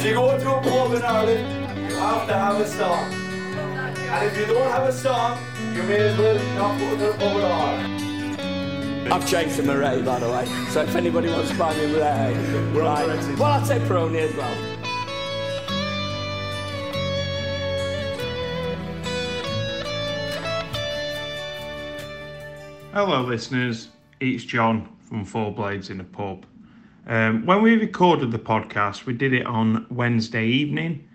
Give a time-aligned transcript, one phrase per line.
[0.00, 3.12] If you go to a pub in Ireland, you have to have a song.
[3.12, 5.38] And if you don't have a song,
[5.74, 7.44] you may as well not go to the pub at
[9.04, 9.12] all.
[9.12, 10.46] I've changed to Murray, by the way.
[10.70, 12.34] So if anybody wants to buy me Murray,
[12.72, 13.38] right.
[13.38, 14.56] Well, I'll take Peroni as well.
[22.94, 23.90] Hello, listeners.
[24.18, 26.46] It's John from Four Blades in a Pub.
[27.06, 31.06] Um, when we recorded the podcast, we did it on Wednesday evening.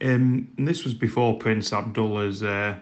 [0.00, 2.76] Um, and this was before Prince Abdullah's uh,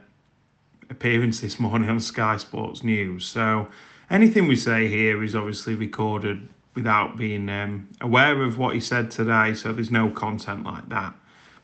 [0.91, 3.27] appearance this morning on Sky Sports News.
[3.27, 3.69] So
[4.11, 9.11] anything we say here is obviously recorded without being um, aware of what he said
[9.11, 9.55] today.
[9.55, 11.15] So there's no content like that.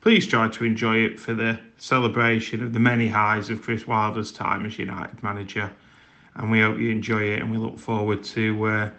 [0.01, 4.33] Please try to enjoy it for the celebration of the many highs of Chris Wilder's
[4.33, 5.71] time as United manager
[6.39, 8.91] and we hope you enjoy it and we look forward to uh,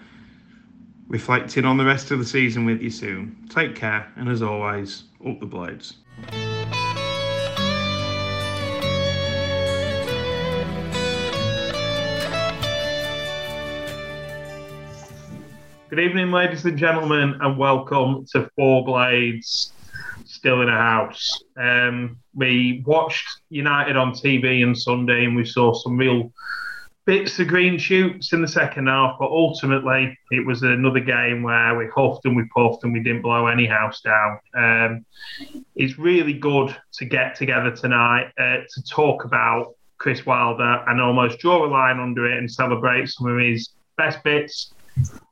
[1.09, 3.35] reflecting on the rest of the season with you soon.
[3.49, 5.95] Take care, and as always, up the blades.
[15.89, 19.73] Good evening, ladies and gentlemen, and welcome to Four Blades
[20.25, 21.41] Still in a House.
[21.57, 26.31] Um, we watched United on TV on Sunday and we saw some real
[27.09, 31.75] bits of green shoots in the second half, but ultimately it was another game where
[31.75, 34.39] we huffed and we puffed and we didn't blow any house down.
[34.55, 35.05] Um,
[35.75, 41.39] it's really good to get together tonight uh, to talk about Chris Wilder and almost
[41.39, 44.75] draw a line under it and celebrate some of his best bits.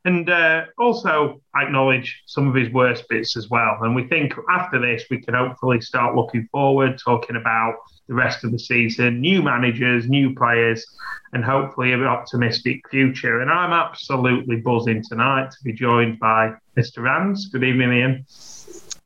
[0.04, 3.78] And uh, also acknowledge some of his worst bits as well.
[3.82, 7.76] And we think after this, we can hopefully start looking forward, talking about
[8.08, 10.84] the rest of the season, new managers, new players,
[11.32, 13.40] and hopefully an optimistic future.
[13.40, 17.02] And I'm absolutely buzzing tonight to be joined by Mr.
[17.02, 17.48] Rams.
[17.48, 18.26] Good evening, Ian.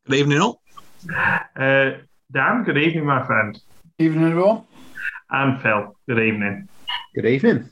[0.06, 0.62] Good evening, all.
[1.56, 1.92] Uh,
[2.30, 3.60] Dan, good evening, my friend.
[3.98, 4.64] Evening, everyone.
[5.30, 6.68] And Phil, good evening.
[7.14, 7.68] Good evening.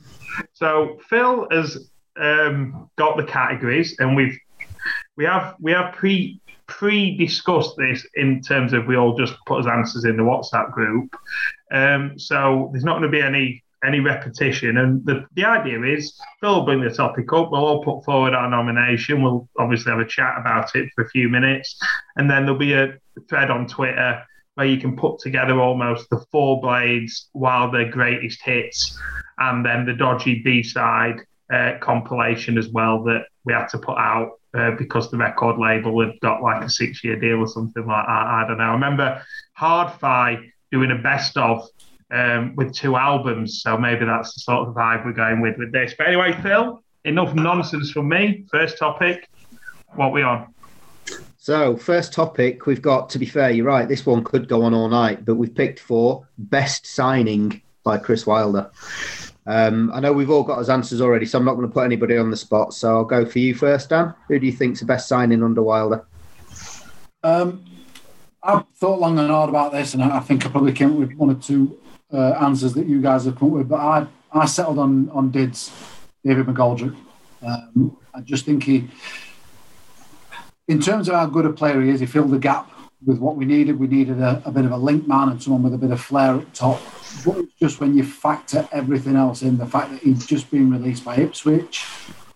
[0.53, 1.89] So Phil has
[2.19, 4.37] um, got the categories, and we've
[5.15, 6.40] we have we have pre
[6.71, 11.15] pre-discussed this in terms of we all just put as answers in the WhatsApp group.
[11.71, 14.77] Um, so there's not going to be any any repetition.
[14.77, 17.51] And the, the idea is will bring the topic up.
[17.51, 19.23] We'll all put forward our nomination.
[19.23, 21.79] We'll obviously have a chat about it for a few minutes.
[22.15, 26.23] And then there'll be a thread on Twitter where you can put together almost the
[26.31, 28.99] four blades while the greatest hits
[29.39, 31.21] and then the dodgy B side
[31.51, 36.01] uh, compilation as well that we had to put out uh, because the record label
[36.05, 38.11] had got like a six year deal or something like that.
[38.11, 38.65] I don't know.
[38.65, 39.21] I remember
[39.53, 40.39] Hard-Fi
[40.71, 41.67] doing a best of
[42.11, 43.61] um, with two albums.
[43.61, 45.93] So maybe that's the sort of vibe we're going with with this.
[45.97, 48.45] But anyway, Phil, enough nonsense from me.
[48.51, 49.29] First topic,
[49.95, 50.53] what we on?
[51.37, 54.75] So, first topic, we've got, to be fair, you're right, this one could go on
[54.75, 58.69] all night, but we've picked for best signing by Chris Wilder.
[59.47, 61.83] Um, I know we've all got his answers already, so I'm not going to put
[61.83, 62.73] anybody on the spot.
[62.73, 64.13] So I'll go for you first, Dan.
[64.27, 66.05] Who do you think's the best signing under Wilder?
[67.23, 67.65] Um,
[68.43, 71.13] I've thought long and hard about this, and I think I probably came up with
[71.13, 71.77] one or two
[72.13, 73.69] uh, answers that you guys have come up with.
[73.69, 75.71] But I, I settled on on Dids,
[76.23, 76.95] David McGoldrick.
[77.41, 78.89] Um, I just think he,
[80.67, 82.71] in terms of how good a player he is, he filled the gap
[83.05, 83.79] with what we needed.
[83.79, 86.01] We needed a, a bit of a link man and someone with a bit of
[86.01, 86.79] flair up top.
[87.25, 91.03] But just when you factor everything else in, the fact that he'd just been released
[91.03, 91.85] by Ipswich,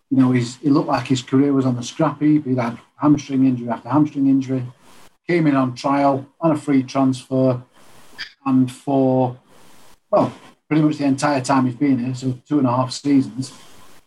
[0.09, 2.45] you know, he's, he looked like his career was on the scrap heap.
[2.45, 4.65] He'd had hamstring injury after hamstring injury,
[5.27, 7.61] came in on trial on a free transfer,
[8.45, 9.37] and for,
[10.11, 10.33] well,
[10.67, 13.53] pretty much the entire time he's been here, so two and a half seasons,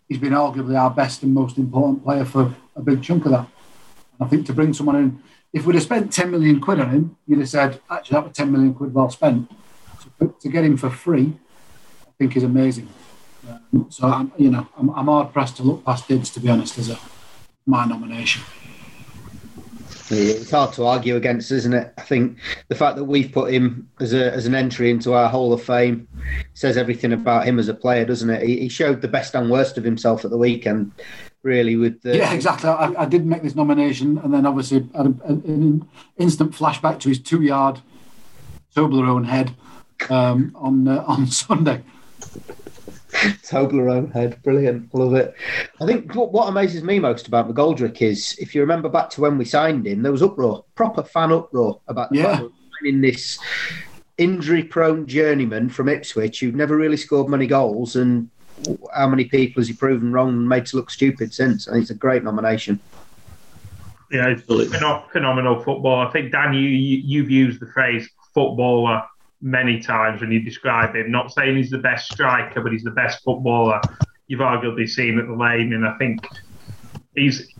[0.08, 3.48] he's been arguably our best and most important player for a big chunk of that.
[4.18, 6.90] And I think to bring someone in, if we'd have spent 10 million quid on
[6.90, 9.50] him, you'd have said, actually, that was 10 million quid well spent.
[10.20, 11.34] So to get him for free,
[12.06, 12.88] I think is amazing.
[13.48, 16.48] Um, so, I'm, you know, I'm, I'm hard pressed to look past Dids, to be
[16.48, 16.98] honest, as a
[17.66, 18.42] my nomination.
[20.10, 21.92] It's hard to argue against, isn't it?
[21.98, 25.28] I think the fact that we've put him as a as an entry into our
[25.28, 26.08] Hall of Fame
[26.54, 28.42] says everything about him as a player, doesn't it?
[28.42, 30.92] He, he showed the best and worst of himself at the weekend,
[31.42, 31.76] really.
[31.76, 32.68] With the yeah, exactly.
[32.70, 37.08] I, I did make this nomination, and then obviously had a, an instant flashback to
[37.08, 37.80] his two yard
[38.74, 39.54] Toblerone head
[40.10, 41.82] um, on uh, on Sunday.
[43.42, 45.34] Toblerone head, brilliant, love it.
[45.80, 49.20] I think what, what amazes me most about McGoldrick is, if you remember back to
[49.20, 52.24] when we signed him, there was uproar, proper fan uproar about Yeah.
[52.24, 53.38] fact that we're signing this
[54.18, 58.28] injury-prone journeyman from Ipswich who'd never really scored many goals, and
[58.94, 61.68] how many people has he proven wrong and made to look stupid since?
[61.68, 62.80] I think it's a great nomination.
[64.10, 66.06] Yeah, pheno- phenomenal football.
[66.06, 69.02] I think Dan, you, you you've used the phrase footballer
[69.40, 71.10] many times when you describe him.
[71.10, 73.80] Not saying he's the best striker, but he's the best footballer
[74.26, 75.72] you've arguably seen at the lane.
[75.72, 76.26] And I think
[77.14, 77.52] he's.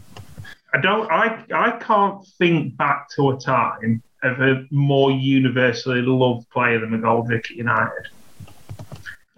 [0.73, 1.11] I don't.
[1.11, 6.91] I I can't think back to a time of a more universally loved player than
[6.91, 8.09] McGoldrick at United.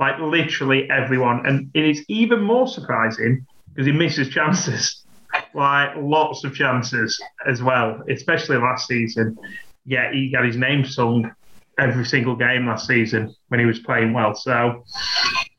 [0.00, 5.04] Like literally everyone, and it is even more surprising because he misses chances,
[5.54, 9.38] like lots of chances as well, especially last season.
[9.84, 11.30] Yeah, he got his name sung
[11.78, 14.34] every single game last season when he was playing well.
[14.34, 14.84] So,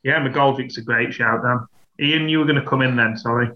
[0.04, 1.68] yeah, McGoldrick's a great shout, Dan.
[2.00, 3.52] Ian, you were going to come in then, sorry.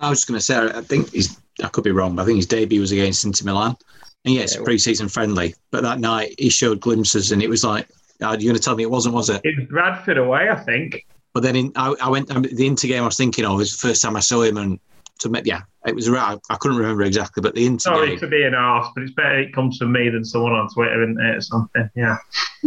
[0.00, 2.24] I was just going to say, I think he's, I could be wrong, but I
[2.24, 3.76] think his debut was against Inter Milan.
[4.24, 7.64] And yeah, it's yeah, pre-season friendly, but that night he showed glimpses, and it was
[7.64, 7.88] like,
[8.20, 9.40] you're going to tell me it wasn't, was it?
[9.44, 11.06] It was Bradford away, I think.
[11.34, 13.72] But then in, I, I went um, the Inter game I was thinking of was
[13.78, 14.80] the first time I saw him, and
[15.20, 16.38] to yeah, it was right.
[16.50, 17.78] I couldn't remember exactly, but the Inter.
[17.78, 20.52] Sorry game, to be an arse, but it's better it comes from me than someone
[20.52, 21.90] on Twitter, isn't it, or something?
[21.94, 22.18] Yeah.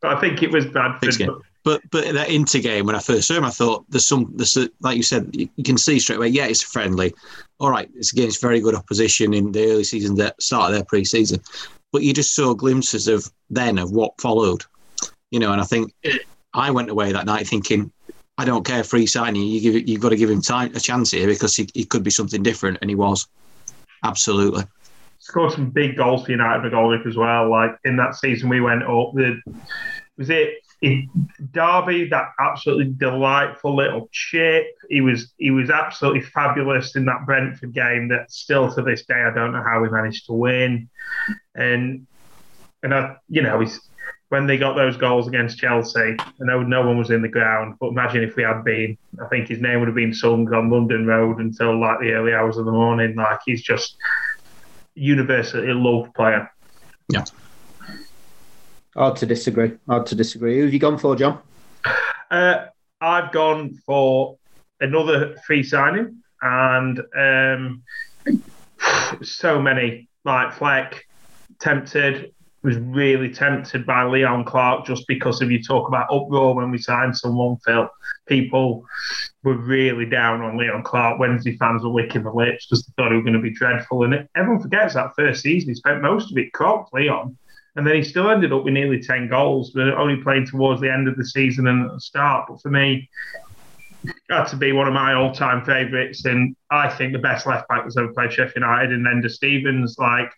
[0.00, 1.14] but I think it was Bradford.
[1.62, 4.56] But but that Inter game when I first saw him, I thought there's some there's
[4.56, 6.28] a, like you said you, you can see straight away.
[6.28, 7.12] Yeah, it's friendly.
[7.58, 11.40] All right, it's against very good opposition in the early season that started their pre-season,
[11.92, 14.64] but you just saw glimpses of then of what followed.
[15.36, 15.92] You know, and I think
[16.54, 17.92] I went away that night thinking
[18.38, 19.42] I don't care free signing.
[19.42, 22.02] You give you've got to give him time a chance here because he, he could
[22.02, 23.28] be something different, and he was
[24.02, 24.64] absolutely
[25.18, 27.50] scored some big goals for United McGoldrick as well.
[27.50, 29.12] Like in that season, we went up.
[29.12, 29.42] The
[30.16, 31.10] was it in
[31.52, 34.68] Derby, that absolutely delightful little chip.
[34.88, 38.08] He was he was absolutely fabulous in that Brentford game.
[38.08, 40.88] That still to this day, I don't know how we managed to win.
[41.54, 42.06] And
[42.82, 43.78] and I, you know, he's
[44.28, 46.16] when they got those goals against Chelsea.
[46.18, 48.98] I know no one was in the ground, but imagine if we had been.
[49.22, 52.32] I think his name would have been sung on London Road until like the early
[52.32, 53.14] hours of the morning.
[53.14, 53.96] Like he's just
[54.94, 56.50] universally loved player.
[57.08, 57.24] Yeah.
[58.96, 59.72] Hard to disagree.
[59.86, 60.56] Hard to disagree.
[60.56, 61.40] Who have you gone for, John?
[62.30, 62.66] Uh,
[63.00, 64.38] I've gone for
[64.80, 67.82] another free signing, and um,
[69.22, 71.06] so many like Fleck,
[71.60, 72.34] tempted,
[72.66, 76.78] was really tempted by Leon Clarke just because if you talk about uproar when we
[76.78, 77.88] signed someone, Phil,
[78.26, 78.84] people
[79.44, 81.20] were really down on Leon Clarke.
[81.20, 84.02] Wednesday fans were licking the lips because they thought he was going to be dreadful.
[84.02, 87.38] And everyone forgets that first season, he spent most of it cropped, Leon.
[87.76, 90.92] And then he still ended up with nearly 10 goals, but only playing towards the
[90.92, 92.46] end of the season and the start.
[92.48, 93.08] But for me,
[94.28, 97.84] had to be one of my all-time favourites, and I think the best left back
[97.84, 98.92] that's ever played Sheffield United.
[98.92, 100.32] And Enda Stevens, like,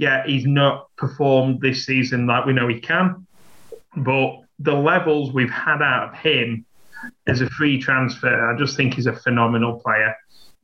[0.00, 3.26] yeah, he's not performed this season like we know he can,
[3.98, 6.64] but the levels we've had out of him
[7.26, 10.16] as a free transfer, I just think he's a phenomenal player.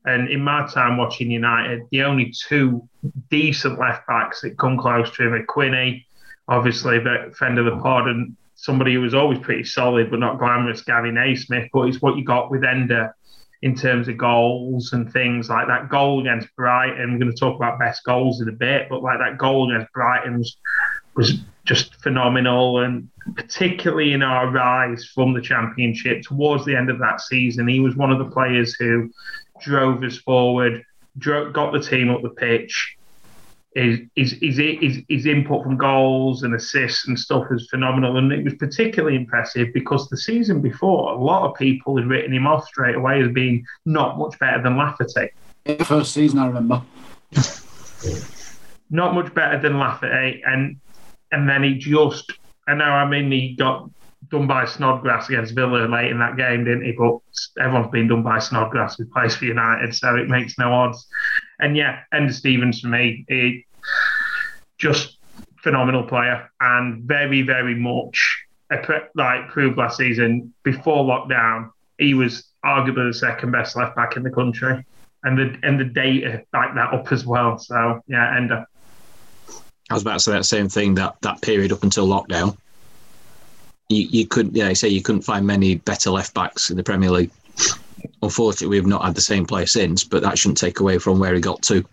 [0.07, 2.89] And in my time watching United, the only two
[3.29, 6.07] decent left backs that come close to him are Quinny,
[6.49, 10.39] obviously, but friend of the pod, and somebody who was always pretty solid but not
[10.39, 11.69] glamorous, Gary Naysmith.
[11.75, 13.13] But it's what you got with Enda
[13.63, 17.13] in terms of goals and things like that goal against Brighton.
[17.13, 19.93] We're going to talk about best goals in a bit, but like that goal against
[19.93, 20.57] Brighton was,
[21.15, 22.81] was just phenomenal.
[22.81, 27.81] And particularly in our rise from the championship towards the end of that season, he
[27.81, 29.11] was one of the players who
[29.61, 30.85] drove us forward,
[31.19, 32.96] got the team up the pitch.
[33.77, 38.17] His, his, his, his, his input from goals and assists and stuff was phenomenal.
[38.17, 42.33] And it was particularly impressive because the season before, a lot of people had written
[42.33, 45.29] him off straight away as being not much better than Lafferty.
[45.85, 46.83] First season, I remember.
[48.91, 50.43] not much better than Lafferty.
[50.47, 50.81] And,
[51.31, 52.33] and then he just,
[52.67, 53.91] I know, I mean, he got
[54.31, 56.93] done by Snodgrass against Villa late in that game, didn't he?
[56.93, 57.19] But
[57.61, 61.07] everyone's been done by Snodgrass who plays for United, so it makes no odds.
[61.61, 63.66] And yeah, Enda Stevens for me, he
[64.79, 65.19] just
[65.63, 68.45] phenomenal player and very, very much
[69.15, 74.23] like proved last season before lockdown, he was arguably the second best left back in
[74.23, 74.85] the country.
[75.23, 77.59] And the and the data back that up as well.
[77.59, 78.63] So yeah, Enda.
[78.63, 78.65] Uh,
[79.91, 82.57] I was about to say that same thing that that period up until lockdown
[83.89, 87.11] you, you couldn't, yeah, say you couldn't find many better left backs in the Premier
[87.11, 87.31] League.
[88.23, 91.35] Unfortunately, we've not had the same player since, but that shouldn't take away from where
[91.35, 91.85] he got to.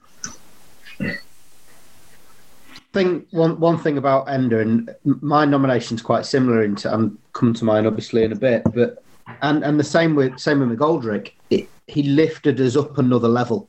[2.94, 7.66] Thing one one thing about Enda and my nomination's quite similar into and come to
[7.66, 9.04] mind obviously in a bit, but
[9.42, 11.32] and and the same with same with McGoldrick.
[11.50, 13.68] It, he lifted us up another level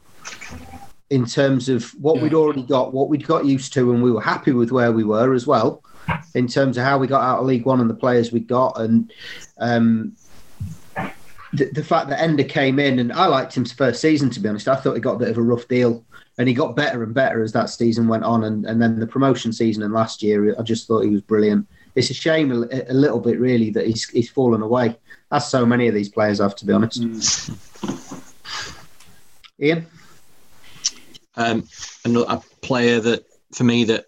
[1.11, 2.23] in terms of what yeah.
[2.23, 5.05] we'd already got, what we'd got used to, and we were happy with where we
[5.05, 5.83] were as well
[6.35, 8.81] in terms of how we got out of League One and the players we got.
[8.81, 9.13] And
[9.59, 10.17] um,
[11.53, 14.31] the, the fact that Enda came in and I liked him first season.
[14.31, 16.05] To be honest, I thought he got a bit of a rough deal,
[16.39, 18.45] and he got better and better as that season went on.
[18.45, 21.67] And, and then the promotion season and last year, I just thought he was brilliant.
[21.95, 24.97] It's a shame a, a little bit, really, that he's he's fallen away.
[25.31, 27.51] That's so many of these players have, to be honest.
[29.61, 29.87] Ian,
[31.37, 31.69] um,
[32.05, 34.07] another a player that for me that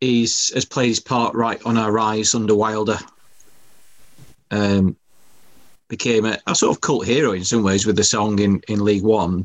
[0.00, 2.98] he's has played his part right on our rise under Wilder.
[4.52, 4.96] Um,
[5.88, 8.84] became a, a sort of cult hero in some ways with the song in, in
[8.84, 9.44] League One,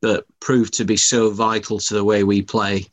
[0.00, 2.86] but proved to be so vital to the way we play.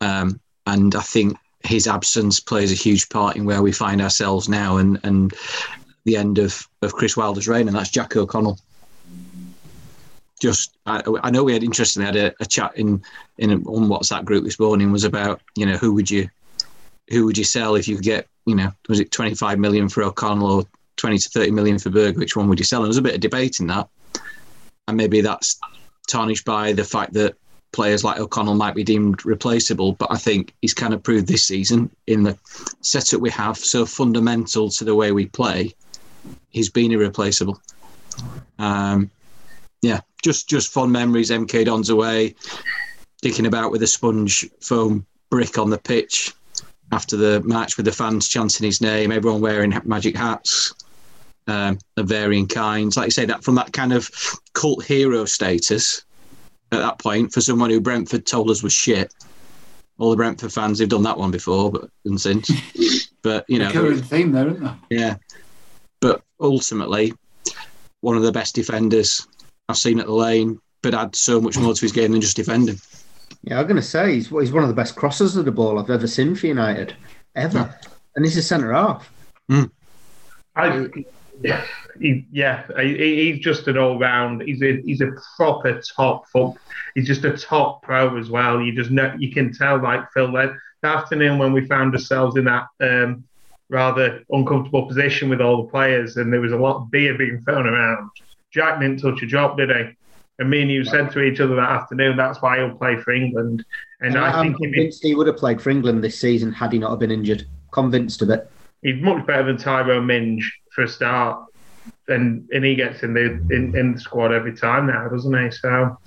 [0.00, 4.48] Um, and I think his absence plays a huge part in where we find ourselves
[4.48, 5.34] now and, and
[6.04, 8.58] the end of, of Chris Wilder's reign, and that's Jack O'Connell.
[10.40, 13.02] Just, I, I know we had interestingly had a, a chat in
[13.38, 16.28] in on WhatsApp group this morning was about you know who would you
[17.08, 20.02] who would you sell if you could get you know was it 25 million for
[20.02, 20.64] O'Connell or
[20.96, 22.16] 20 to 30 million for Berge?
[22.16, 22.82] Which one would you sell?
[22.82, 23.88] And there's a bit of debate in that,
[24.86, 25.58] and maybe that's
[26.06, 27.34] tarnished by the fact that
[27.72, 31.46] players like O'Connell might be deemed replaceable, but I think he's kind of proved this
[31.46, 32.38] season in the
[32.80, 35.74] setup we have, so fundamental to the way we play,
[36.50, 37.60] he's been irreplaceable.
[38.58, 39.10] Um,
[39.82, 41.30] yeah, just just fond memories.
[41.30, 42.34] MK Dons away,
[43.22, 46.32] dicking about with a sponge foam brick on the pitch
[46.92, 50.72] after the match with the fans chanting his name, everyone wearing magic hats
[51.46, 52.96] um, of varying kinds.
[52.96, 54.10] Like you say, that from that kind of
[54.52, 56.04] cult hero status
[56.72, 59.12] at that point for someone who Brentford told us was shit.
[59.98, 62.50] All the Brentford fans have done that one before, but and since.
[63.22, 64.76] but you know, Recurring theme there, isn't there?
[64.90, 65.16] yeah.
[66.00, 67.14] But ultimately,
[68.00, 69.26] one of the best defenders
[69.68, 72.36] I've seen at the lane, but had so much more to his game than just
[72.36, 72.78] defending.
[73.42, 75.78] yeah, I'm going to say he's he's one of the best crossers of the ball
[75.78, 76.94] I've ever seen for United,
[77.34, 77.74] ever,
[78.14, 79.10] and he's a centre half.
[80.54, 80.86] I, yeah,
[82.00, 84.42] he, yeah, he, he's just an all round.
[84.42, 86.54] He's a he's a proper top foot.
[86.94, 88.60] He's just a top pro as well.
[88.60, 90.52] You just know you can tell like Phil that
[90.82, 93.24] the afternoon when we found ourselves in that um,
[93.68, 97.40] rather uncomfortable position with all the players, and there was a lot of beer being
[97.40, 98.10] thrown around.
[98.50, 99.96] Jack didn't touch a drop, did he?
[100.38, 103.12] And me and you said to each other that afternoon, that's why he'll play for
[103.12, 103.64] England.
[104.00, 106.78] And, And I he'd convinced he would have played for England this season had he
[106.78, 107.46] not have been injured.
[107.72, 108.50] Convinced of it.
[108.82, 111.42] he's much better than Tyrone Mings for a start.
[112.08, 115.50] And and he gets in the in, in the squad every time now, doesn't he?
[115.50, 115.98] So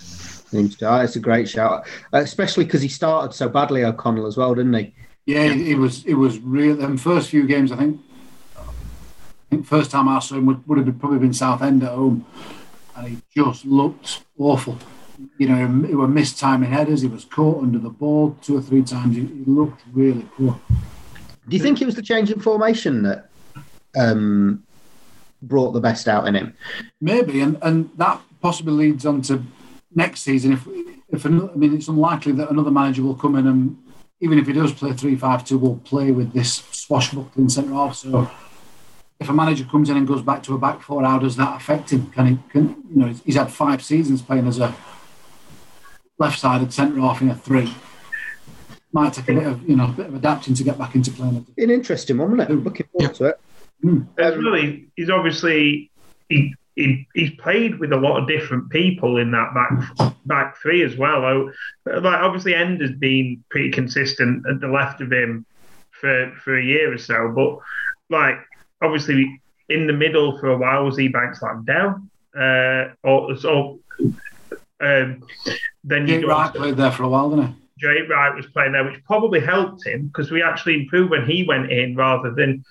[1.03, 4.93] It's a great shout, especially because he started so badly, O'Connell as well, didn't he?
[5.25, 6.75] Yeah, it was it was real.
[6.77, 7.99] Them first few games, I think.
[8.57, 8.63] I
[9.49, 12.25] think first time I saw him would, would have been, probably been Southend at home,
[12.95, 14.77] and he just looked awful.
[15.37, 17.01] You know, he were missed timing headers.
[17.01, 19.15] He was caught under the ball two or three times.
[19.15, 20.59] He, he looked really poor.
[21.47, 23.28] Do you think it was the change in formation that
[23.97, 24.63] um,
[25.41, 26.55] brought the best out in him?
[27.01, 29.43] Maybe, and, and that possibly leads on to
[29.93, 30.53] next season.
[30.53, 30.67] If
[31.09, 33.77] if another, I mean, it's unlikely that another manager will come in and
[34.21, 37.95] even if he does play three five two, will play with this swashbuckling centre half.
[37.95, 38.29] So
[39.19, 41.57] if a manager comes in and goes back to a back four, how does that
[41.57, 42.07] affect him?
[42.11, 42.37] Can he?
[42.49, 43.13] Can you know?
[43.25, 44.75] He's had five seasons playing as a
[46.17, 47.73] left-sided centre half in a three.
[48.91, 51.11] Might take a bit of you know a bit of adapting to get back into
[51.11, 51.45] playing.
[51.55, 52.63] Be an interesting one, wasn't it?
[52.63, 53.39] Looking forward to it.
[54.17, 55.89] As really, he's obviously
[56.27, 60.83] he, he he's played with a lot of different people in that back back three
[60.83, 61.23] as well.
[61.23, 61.51] Oh,
[61.85, 65.45] Like obviously, End has been pretty consistent at the left of him
[65.91, 67.57] for for a year or so, but
[68.09, 68.37] like
[68.81, 72.01] obviously in the middle for a while was Ebanks-Landell,
[72.37, 73.79] uh, or so.
[74.81, 75.23] Um,
[75.83, 77.53] then you Jake Wright played there for a while, didn't he?
[77.79, 81.43] Jay Wright was playing there, which probably helped him because we actually improved when he
[81.43, 82.63] went in rather than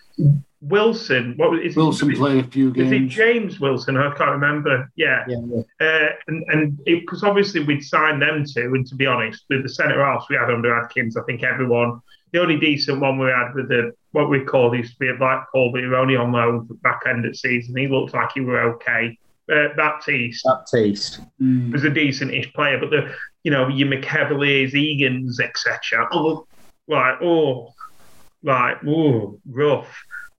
[0.60, 1.34] Wilson.
[1.36, 2.92] What was is it- Wilson played a few games?
[2.92, 3.06] Is it.
[3.08, 3.96] James Wilson?
[3.96, 4.90] I can't remember.
[4.96, 5.36] Yeah, Yeah,
[5.80, 5.86] yeah.
[5.86, 9.68] uh, and and because obviously we'd signed them two, and to be honest, with the
[9.68, 12.00] centre halves we had under Atkins, I think everyone
[12.32, 15.14] the only decent one we had with the what we called used to be a
[15.14, 17.76] black Paul, but he was only on loan for back end of season.
[17.76, 19.16] He looked like he were okay.
[19.50, 21.20] Uh, Baptiste Baptiste.
[21.40, 21.72] Mm.
[21.72, 26.06] was a decent-ish player, but the you know your McEveliers, Egans, etc.
[26.12, 26.46] Oh,
[26.86, 27.72] like oh,
[28.42, 29.88] like oh, rough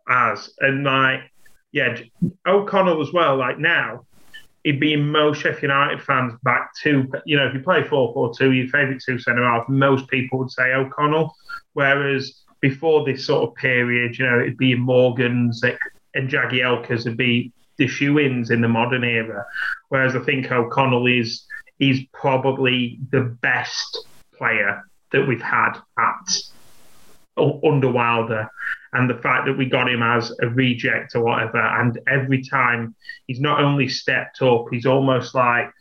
[0.09, 1.21] as and like
[1.71, 1.99] yeah,
[2.47, 3.37] O'Connell as well.
[3.37, 4.05] Like now,
[4.63, 8.33] he'd be most Sheffield United fans back to you know if you play 4 4
[8.35, 11.35] 2, your favourite two centre half, most people would say O'Connell,
[11.73, 15.63] whereas before this sort of period, you know, it'd be Morgans
[16.13, 19.45] and Jagielkas would be the shoe-ins in the modern era.
[19.87, 21.45] Whereas I think O'Connell is
[21.77, 24.05] he's probably the best
[24.37, 26.41] player that we've had at
[27.63, 28.49] under Wilder.
[28.93, 32.95] And the fact that we got him as a reject or whatever, and every time
[33.27, 35.71] he's not only stepped up, he's almost like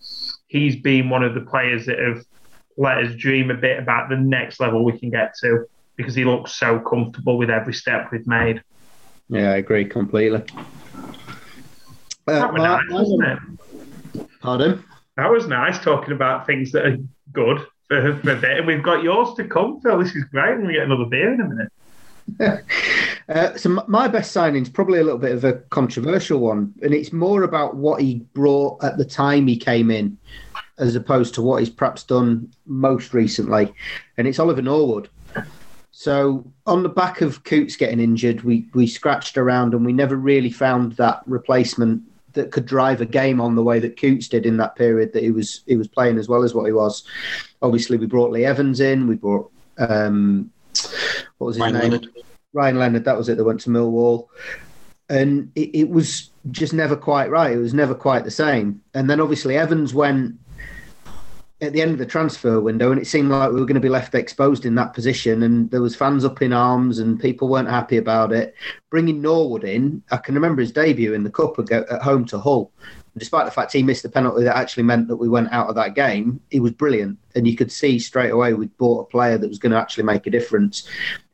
[0.49, 2.25] he's been one of the players that have
[2.77, 6.25] let us dream a bit about the next level we can get to because he
[6.25, 8.63] looks so comfortable with every step we've made.
[9.29, 10.43] Yeah, I agree completely.
[12.27, 14.29] Uh, that was nice, wasn't it?
[14.41, 14.85] Pardon?
[15.17, 16.97] That was nice talking about things that are
[17.33, 18.59] good for, for a bit.
[18.59, 19.99] And we've got yours to come, Phil.
[19.99, 20.55] This is great.
[20.55, 21.73] And we get another beer in a minute.
[23.29, 26.95] Uh, so my best signing is probably a little bit of a controversial one, and
[26.95, 30.17] it's more about what he brought at the time he came in,
[30.79, 33.71] as opposed to what he's perhaps done most recently,
[34.17, 35.11] and it's Oliver Norwood.
[35.99, 40.17] So on the back of Coutts getting injured, we we scratched around and we never
[40.17, 42.03] really found that replacement
[42.35, 45.25] that could drive a game on the way that Coutts did in that period that
[45.25, 47.03] he was he was playing as well as what he was.
[47.63, 49.09] Obviously, we brought Lee Evans in.
[49.09, 50.51] We brought um,
[51.39, 51.83] what was his Ryan name?
[51.93, 52.09] Leonard.
[52.53, 54.29] Ryan Leonard, that was it, that went to Millwall.
[55.11, 57.53] And it, it was just never quite right.
[57.53, 58.81] It was never quite the same.
[58.95, 60.39] And then obviously Evans went
[61.61, 63.81] at the end of the transfer window and it seemed like we were going to
[63.81, 67.49] be left exposed in that position and there was fans up in arms and people
[67.49, 68.55] weren't happy about it.
[68.91, 72.39] Bringing Norwood in, I can remember his debut in the Cup at at home to
[72.39, 72.71] Hull.
[73.19, 75.75] Despite the fact he missed the penalty that actually meant that we went out of
[75.75, 77.19] that game, he was brilliant.
[77.35, 80.05] And you could see straight away we'd bought a player that was going to actually
[80.05, 80.89] make a difference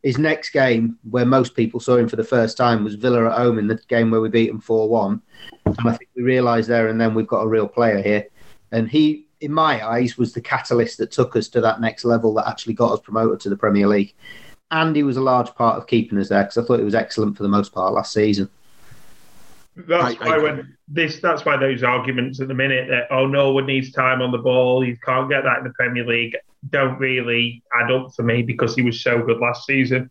[0.05, 3.39] his next game, where most people saw him for the first time, was Villa at
[3.39, 5.23] home in the game where we beat them 4 1.
[5.65, 8.29] And I think we realised there and then we've got a real player here.
[8.71, 12.35] And he, in my eyes, was the catalyst that took us to that next level
[12.35, 14.15] that actually got us promoted to the Premier League.
[14.71, 16.95] And he was a large part of keeping us there because I thought he was
[16.95, 18.51] excellent for the most part last season.
[19.77, 20.51] That's I- I why agree.
[20.51, 24.31] when this that's why those arguments at the minute that oh Norwood needs time on
[24.31, 26.37] the ball, you can't get that in the Premier League,
[26.71, 30.11] don't really add up for me because he was so good last season.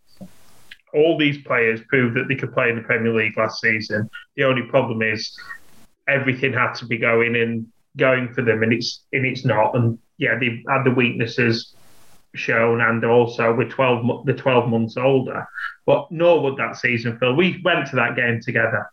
[0.94, 4.10] All these players proved that they could play in the Premier League last season.
[4.36, 5.36] The only problem is
[6.08, 7.66] everything had to be going and
[7.98, 9.76] going for them, and it's and it's not.
[9.76, 11.74] And yeah, they've had the weaknesses
[12.36, 15.48] shown, and also we're twelve the twelve months older.
[15.86, 18.90] But Norwood that season, Phil, we went to that game together.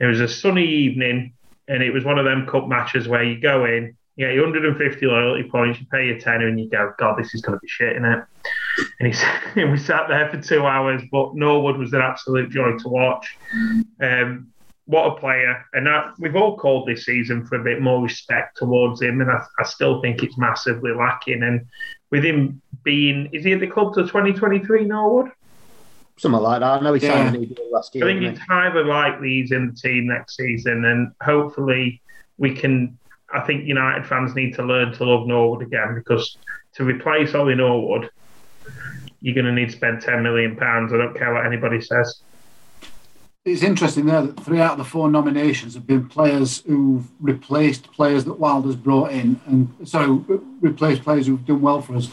[0.00, 1.34] It was a sunny evening,
[1.66, 4.44] and it was one of them cup matches where you go in, you get your
[4.44, 7.60] 150 loyalty points, you pay your tenner, and you go, God, this is going to
[7.60, 8.26] be shit, innit?
[8.98, 9.22] And, he,
[9.60, 13.36] and we sat there for two hours, but Norwood was an absolute joy to watch.
[14.00, 14.48] Um,
[14.86, 15.64] what a player.
[15.72, 19.30] And that, we've all called this season for a bit more respect towards him, and
[19.30, 21.42] I, I still think it's massively lacking.
[21.42, 21.66] And
[22.10, 25.30] with him being, is he at the club till 2023, Norwood?
[26.18, 26.66] Something like that.
[26.66, 27.28] I know he signed Yeah.
[27.28, 30.36] a new deal last I think didn't it's highly likely he's in the team next
[30.36, 32.00] season, and hopefully
[32.38, 32.98] we can.
[33.32, 36.38] I think United fans need to learn to love Norwood again because
[36.74, 38.08] to replace Ollie Norwood,
[39.20, 40.92] you're going to need to spend ten million pounds.
[40.92, 42.22] I don't care what anybody says.
[43.44, 47.90] It's interesting there that three out of the four nominations have been players who've replaced
[47.92, 50.24] players that Wilder's brought in, and so
[50.60, 52.10] replaced players who've done well for us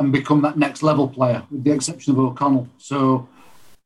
[0.00, 2.68] and become that next level player, with the exception of O'Connell.
[2.78, 3.28] So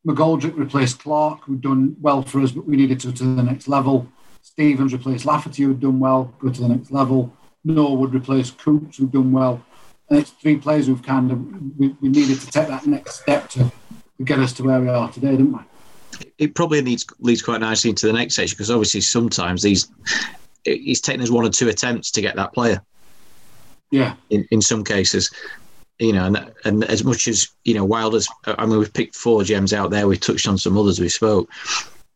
[0.09, 3.43] McGoldrick replaced Clarke, who'd done well for us, but we needed to go to the
[3.43, 4.07] next level.
[4.41, 7.31] Stevens replaced Lafferty, who'd done well, go to the next level.
[7.65, 9.63] Norwood replaced Coops, who'd done well.
[10.09, 13.51] And it's three players who've kind of we, we needed to take that next step
[13.51, 15.59] to, to get us to where we are today, didn't we?
[16.39, 19.89] it probably needs leads quite nicely into the next section because obviously sometimes these
[20.65, 22.81] he's taken us one or two attempts to get that player
[23.91, 24.15] Yeah.
[24.31, 25.31] in, in some cases
[25.99, 29.43] you know and, and as much as you know Wilder's I mean we've picked four
[29.45, 31.51] gems out there we've touched on some others we spoke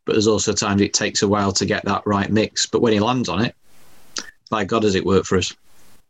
[0.04, 2.92] but there's also times it takes a while to get that right mix but when
[2.92, 3.54] he lands on it
[4.50, 5.54] by God does it work for us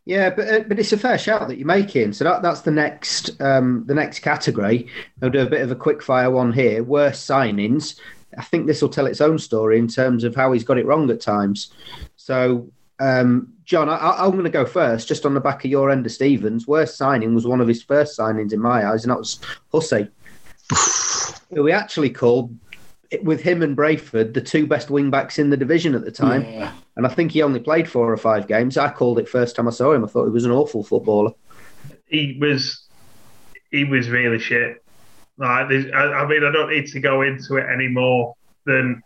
[0.05, 2.11] Yeah, but uh, but it's a fair shout that you're making.
[2.11, 4.87] So that, that's the next um, the next category.
[5.21, 6.83] I'll do a bit of a quick fire one here.
[6.83, 7.97] Worst signings.
[8.37, 10.85] I think this will tell its own story in terms of how he's got it
[10.85, 11.71] wrong at times.
[12.17, 12.67] So,
[12.99, 16.11] um, John, I, I'm going to go first, just on the back of your Enda
[16.11, 16.67] Stevens.
[16.67, 19.39] Worst signing was one of his first signings in my eyes, and that was
[19.71, 20.09] Hussey,
[21.49, 22.55] who we actually called
[23.21, 26.43] with him and Brayford the two best wing backs in the division at the time.
[26.43, 26.71] Yeah.
[26.95, 28.77] And I think he only played four or five games.
[28.77, 30.03] I called it first time I saw him.
[30.03, 31.31] I thought he was an awful footballer.
[32.07, 32.87] He was,
[33.71, 34.83] he was really shit.
[35.37, 39.01] Like, I, I mean, I don't need to go into it any more than.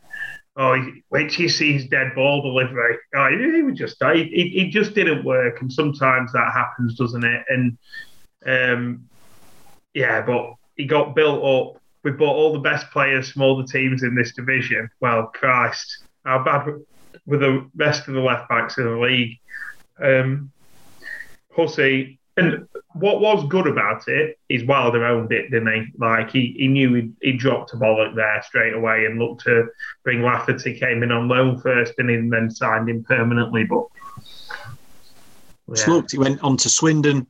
[0.59, 0.75] Oh,
[1.11, 2.97] wait till you see his dead ball delivery.
[3.13, 7.23] Oh, he, was just, he, he, he just didn't work, and sometimes that happens, doesn't
[7.23, 7.45] it?
[7.47, 7.77] And
[8.43, 9.07] um,
[9.93, 11.81] yeah, but he got built up.
[12.03, 14.89] We bought all the best players from all the teams in this division.
[14.99, 16.67] Well, Christ, how bad
[17.25, 19.37] were the rest of the left backs in the league?
[20.01, 20.51] Um,
[21.55, 25.85] Hussey, and what was good about it is Wilder owned it, didn't he?
[25.97, 29.67] Like he, he knew he he dropped a bollock there straight away and looked to
[30.03, 30.79] bring Lafferty.
[30.79, 33.65] Came in on loan first and then- then signed him permanently.
[33.65, 33.85] But
[35.69, 37.27] Just looked, he went on to Swindon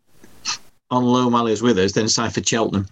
[0.92, 2.88] on loan while he was with us, then signed for Cheltenham.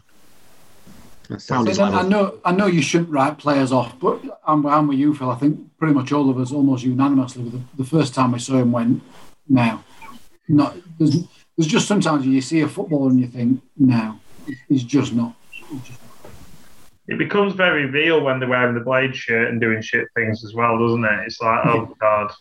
[1.47, 4.87] Found his And I know, I know you shouldn't write players off, but I'm, I'm
[4.87, 5.29] with you, Phil.
[5.29, 8.57] I think pretty much all of us, almost unanimously, the, the first time we saw
[8.57, 9.01] him went
[9.49, 9.83] now.
[10.47, 11.23] Not there's,
[11.57, 14.19] there's just sometimes you see a footballer and you think, no,
[14.67, 15.35] he's just not.
[17.07, 20.53] it becomes very real when they're wearing the blade shirt and doing shit things as
[20.53, 21.25] well, doesn't it?
[21.25, 22.31] It's like, oh god.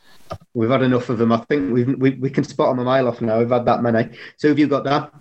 [0.55, 1.33] We've had enough of them.
[1.33, 3.39] I think we've, we we can spot them a mile off now.
[3.39, 4.11] We've had that many.
[4.37, 5.13] So have you got that?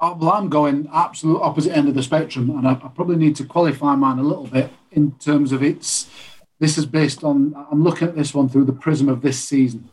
[0.00, 3.36] Oh, well, I'm going absolute opposite end of the spectrum, and I, I probably need
[3.36, 6.10] to qualify mine a little bit in terms of its.
[6.58, 7.54] This is based on.
[7.70, 9.88] I'm looking at this one through the prism of this season.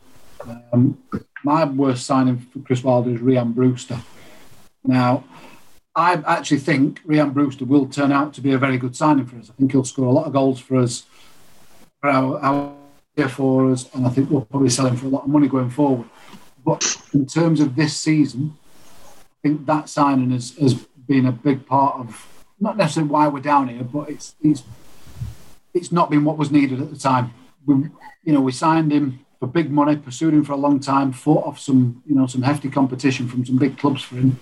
[0.72, 0.98] Um,
[1.42, 3.98] my worst signing for Chris Wilder is Rian Brewster.
[4.84, 5.24] Now,
[5.94, 9.36] I actually think Rian Brewster will turn out to be a very good signing for
[9.38, 9.50] us.
[9.50, 11.04] I think he'll score a lot of goals for us,
[12.00, 12.74] for our, our
[13.28, 15.70] for us, and I think we'll probably sell him for a lot of money going
[15.70, 16.08] forward.
[16.64, 18.56] But in terms of this season,
[19.04, 22.26] I think that signing has, has been a big part of
[22.58, 24.62] not necessarily why we're down here, but it's it's
[25.72, 27.32] it's not been what was needed at the time.
[27.66, 27.74] We,
[28.24, 31.46] you know, we signed him for big money, pursued him for a long time, fought
[31.46, 34.40] off some you know some hefty competition from some big clubs for him,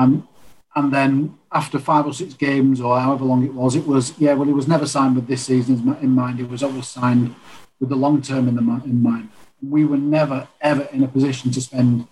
[0.00, 0.28] um,
[0.74, 4.34] and then after five or six games or however long it was, it was yeah.
[4.34, 6.38] Well, he was never signed with this season in mind.
[6.38, 7.36] He was always signed
[7.78, 9.28] with the long term in the in mind.
[9.62, 12.08] We were never ever in a position to spend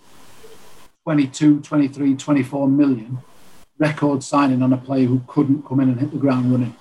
[1.02, 3.18] 22, 23, 24 million
[3.78, 6.76] record signing on a player who couldn't come in and hit the ground running.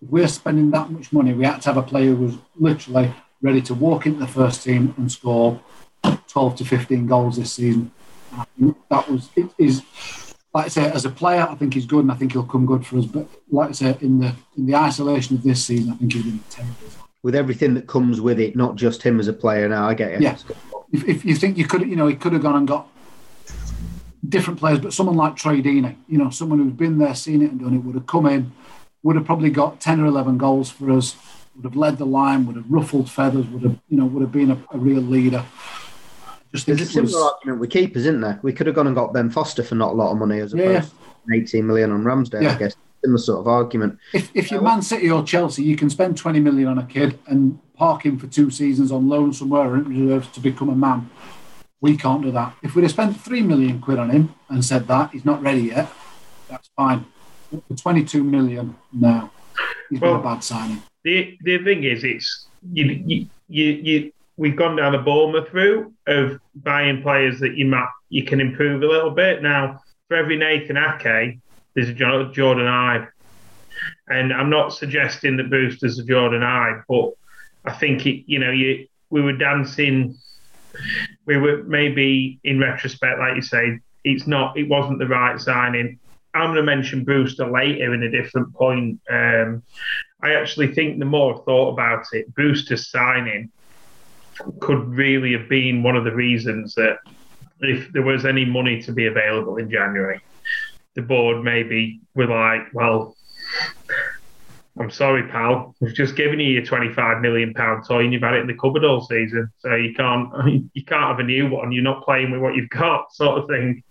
[0.00, 3.12] If we're spending that much money, we had to have a player who was literally
[3.44, 5.60] ready to walk into the first team and score
[6.28, 7.92] 12 to 15 goals this season.
[8.32, 9.82] And I think that was, it is,
[10.54, 12.64] like I say, as a player, I think he's good and I think he'll come
[12.64, 13.04] good for us.
[13.04, 16.22] But like I say, in the in the isolation of this season, I think he's
[16.22, 16.74] been terrible.
[17.22, 19.68] With everything that comes with it, not just him as a player.
[19.68, 20.22] Now I get it.
[20.22, 20.38] Yeah.
[20.92, 22.88] If, if you think you could, you know, he could have gone and got
[24.26, 27.50] different players, but someone like Troy Deeney, you know, someone who's been there, seen it,
[27.50, 28.52] and done it, would have come in,
[29.02, 31.16] would have probably got ten or eleven goals for us,
[31.56, 34.32] would have led the line, would have ruffled feathers, would have, you know, would have
[34.32, 35.44] been a, a real leader.
[36.52, 38.38] Just think There's a it was, similar argument with keepers, isn't there?
[38.42, 40.54] We could have gone and got Ben Foster for not a lot of money as
[40.54, 40.92] Yeah, opposed
[41.28, 42.42] to 18 million on Ramsdale.
[42.42, 42.52] Yeah.
[42.54, 43.98] I guess similar sort of argument.
[44.14, 47.18] if, if you're Man City or Chelsea, you can spend 20 million on a kid
[47.26, 51.10] and park him for two seasons on loan somewhere and reserves to become a man.
[51.80, 52.54] We can't do that.
[52.62, 55.62] If we'd have spent 3 million quid on him and said that he's not ready
[55.62, 55.90] yet,
[56.48, 57.04] that's fine.
[57.52, 59.30] But for 22 million, now,
[59.90, 60.82] He's been a bad signing.
[61.04, 65.92] The the thing is, it's you you you, you we've gone down the Bournemouth route
[66.06, 69.42] of buying players that you might you can improve a little bit.
[69.42, 71.38] Now, for every Nathan Ake,
[71.74, 72.34] there's a Jordon
[72.66, 73.08] Ibe,
[74.08, 77.12] and I'm not suggesting that Brewster's a Jordon Ibe, but
[77.70, 80.16] I think it, you know you we were dancing.
[81.26, 84.58] We were maybe in retrospect, like you say, it's not.
[84.58, 85.98] It wasn't the right signing.
[86.34, 89.00] I'm going to mention Brewster later in a different point.
[89.08, 89.62] Um,
[90.24, 93.52] I actually think the more I thought about it, Brewster's signing
[94.60, 96.96] could really have been one of the reasons that
[97.60, 100.22] if there was any money to be available in January,
[100.94, 103.14] the board maybe were like, well,
[104.80, 105.74] I'm sorry, pal.
[105.80, 108.54] We've just given you your 25 million pound toy, and you've had it in the
[108.54, 110.30] cupboard all season, so you can't
[110.72, 111.70] you can't have a new one.
[111.70, 113.82] You're not playing with what you've got, sort of thing.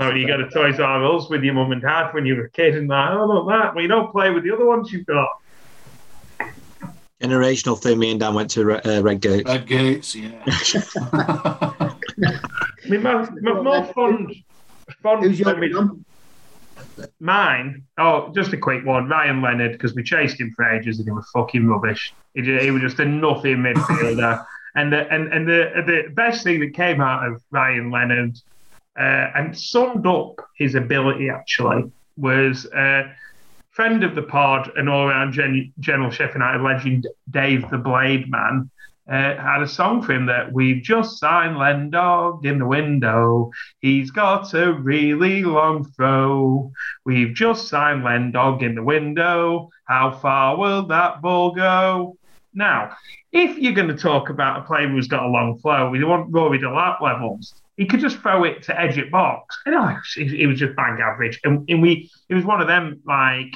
[0.00, 2.46] Oh, you got a Toys R Us with your mum and dad when you were
[2.46, 3.74] a kid, and like, oh, look that.
[3.74, 5.28] Well, you don't play with the other ones you've got.
[7.22, 7.98] Generational thing.
[7.98, 9.46] Me and Dan went to Re- uh, Redgate.
[9.46, 10.42] Red Gates, yeah.
[11.12, 11.94] I
[12.88, 14.34] mean, my, my more fond,
[15.02, 16.04] fond Who's your memory- man?
[17.20, 17.82] mine.
[17.98, 19.08] Oh, just a quick one.
[19.08, 22.12] Ryan Leonard, because we chased him for ages and he was fucking rubbish.
[22.34, 24.44] He, ju- he was just a nothing midfielder.
[24.74, 28.38] and the and, and the the best thing that came out of Ryan Leonard
[28.98, 33.08] uh, and summed up his ability actually was uh,
[33.76, 38.28] friend of the pod and all around gen- general Sheffield United legend Dave the Blade
[38.30, 38.70] Man.
[39.06, 43.52] Uh, had a song for him that we've just signed Len Dog in the window.
[43.80, 46.72] He's got a really long throw.
[47.04, 49.68] We've just signed Len Dog in the window.
[49.84, 52.16] How far will that ball go?
[52.52, 52.96] Now,
[53.30, 56.32] if you're going to talk about a player who's got a long flow, we want
[56.32, 57.54] Rory Delap levels.
[57.76, 59.56] He could just throw it to edge it box.
[59.66, 61.38] And oh, it was just bang average.
[61.44, 63.54] And, and we, it was one of them like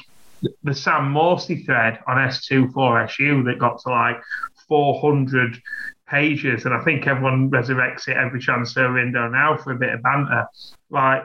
[0.62, 4.20] the Sam Morsy thread on S2 for SU that got to like
[4.68, 5.61] 400
[6.09, 10.03] pages, and I think everyone resurrects it every transfer window now for a bit of
[10.03, 10.46] banter.
[10.90, 11.24] Like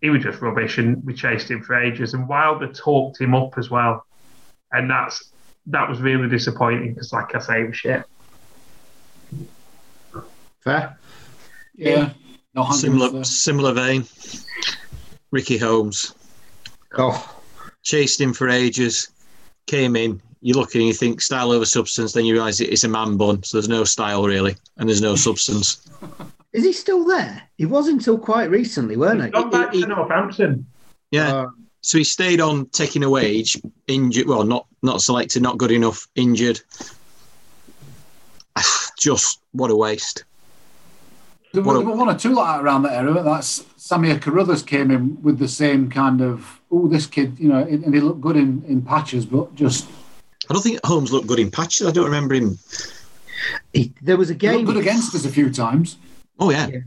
[0.00, 2.14] he was just rubbish, and we chased him for ages.
[2.14, 4.04] And Wilder talked him up as well,
[4.72, 5.32] and that's
[5.66, 8.02] that was really disappointing because, like I say, it was shit.
[10.60, 10.98] Fair.
[11.74, 12.12] Yeah.
[12.54, 13.24] No, Hank was Similar, there.
[13.24, 14.04] similar vein.
[15.30, 16.14] Ricky Holmes
[16.96, 17.37] Oh,
[17.88, 19.08] chased him for ages,
[19.66, 20.20] came in.
[20.42, 23.42] You look and you think style over substance, then you realise it's a man bun,
[23.42, 25.88] so there's no style really, and there's no substance.
[26.52, 27.42] is he still there?
[27.56, 29.30] He was until quite recently, weren't he?
[29.30, 30.66] Gone back he- to Northampton.
[31.10, 31.34] Yeah.
[31.34, 31.48] Uh,
[31.80, 34.26] So he stayed on taking a wage, injured.
[34.26, 36.60] Well, not not selected, not good enough, injured.
[38.98, 40.24] Just what a waste.
[41.58, 43.20] There were, there were one or two like that around that era.
[43.22, 47.58] That's Samir Carruthers came in with the same kind of, oh, this kid, you know,
[47.58, 49.88] and he looked good in, in patches, but just
[50.48, 51.86] I don't think Holmes looked good in patches.
[51.86, 52.58] I don't remember him.
[53.72, 54.54] he, there was a he game.
[54.58, 55.96] looked good against us a few times.
[56.38, 56.80] Oh yeah, Yeah.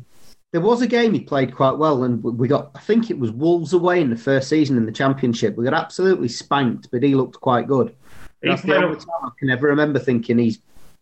[0.54, 2.72] There was a game he played quite well, and we got.
[2.74, 5.56] I think it was Wolves away in the first season in the Championship.
[5.58, 7.96] We got absolutely spanked, but he looked quite good.
[8.42, 10.60] He That's the only time I can ever remember thinking he's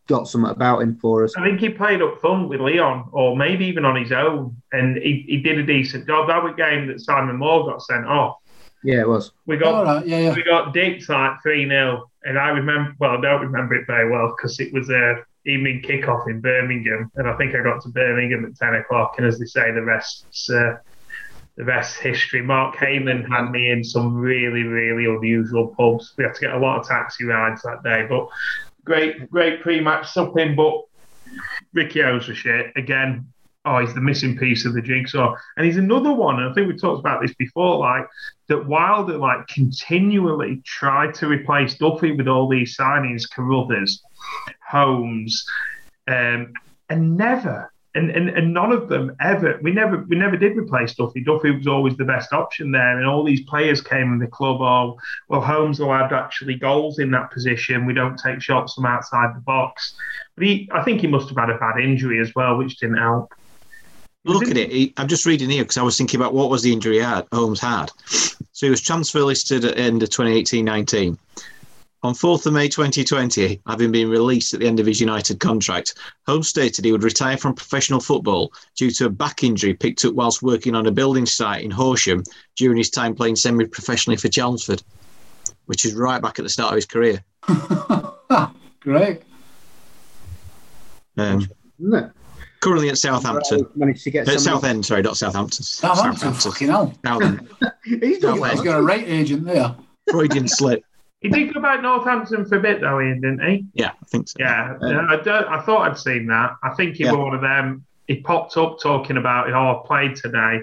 [0.09, 1.37] got something about him for us.
[1.37, 4.97] I think he played up front with Leon, or maybe even on his own, and
[4.97, 6.27] he, he did a decent job.
[6.27, 8.37] That was a game that Simon Moore got sent off.
[8.83, 9.31] Yeah, it was.
[9.45, 10.33] We got All right, yeah, yeah.
[10.33, 12.09] we got dicked like 3 0.
[12.23, 15.81] And I remember, well, I don't remember it very well because it was a evening
[15.81, 17.11] kickoff in Birmingham.
[17.15, 19.15] And I think I got to Birmingham at 10 o'clock.
[19.17, 20.77] And as they say, the rest's, uh,
[21.55, 22.41] the rest history.
[22.41, 26.13] Mark Heyman had me in some really, really unusual pubs.
[26.17, 28.05] We had to get a lot of taxi rides that day.
[28.07, 28.29] But
[28.89, 30.55] great, great pre match supping.
[30.55, 30.81] But
[31.73, 32.71] Ricky O's was shit.
[32.75, 33.27] Again,
[33.65, 35.35] oh, he's the missing piece of the jigsaw.
[35.55, 38.07] And he's another one, and I think we talked about this before, like
[38.47, 44.01] that Wilder like continually tried to replace Duffy with all these signings, Carruthers,
[44.67, 45.45] Holmes,
[46.07, 46.51] um,
[46.89, 47.71] and never.
[47.95, 51.21] And, and, and none of them ever we never we never did replace Duffy.
[51.21, 54.61] Duffy was always the best option there, and all these players came in the club.
[54.61, 57.87] Oh, well, Holmes allowed actually goals in that position.
[57.87, 59.95] We don't take shots from outside the box.
[60.35, 62.97] But he, I think he must have had a bad injury as well, which didn't
[62.97, 63.33] help.
[64.25, 64.93] Look at it.
[64.97, 67.59] I'm just reading here because I was thinking about what was the injury had, Holmes
[67.59, 67.89] had.
[68.05, 71.17] So he was transfer listed at the end of 2018-19.
[72.01, 75.95] On 4th of May 2020, having been released at the end of his United contract,
[76.25, 80.13] Holmes stated he would retire from professional football due to a back injury picked up
[80.13, 82.23] whilst working on a building site in Horsham
[82.55, 84.81] during his time playing semi-professionally for Chelmsford,
[85.65, 87.21] which is right back at the start of his career.
[88.79, 89.21] Great.
[91.17, 91.49] Um,
[92.61, 93.67] currently at Southampton.
[93.75, 94.39] Managed to get some.
[94.39, 95.63] Southend, sorry, not Southampton.
[95.65, 96.93] Southampton, fucking hell.
[97.05, 97.49] Southampton.
[97.83, 98.63] He's done He's well.
[98.63, 99.75] got a rate agent there.
[100.09, 100.81] Freudian slip.
[101.21, 103.65] He did go back Northampton for a bit though, Ian, didn't he?
[103.73, 104.37] Yeah, I think so.
[104.39, 106.55] Yeah, yeah, I, don't, I thought I'd seen that.
[106.63, 107.11] I think he Yeah.
[107.11, 107.85] was one of them.
[108.07, 110.61] He popped up talking about, oh, I played today.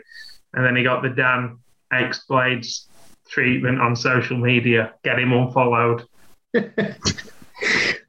[0.55, 1.59] And then he got the Dan
[1.93, 2.89] X Blades
[3.29, 6.05] treatment on social media, get him unfollowed.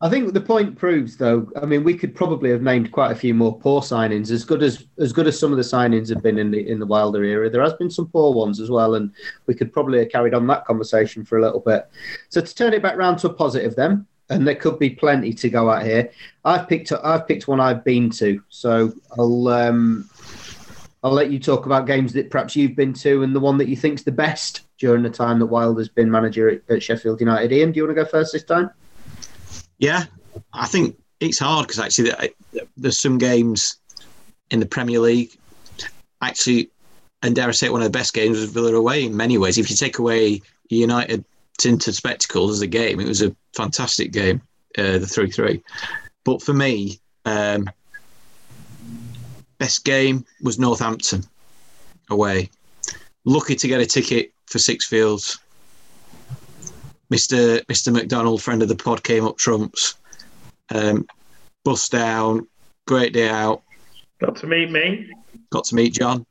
[0.02, 1.50] I think the point proves, though.
[1.62, 4.30] I mean, we could probably have named quite a few more poor signings.
[4.30, 6.80] As good as as good as some of the signings have been in the in
[6.80, 9.12] the Wilder era, there has been some poor ones as well, and
[9.46, 11.88] we could probably have carried on that conversation for a little bit.
[12.30, 15.34] So to turn it back round to a positive, then, and there could be plenty
[15.34, 16.12] to go at here.
[16.44, 20.10] I've picked I've picked one I've been to, so I'll um,
[21.04, 23.70] I'll let you talk about games that perhaps you've been to and the one that
[23.70, 27.54] you think's the best during the time that Wilder's been manager at, at Sheffield United.
[27.54, 28.70] Ian, do you want to go first this time?
[29.80, 30.06] Yeah,
[30.54, 32.12] I think it's hard because actually
[32.76, 33.78] there's some games
[34.52, 35.38] in the Premier League
[36.22, 36.70] actually,
[37.22, 39.58] and dare I say, one of the best games was Villa away in many ways.
[39.58, 41.24] If you take away United
[41.58, 44.42] tinted spectacles as a game, it was a fantastic game,
[44.78, 45.64] uh, the three three.
[46.24, 47.70] But for me, um,
[49.58, 51.24] best game was Northampton
[52.10, 52.50] away.
[53.26, 55.40] Lucky to get a ticket for Sixfields.
[57.12, 57.64] Mr.
[57.66, 57.94] Mr.
[57.94, 59.96] McDonald, friend of the pod, came up trumps.
[60.70, 61.08] Um,
[61.64, 62.48] bust down,
[62.86, 63.64] great day out.
[64.20, 65.10] Got to meet me.
[65.50, 66.26] Got to meet John.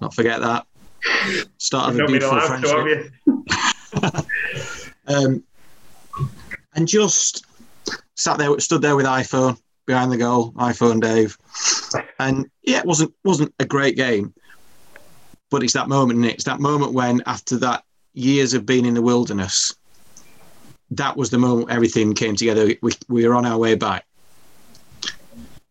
[0.00, 0.66] Not forget that.
[1.58, 3.12] Start of a beautiful to, friendship.
[3.24, 4.10] you?
[5.08, 5.42] Um,
[6.74, 7.46] and just
[8.14, 11.36] sat there, stood there with iPhone behind the goal, iPhone Dave.
[12.20, 14.34] And yeah, it wasn't wasn't a great game,
[15.50, 16.20] but it's that moment.
[16.20, 16.34] Nick.
[16.34, 19.74] It's that moment when after that years of being in the wilderness,
[20.92, 22.66] that was the moment everything came together.
[22.82, 24.06] We we were on our way back,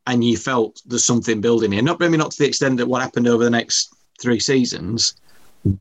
[0.06, 1.82] and you felt there's something building here.
[1.82, 5.16] Not maybe not to the extent that what happened over the next three seasons,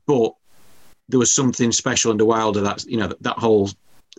[0.06, 0.34] but
[1.08, 3.70] there was something special under Wilder that you know that, that whole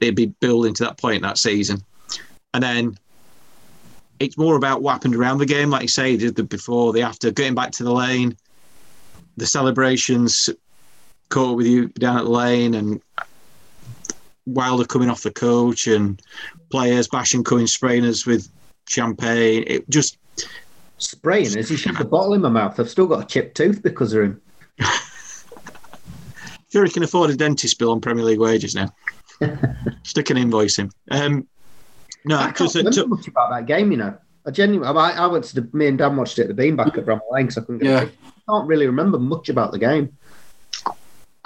[0.02, 1.84] it'd be building to that point that season,
[2.54, 2.98] and then
[4.20, 7.02] it's more about what happened around the game, like you say, did the before, the
[7.02, 8.36] after, getting back to the lane,
[9.38, 10.50] the celebrations,
[11.30, 13.02] caught with you down at the lane, and
[14.48, 16.22] Wilder coming off the coach, and
[16.72, 18.50] players bashing, coming spraying us with
[18.88, 19.64] champagne.
[19.68, 20.18] It just
[21.00, 22.80] Spraying as he shoved the bottle in my mouth.
[22.80, 24.42] I've still got a chipped tooth because of him.
[26.72, 28.92] sure he can afford a dentist bill on Premier League wages now.
[30.04, 30.90] Stick an invoice in.
[31.12, 31.48] Um,
[32.26, 34.18] no, I can't because remember much about that game, you know.
[34.48, 36.98] I genuinely, I, I went to the, me and Dan watched it at the Beanback
[36.98, 38.10] at Bramall Lane because I couldn't get Yeah.
[38.10, 40.18] I can't really remember much about the game.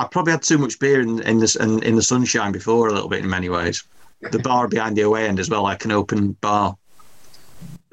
[0.01, 2.91] I probably had too much beer in, in this in, in the sunshine before a
[2.91, 3.83] little bit in many ways.
[4.31, 6.75] The bar behind the away end as well, like an open bar.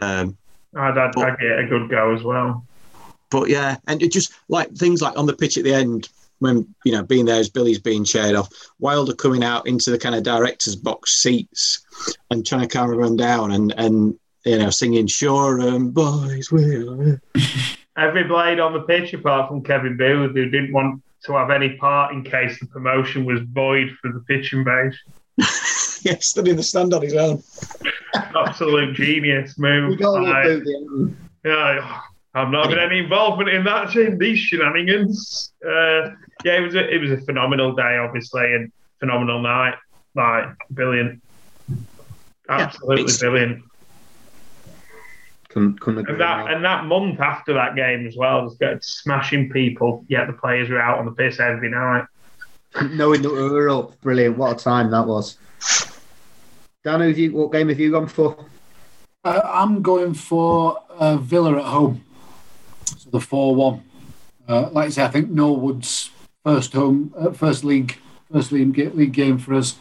[0.01, 0.37] Um,
[0.75, 2.65] I'd, I'd, I'd get a good go as well.
[3.31, 6.67] but yeah, and it just like things like on the pitch at the end when
[6.85, 10.15] you know being there as Billy's being chaired off, Wilder coming out into the kind
[10.15, 11.85] of director's box seats
[12.31, 17.19] and trying to calm everyone down and and you know singing "Sure um, boys will."
[17.99, 21.77] Every blade on the pitch, apart from Kevin Booth, who didn't want to have any
[21.77, 24.99] part in case the promotion was void for the pitch invasion.
[26.03, 27.43] yeah, stood in the stand on his own.
[28.15, 29.91] Absolute genius move.
[29.91, 32.01] We got a Like, little boot the yeah,
[32.35, 33.95] I'm not having any involvement in that.
[33.95, 35.53] In these shenanigans.
[35.65, 36.11] Uh,
[36.45, 39.75] yeah, it was a, it was a phenomenal day, obviously, and phenomenal night.
[40.15, 41.23] Like brilliant,
[42.49, 43.63] absolutely it's- brilliant.
[45.49, 46.51] Couldn't, couldn't agree And that more.
[46.51, 50.05] and that month after that game as well, just got smashing people.
[50.09, 52.05] Yet the players were out on the piss every night.
[52.91, 54.37] Knowing that we were up, brilliant.
[54.37, 55.39] What a time that was.
[56.85, 58.45] Dan, who've you, what game have you gone for?
[59.25, 62.05] Uh, I'm going for uh, Villa at home.
[62.85, 63.83] So the 4 1.
[64.49, 66.11] Uh, like I say, I think Norwood's
[66.45, 67.99] first home, uh, first league,
[68.33, 69.77] first league, league game for us.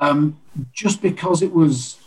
[0.00, 0.38] Um,
[0.72, 1.98] just because it was,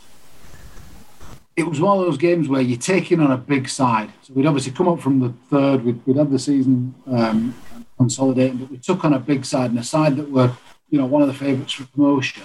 [1.60, 4.12] it was one of those games where you're taking on a big side.
[4.22, 7.54] So we'd obviously come up from the third, we'd, we'd had the season um,
[7.98, 10.54] consolidating, but we took on a big side and a side that were,
[10.89, 12.43] you know, one of the favourites for promotion.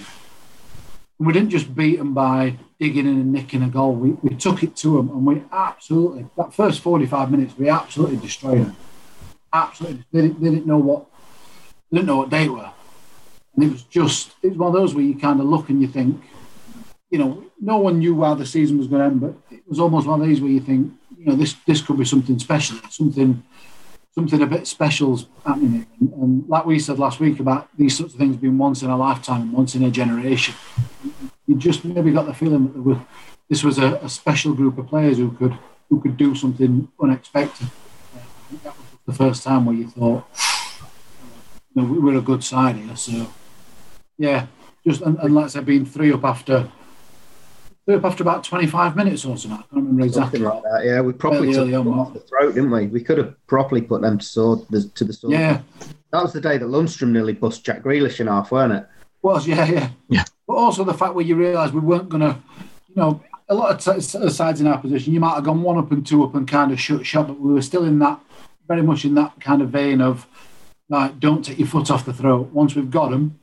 [1.18, 3.94] And we didn't just beat them by digging in and nicking a goal.
[3.94, 8.16] We, we took it to them and we absolutely, that first 45 minutes, we absolutely
[8.16, 8.77] destroyed them.
[9.53, 10.05] Absolutely.
[10.11, 11.07] They didn't, they didn't know what,
[11.92, 12.70] they didn't know what it were.
[13.55, 15.81] And it was just, it was one of those where you kind of look and
[15.81, 16.20] you think,
[17.14, 19.79] you know, no one knew how the season was going to end, but it was
[19.79, 22.77] almost one of these where you think, you know, this this could be something special,
[22.90, 23.31] something
[24.16, 25.87] something a bit special's happening.
[26.00, 28.90] And, and like we said last week about these sorts of things being once in
[28.90, 30.55] a lifetime, once in a generation,
[31.46, 33.00] you just maybe got the feeling that were,
[33.48, 35.55] this was a, a special group of players who could
[35.88, 37.68] who could do something unexpected.
[38.64, 40.24] That was the first time where you thought,
[41.74, 42.96] you know, we- we're a good side here.
[42.96, 43.14] So,
[44.18, 44.46] yeah,
[44.87, 46.57] just and, and like I said, being three up after
[47.85, 49.53] three up after about twenty five minutes or something.
[49.53, 50.40] I can't remember exactly.
[50.40, 50.85] Something like that.
[50.87, 52.87] Yeah, we properly Fairly took them off the throat, didn't we?
[52.87, 55.33] We could have properly put them to sword the, to the sword.
[55.33, 55.61] Yeah,
[56.12, 58.87] That was the day that Lundstram nearly bust Jack Grealish in half, weren't it?
[59.23, 60.25] was yeah, yeah, Yeah.
[60.47, 62.42] But also the fact where you realise we weren't gonna,
[62.88, 65.62] you know, a lot of t- s- sides in our position, you might have gone
[65.62, 67.99] one up and two up and kind of shut shop, but we were still in
[68.01, 68.20] that
[68.68, 70.27] very much in that kind of vein of
[70.90, 72.51] like, don't take your foot off the throat.
[72.53, 73.38] Once we've got them,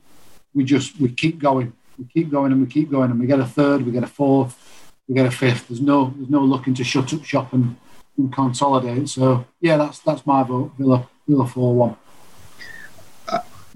[0.54, 3.40] we just we keep going, we keep going, and we keep going, and we get
[3.40, 5.68] a third, we get a fourth, we get a fifth.
[5.68, 7.76] There's no there's no looking to shut up shop and,
[8.18, 9.08] and consolidate.
[9.08, 10.72] So yeah, that's that's my vote.
[10.78, 11.96] Villa Villa four one.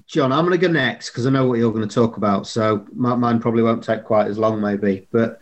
[0.06, 2.46] John, I'm going to go next because I know what you're going to talk about.
[2.46, 5.08] So my, mine probably won't take quite as long, maybe.
[5.10, 5.40] But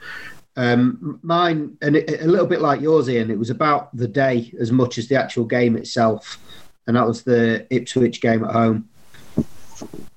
[0.57, 4.55] um, mine, and it, a little bit like yours, Ian, it was about the day
[4.59, 6.39] as much as the actual game itself.
[6.87, 8.89] And that was the Ipswich game at home.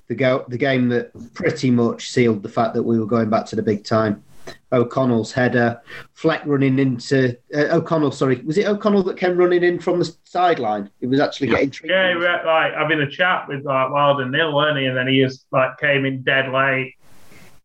[0.08, 3.44] The, go, the game that pretty much sealed the fact that we were going back
[3.46, 4.24] to the big time.
[4.72, 5.80] O'Connell's header,
[6.14, 8.12] Fleck running into uh, O'Connell.
[8.12, 10.90] Sorry, was it O'Connell that came running in from the sideline?
[11.00, 11.94] It was actually getting treated.
[11.94, 14.86] Yeah, we were like having a chat with like Wilder Knill, weren't he?
[14.86, 16.94] And then he just like came in dead late.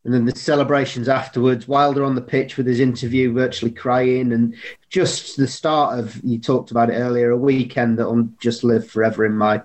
[0.05, 4.53] And then the celebrations afterwards, Wilder on the pitch with his interview, virtually crying, and
[4.89, 8.89] just the start of you talked about it earlier, a weekend that I'll just live
[8.89, 9.61] forever in my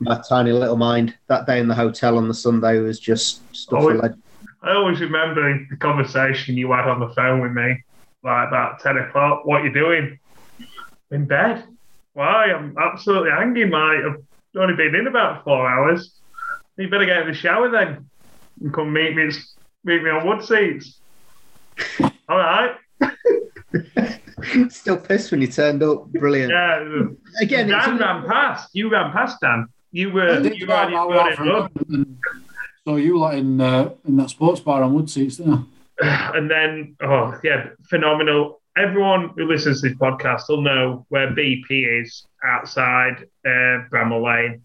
[0.00, 1.14] my tiny little mind.
[1.28, 4.16] That day in the hotel on the Sunday was just stuff for.
[4.62, 7.82] I always remember the conversation you had on the phone with me,
[8.22, 9.44] like about ten o'clock.
[9.44, 10.18] What you doing?
[11.10, 11.64] In bed.
[12.14, 12.52] Why?
[12.52, 13.70] I'm absolutely hanging.
[13.70, 14.24] Like I've
[14.56, 16.12] only been in about four hours.
[16.78, 18.08] You better get in the shower then,
[18.60, 19.30] and come meet me.
[19.84, 20.94] Meet me on Woodseats.
[22.28, 22.76] All right.
[24.70, 26.06] Still pissed when you turned up.
[26.12, 26.50] Brilliant.
[26.50, 27.06] Yeah.
[27.40, 28.70] Again, it's Dan ran past.
[28.72, 29.68] You ran past Dan.
[29.92, 30.30] You were.
[30.30, 30.72] I You were.
[30.74, 32.20] out You my were way in from
[32.84, 35.66] So you lot in uh, in that sports bar on Woodseats, didn't
[36.00, 38.60] and then oh yeah, phenomenal.
[38.76, 44.62] everyone who listens to this podcast will know where BP is outside uh, Bramall Lane.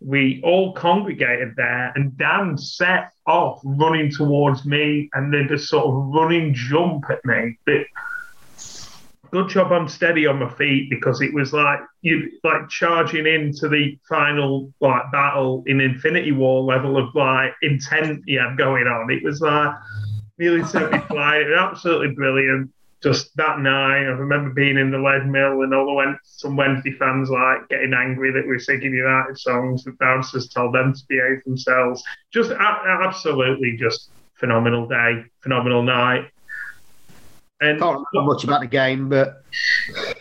[0.00, 5.86] We all congregated there, and Dan set off running towards me and then just sort
[5.86, 7.56] of running jump at me.
[7.64, 7.86] But
[9.32, 13.68] good job I'm steady on my feet because it was like you like charging into
[13.68, 19.10] the final like battle in Infinity War level of like intent you had going on.
[19.10, 19.74] It was like
[20.38, 21.46] nearly sent me flying.
[21.46, 22.70] It was absolutely brilliant.
[23.02, 27.30] Just that night, I remember being in the Leadmill and all the some Wednesday fans
[27.30, 29.82] like getting angry that we were singing United songs.
[29.82, 32.04] The bouncers told them to behave themselves.
[32.32, 36.31] Just absolutely, just phenomenal day, phenomenal night.
[37.62, 39.44] And Can't remember much about the game, but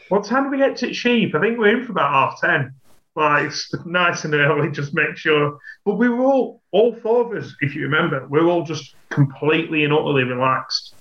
[0.10, 1.34] what time did we get to Sheep?
[1.34, 2.76] I think we we're in for about half ten.
[3.16, 5.58] Like it's nice and early, just make sure.
[5.84, 8.96] But we were all, all four of us, if you remember, we were all just
[9.10, 10.94] completely and utterly relaxed.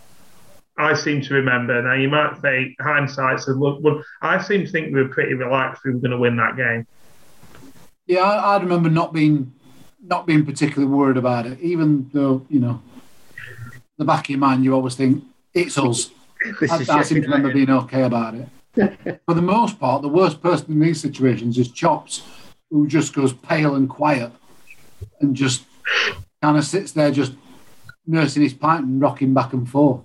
[0.78, 1.82] I seem to remember.
[1.82, 5.34] Now you might say hindsight said, look, well, I seem to think we were pretty
[5.34, 5.84] relaxed.
[5.84, 6.86] We were going to win that game.
[8.06, 9.52] Yeah, I, I remember not being
[10.02, 12.80] not being particularly worried about it, even though you know,
[13.98, 15.22] the back of your mind, you always think
[15.52, 16.10] it's us.
[16.60, 18.48] This I, is I seem to remember being okay about it.
[19.26, 22.22] For the most part, the worst person in these situations is Chops,
[22.70, 24.32] who just goes pale and quiet
[25.20, 25.64] and just
[26.42, 27.32] kind of sits there just
[28.06, 30.02] nursing his pint and rocking back and forth.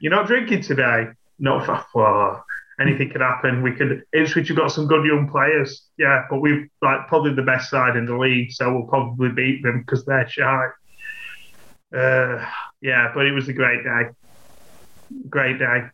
[0.00, 1.08] You're not drinking today.
[1.38, 2.44] Not for well,
[2.80, 3.62] anything could happen.
[3.62, 4.04] We could.
[4.12, 5.88] Ipswich have got some good young players.
[5.98, 9.62] Yeah, but we've like probably the best side in the league, so we'll probably beat
[9.62, 10.68] them because they're shy.
[11.94, 12.44] Uh,
[12.80, 14.10] yeah, but it was a great day.
[15.28, 15.84] Great day.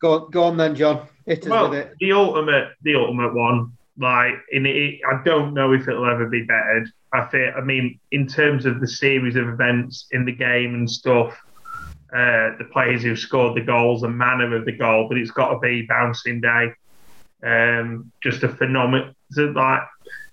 [0.00, 1.06] Go on, go on then, John.
[1.26, 1.94] Hit Well, with it.
[2.00, 3.72] the ultimate, the ultimate one.
[3.96, 6.90] Like, in it, I don't know if it'll ever be bettered.
[7.12, 10.90] I think, I mean, in terms of the series of events in the game and
[10.90, 11.38] stuff,
[12.12, 15.52] uh, the players who scored the goals, the manner of the goal, but it's got
[15.54, 16.72] to be bouncing day.
[17.44, 19.14] Um, just a phenomenal.
[19.36, 19.82] Like,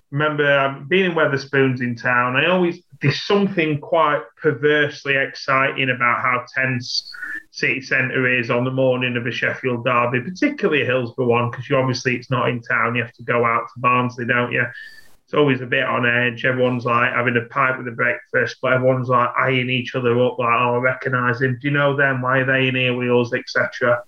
[0.09, 2.35] remember um, being in Wetherspoons in town.
[2.35, 7.11] I always there's something quite perversely exciting about how tense
[7.49, 11.67] city centre is on the morning of a Sheffield derby, particularly a Hillsborough one, because
[11.69, 12.95] you obviously it's not in town.
[12.95, 14.65] You have to go out to Barnsley, don't you?
[15.25, 16.45] It's always a bit on edge.
[16.45, 20.37] Everyone's like having a pipe with a breakfast, but everyone's like eyeing each other up,
[20.37, 21.57] like, "Oh, I recognise him.
[21.59, 22.21] Do you know them?
[22.21, 24.03] Why are they in here with us, etc."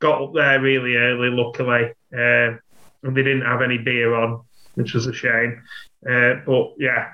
[0.00, 2.58] Got up there really early, luckily, uh,
[3.02, 4.42] and they didn't have any beer on,
[4.74, 5.62] which was a shame.
[6.08, 7.12] Uh, but yeah,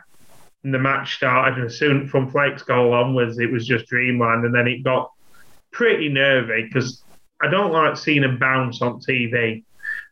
[0.67, 4.53] and the match started, and soon from Fleck's goal onwards, it was just dreamland, and
[4.53, 5.13] then it got
[5.71, 7.05] pretty nervy because
[7.41, 9.63] I don't like seeing them bounce on TV.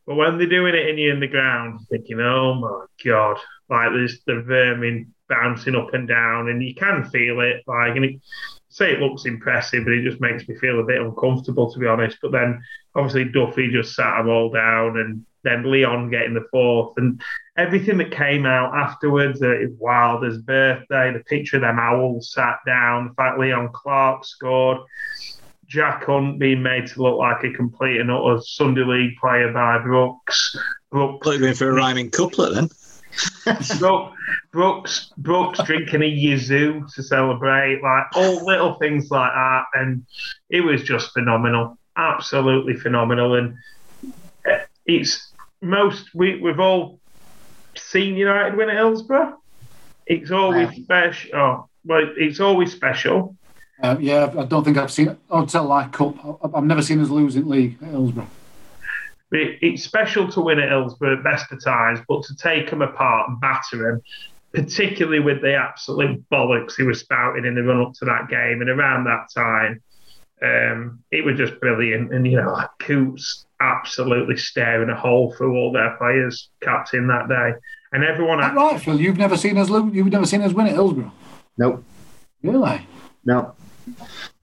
[0.06, 3.36] But when they're doing it in you in the ground, thinking, oh my God,
[3.68, 7.64] like there's the vermin bouncing up and down, and you can feel it.
[7.66, 8.20] Like, and it,
[8.68, 11.88] say it looks impressive, but it just makes me feel a bit uncomfortable, to be
[11.88, 12.18] honest.
[12.22, 12.62] But then
[12.94, 17.20] obviously Duffy just sat them all down, and then Leon getting the fourth, and
[17.56, 23.08] everything that came out afterwards, uh, Wilder's birthday, the picture of them owls sat down,
[23.08, 24.78] the fact Leon Clarke scored.
[25.66, 29.78] Jack Hunt being made to look like a complete and utter Sunday League player by
[29.78, 30.56] Brooks.
[30.90, 32.68] Brooks, Look going for a rhyming couplet then.
[33.78, 33.78] Brooks,
[34.52, 40.06] Brooks, Brooks drinking a Yazoo to celebrate, like all little things like that, and
[40.50, 43.34] it was just phenomenal, absolutely phenomenal.
[43.34, 43.56] And
[44.48, 45.32] uh, it's
[45.64, 47.00] most we we've all
[47.74, 49.38] seen United win at Hillsborough.
[50.06, 50.84] It's always Yeah.
[50.84, 51.30] special.
[51.36, 53.36] Oh, well, it's always special.
[53.82, 56.14] Uh, yeah, I don't think I've seen I'd tell like Cup.
[56.54, 58.28] I've never seen us lose in league at Hillsborough.
[59.32, 62.82] It, it's special to win at Hillsborough at best of times, but to take them
[62.82, 64.02] apart and batter them,
[64.52, 68.60] particularly with the absolute bollocks he was spouting in the run up to that game
[68.60, 69.82] and around that time,
[70.44, 72.12] um, it was just brilliant.
[72.12, 77.28] And you know, like Coutts absolutely staring a hole through all their players, captain that
[77.28, 77.52] day,
[77.92, 78.40] and everyone.
[78.40, 79.00] Is that right, Phil?
[79.00, 79.94] You've never seen us lose.
[79.94, 81.12] You've never seen us win at Hillsborough.
[81.56, 81.84] Nope,
[82.42, 82.86] Really?
[83.24, 83.54] no.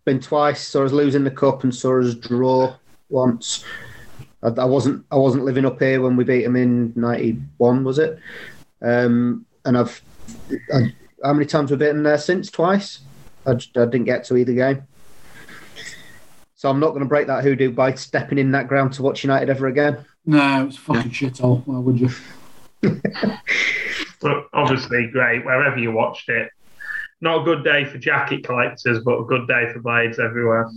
[0.05, 0.67] Been twice.
[0.67, 2.73] Saw us lose in the cup and saw us draw
[3.09, 3.63] once.
[4.41, 5.05] I, I wasn't.
[5.11, 7.83] I wasn't living up here when we beat them in '91.
[7.83, 8.17] Was it?
[8.81, 10.01] Um, and I've.
[10.73, 10.93] I,
[11.23, 12.49] how many times we've been there since?
[12.49, 13.01] Twice.
[13.45, 14.83] I, just, I didn't get to either game.
[16.61, 19.23] So I'm not going to break that hoodoo by stepping in that ground to watch
[19.23, 20.05] United ever again.
[20.27, 21.63] No, it's fucking shit all.
[21.65, 22.09] Why would you?
[24.21, 26.51] But obviously, great wherever you watched it.
[27.19, 30.69] Not a good day for jacket collectors, but a good day for blades everywhere.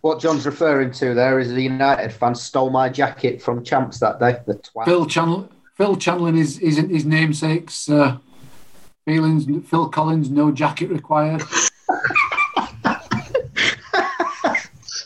[0.00, 4.18] What John's referring to there is the United fan stole my jacket from Champs that
[4.18, 4.38] day.
[4.46, 4.86] The twat.
[4.86, 5.46] Phil Chandler.
[5.74, 8.16] Phil channeling his his, his namesake's uh,
[9.04, 9.44] feelings.
[9.68, 11.42] Phil Collins, no jacket required.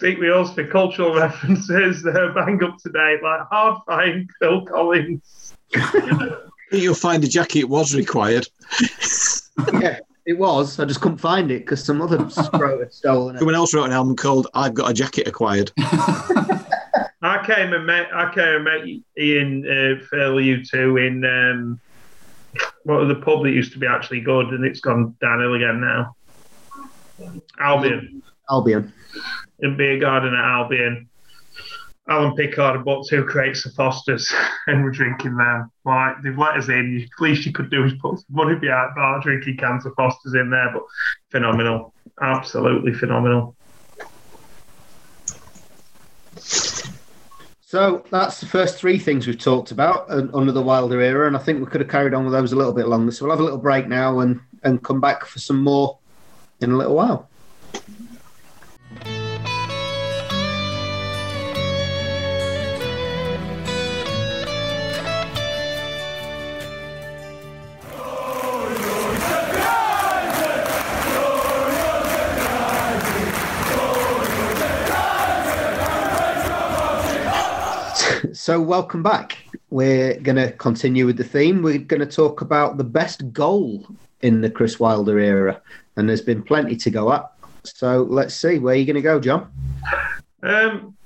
[0.06, 2.06] Stick wheels for cultural references.
[2.06, 5.52] Uh, bang up to date, like hard find Phil Collins.
[6.70, 8.46] You'll find the jacket was required.
[9.72, 10.78] yeah, it was.
[10.78, 13.40] I just couldn't find it because some other scrote had stolen it.
[13.40, 18.08] Someone else wrote an album called "I've Got a Jacket Acquired." I came and met
[18.14, 18.86] I came and met
[19.18, 21.80] Ian uh, Phil, you two in um,
[22.84, 25.80] what was the pub that used to be actually good and it's gone downhill again
[25.80, 26.14] now.
[27.58, 28.22] Albion.
[28.48, 28.92] Albion.
[29.60, 31.08] In beer garden at Albion.
[32.08, 34.32] Alan Pickard bought two crates of Fosters
[34.66, 35.70] and we're drinking them.
[35.84, 37.08] Like they've let us in.
[37.18, 40.34] The least you could do is put some money behind bar drinking cans of Fosters
[40.34, 40.82] in there, but
[41.30, 41.92] phenomenal.
[42.20, 43.56] Absolutely phenomenal.
[47.68, 51.36] So that's the first three things we've talked about uh, under the Wilder era, and
[51.36, 53.10] I think we could have carried on with those a little bit longer.
[53.10, 55.98] So we'll have a little break now and, and come back for some more
[56.60, 57.28] in a little while.
[78.46, 79.38] So, welcome back.
[79.70, 81.62] We're going to continue with the theme.
[81.62, 83.84] We're going to talk about the best goal
[84.20, 85.60] in the Chris Wilder era,
[85.96, 87.28] and there's been plenty to go at.
[87.64, 89.50] So, let's see where you're you going to go, John.
[90.44, 90.96] Um,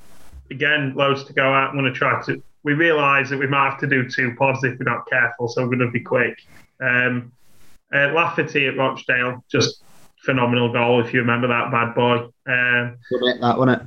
[0.50, 1.68] again, loads to go at.
[1.70, 2.42] I'm going to try to.
[2.62, 5.62] We realise that we might have to do two pods if we're not careful, so
[5.62, 6.38] we're going to be quick.
[6.78, 7.32] Um,
[7.90, 9.82] uh, Lafferty at Rochdale, just
[10.26, 12.16] phenomenal goal if you remember that bad boy.
[12.46, 12.98] Um,
[13.40, 13.80] that one, it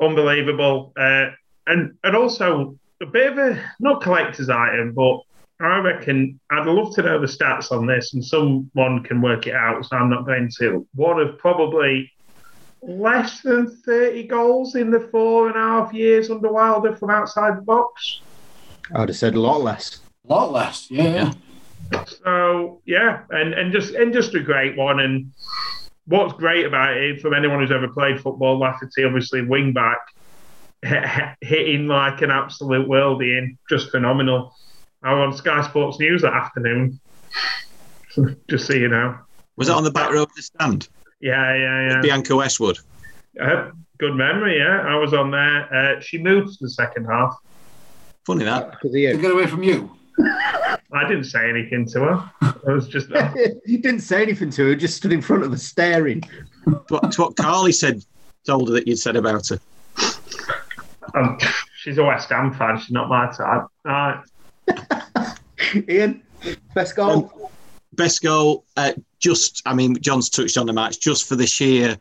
[0.00, 0.92] unbelievable.
[0.98, 1.30] Uh,
[1.66, 5.20] and and also a bit of a not collector's item, but
[5.60, 9.54] I reckon I'd love to know the stats on this, and someone can work it
[9.54, 9.84] out.
[9.86, 10.86] So I'm not going to.
[10.94, 12.10] One of probably
[12.82, 17.56] less than 30 goals in the four and a half years under Wilder from outside
[17.56, 18.20] the box.
[18.94, 20.00] I'd have said a lot less.
[20.28, 21.32] A lot less, yeah.
[22.24, 25.00] So yeah, and and just and just a great one.
[25.00, 25.32] And
[26.06, 29.98] what's great about it, from anyone who's ever played football, Lafferty obviously wing back
[31.40, 34.54] hitting like an absolute worldie in, just phenomenal.
[35.02, 37.00] I was on Sky Sports News that afternoon,
[38.50, 39.18] just so you know.
[39.56, 40.88] Was it on the back row of the stand?
[41.20, 42.00] Yeah, yeah, yeah.
[42.00, 42.78] Bianca Westwood.
[43.40, 44.84] Uh, good memory, yeah.
[44.86, 45.74] I was on there.
[45.74, 47.34] Uh, she moved to the second half.
[48.26, 48.80] Funny that.
[48.80, 49.90] To get away from you.
[50.92, 52.30] I didn't say anything to her.
[52.42, 53.08] I was just.
[53.66, 54.74] you didn't say anything to her.
[54.74, 56.22] Just stood in front of her staring.
[56.88, 58.04] What's what Carly said.
[58.46, 59.58] Told her that you'd said about her.
[61.14, 61.38] Um,
[61.76, 62.78] she's a West Ham fan.
[62.78, 63.38] She's not my type.
[63.38, 64.24] All right.
[65.88, 66.22] Ian,
[66.74, 67.10] best goal.
[67.10, 67.30] Um,
[67.92, 68.64] best goal.
[68.76, 71.96] Uh, just, I mean, John's touched on the match just for the sheer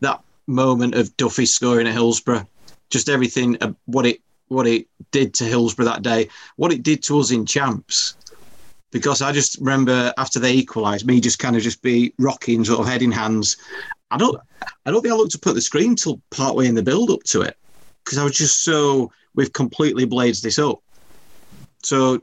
[0.00, 2.46] that moment of Duffy scoring at Hillsborough.
[2.90, 7.02] Just everything, uh, what it what it did to Hillsborough that day, what it did
[7.02, 8.14] to us in champs.
[8.90, 12.80] Because I just remember after they equalised, me just kind of just be rocking, sort
[12.80, 13.58] of head in hands.
[14.10, 14.40] I don't,
[14.86, 17.22] I don't think I looked up at the screen till partway in the build up
[17.24, 17.58] to it
[18.08, 20.80] because I was just so we've completely blazed this up.
[21.82, 22.22] So,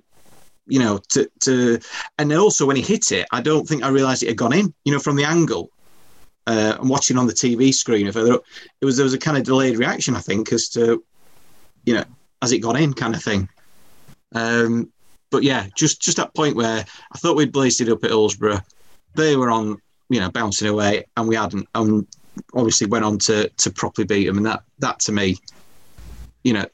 [0.66, 1.80] you know, to to
[2.18, 4.54] and then also when he hit it, I don't think I realised it had gone
[4.54, 4.74] in.
[4.84, 5.70] You know, from the angle.
[6.48, 8.08] Uh, I'm watching on the TV screen.
[8.08, 8.42] If it
[8.82, 11.04] was there was a kind of delayed reaction, I think, as to
[11.86, 12.04] you know,
[12.42, 13.48] has it gone in, kind of thing.
[14.34, 14.92] Um,
[15.30, 18.62] but yeah, just just that point where I thought we'd blazed it up at Hillsborough.
[19.14, 19.78] They were on,
[20.10, 21.68] you know, bouncing away, and we hadn't.
[21.76, 22.08] And
[22.54, 25.38] obviously went on to to properly beat them, and that that to me
[26.46, 26.66] you know,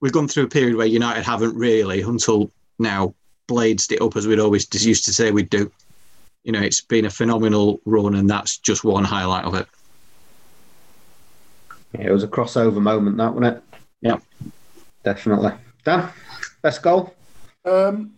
[0.00, 3.14] we've gone through a period where United haven't really, until now,
[3.48, 5.70] bladed it up as we'd always just used to say we'd do.
[6.44, 9.66] You know, it's been a phenomenal run, and that's just one highlight of it.
[11.92, 13.62] Yeah, it was a crossover moment, that wasn't it?
[14.00, 14.18] Yeah,
[15.02, 15.52] definitely.
[15.84, 16.08] Dan,
[16.62, 17.12] best goal.
[17.64, 18.12] Um,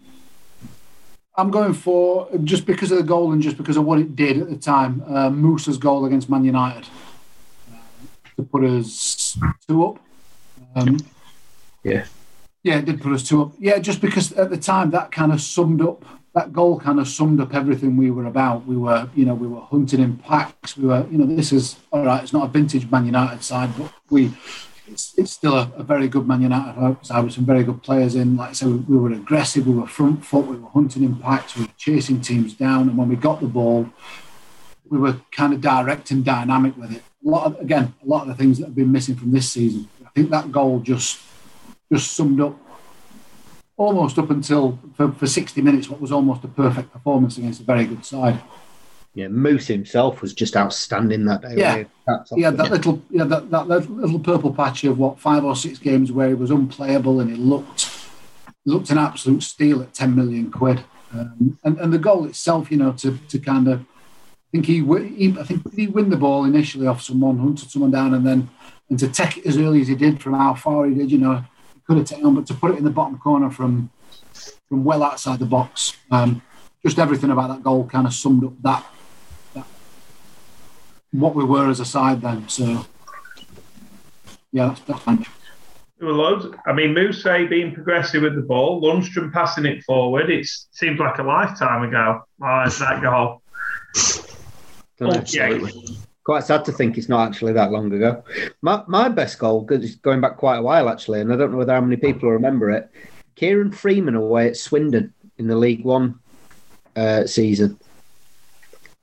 [1.35, 4.39] I'm going for just because of the goal and just because of what it did
[4.39, 5.03] at the time.
[5.07, 6.85] Uh, Mousset's goal against Man United
[7.73, 7.79] uh,
[8.37, 10.06] to put us two up.
[10.77, 10.99] Um,
[11.83, 12.05] yeah.
[12.63, 13.53] Yeah, it did put us two up.
[13.59, 16.05] Yeah, just because at the time that kind of summed up
[16.37, 18.67] that goal kind of summed up everything we were about.
[18.67, 20.77] We were, you know, we were hunting in packs.
[20.77, 22.23] We were, you know, this is all right.
[22.23, 24.35] It's not a vintage Man United side, but we,
[24.87, 28.17] it's, it's still a, a very good Man United side with some very good players
[28.17, 28.37] in.
[28.37, 29.67] Like I said, we, we were aggressive.
[29.67, 30.47] We were front foot.
[30.47, 31.57] We were hunting in packs.
[31.57, 33.89] We were chasing teams down, and when we got the ball,
[34.91, 37.03] we were kind of direct and dynamic with it.
[37.25, 39.51] A lot of, again, a lot of the things that have been missing from this
[39.51, 41.21] season think that goal just
[41.93, 42.59] just summed up
[43.77, 47.65] almost up until for, for 60 minutes what was almost a perfect performance against a
[47.65, 48.41] very good side.
[49.15, 51.55] Yeah, Moose himself was just outstanding that day.
[51.57, 51.79] Yeah.
[51.79, 51.85] he?
[52.09, 55.45] Hats off He had that little, yeah, that, that little purple patch of what five
[55.45, 57.91] or six games where he was unplayable and he looked
[58.65, 60.83] looked an absolute steal at ten million quid.
[61.13, 64.81] Um, and, and the goal itself, you know, to, to kind of, I think he,
[64.81, 68.51] he, I think he win the ball initially off someone, hunted someone down, and then
[68.89, 71.19] and to take it as early as he did from how far he did, you
[71.19, 73.91] know, he could have taken but to put it in the bottom corner from
[74.69, 76.43] from well outside the box, um,
[76.85, 78.85] just everything about that goal kind of summed up that,
[79.55, 79.67] that
[81.13, 82.49] what we were as a side then.
[82.49, 82.85] So
[84.53, 85.33] yeah, that's, that's fantastic.
[85.99, 86.47] There were loads.
[86.67, 90.31] I mean, Moose being progressive with the ball, Lundstram passing it forward.
[90.31, 92.23] It seems like a lifetime ago.
[92.43, 93.41] Oh, it's that goal.
[94.99, 95.19] Don't know.
[95.21, 95.97] Absolutely.
[96.27, 98.25] Quite sad to think it's not actually that long ago.
[98.61, 101.53] My, my best goal, 'cause it's going back quite a while actually, and I don't
[101.53, 102.91] know whether how many people remember it.
[103.37, 106.19] Kieron Freeman away at Swindon in the League One
[106.97, 107.79] uh, season.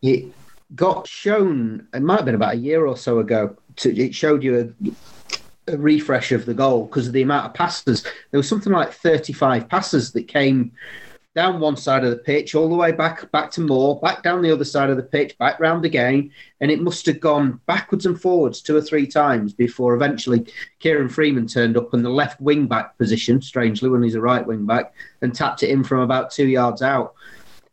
[0.02, 0.34] It
[0.76, 4.44] got shown, it might have been about a year or so ago, to, it showed
[4.44, 4.76] you
[5.68, 8.04] a, a refresh of the goal because of the amount of passes.
[8.32, 10.74] There was something like 35 passes that came
[11.36, 14.42] down one side of the pitch, all the way back back to Moore, back down
[14.42, 16.32] the other side of the pitch, back round again,
[16.62, 20.46] and it must have gone backwards and forwards two or three times before eventually
[20.80, 24.46] Kieron Freeman turned up in the left wing back position, strangely when he's a right
[24.46, 27.16] wing back, and tapped it in from about two yards out.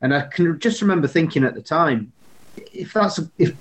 [0.00, 2.12] And I can just remember thinking at the time,
[2.56, 3.56] if that's if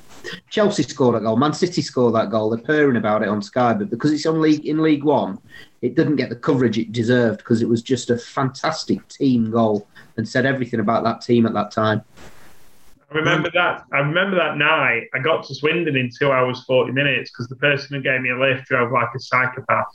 [0.50, 3.74] Chelsea scored that goal, Man City scored that goal, they're purring about it on Sky,
[3.74, 5.40] but because it's on league in League One,
[5.82, 9.88] it didn't get the coverage it deserved because it was just a fantastic team goal
[10.18, 12.04] and said everything about that team at that time.
[13.12, 13.86] I remember that.
[13.92, 15.08] I remember that night.
[15.14, 18.30] I got to Swindon in two hours forty minutes because the person who gave me
[18.30, 19.88] a lift drove like a psychopath,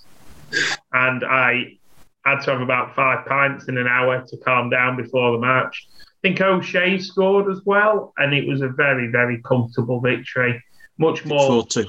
[0.92, 1.78] and I
[2.24, 5.86] had to have about five pints in an hour to calm down before the match.
[6.24, 10.62] I think O'Shea scored as well, and it was a very, very comfortable victory.
[10.96, 11.84] Much more, Four two.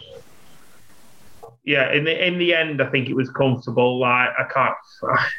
[1.63, 1.93] yeah.
[1.93, 3.97] In the in the end, I think it was comfortable.
[3.97, 4.75] Like I can't.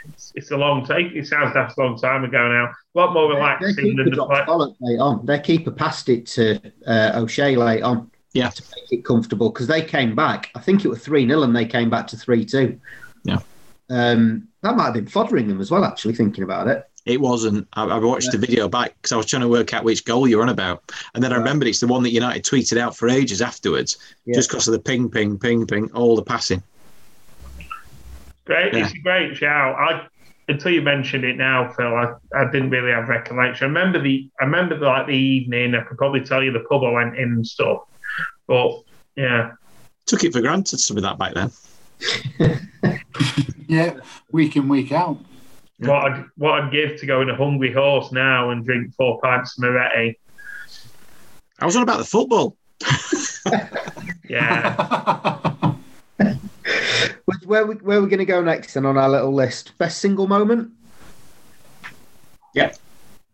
[0.08, 1.12] It's, it's a long take.
[1.12, 2.70] It sounds that's a long time ago now.
[2.94, 4.66] A lot more relaxing keeper than the dropped play.
[4.80, 5.26] late on.
[5.26, 8.10] Their keeper passed it to uh, O'Shea late on.
[8.32, 8.48] Yeah.
[8.48, 10.50] To make it comfortable because they came back.
[10.54, 12.80] I think it was 3 0 and they came back to 3 2.
[13.24, 13.40] Yeah.
[13.90, 16.88] Um, that might have been foddering them as well, actually, thinking about it.
[17.06, 17.66] It wasn't.
[17.74, 20.26] I, I watched the video back because I was trying to work out which goal
[20.28, 23.08] you're on about, and then I remembered it's the one that United tweeted out for
[23.08, 24.34] ages afterwards, Yeah.
[24.34, 26.62] just because of the ping, ping, ping, ping, all the passing.
[28.44, 28.84] Great, Yeah.
[28.86, 29.76] it's a great shout.
[29.76, 30.06] I
[30.48, 33.64] until you mentioned it now, Phil, I, I didn't really have recollection.
[33.64, 35.74] I remember the I remember the, like the evening.
[35.74, 37.82] I could probably tell you the pub I went in and stuff.
[38.48, 38.82] But
[39.16, 39.52] yeah,
[40.06, 41.50] Took it for granted some of that back then.
[43.68, 43.98] Yeah,
[44.30, 45.18] week in, week out.
[45.78, 49.20] What I'd what I'd give to go in a hungry horse now and drink four
[49.20, 50.18] pints of Moretti.
[51.58, 52.56] I was on about the football.
[54.28, 55.74] Yeah,
[56.18, 59.78] Which- Where we, where are we going to go next then on our little list?
[59.78, 60.72] Best single moment?
[62.54, 62.72] Yeah.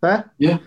[0.02, 0.30] Fair?
[0.36, 0.58] Yeah.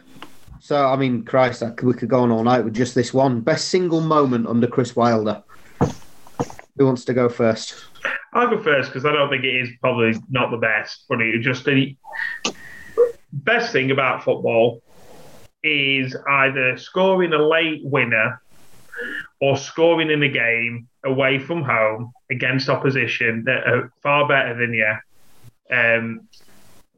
[0.61, 3.13] So, I mean, Christ, I could, we could go on all night with just this
[3.13, 3.41] one.
[3.41, 5.43] Best single moment under Chris Wilder.
[6.78, 7.76] Who wants to go first?
[8.33, 11.65] I'll go first because I don't think it is probably not the best, it just
[11.65, 11.95] the
[13.31, 14.81] best thing about football
[15.63, 18.41] is either scoring a late winner
[19.41, 24.73] or scoring in a game away from home against opposition that are far better than
[24.73, 24.93] you,
[25.71, 26.27] um,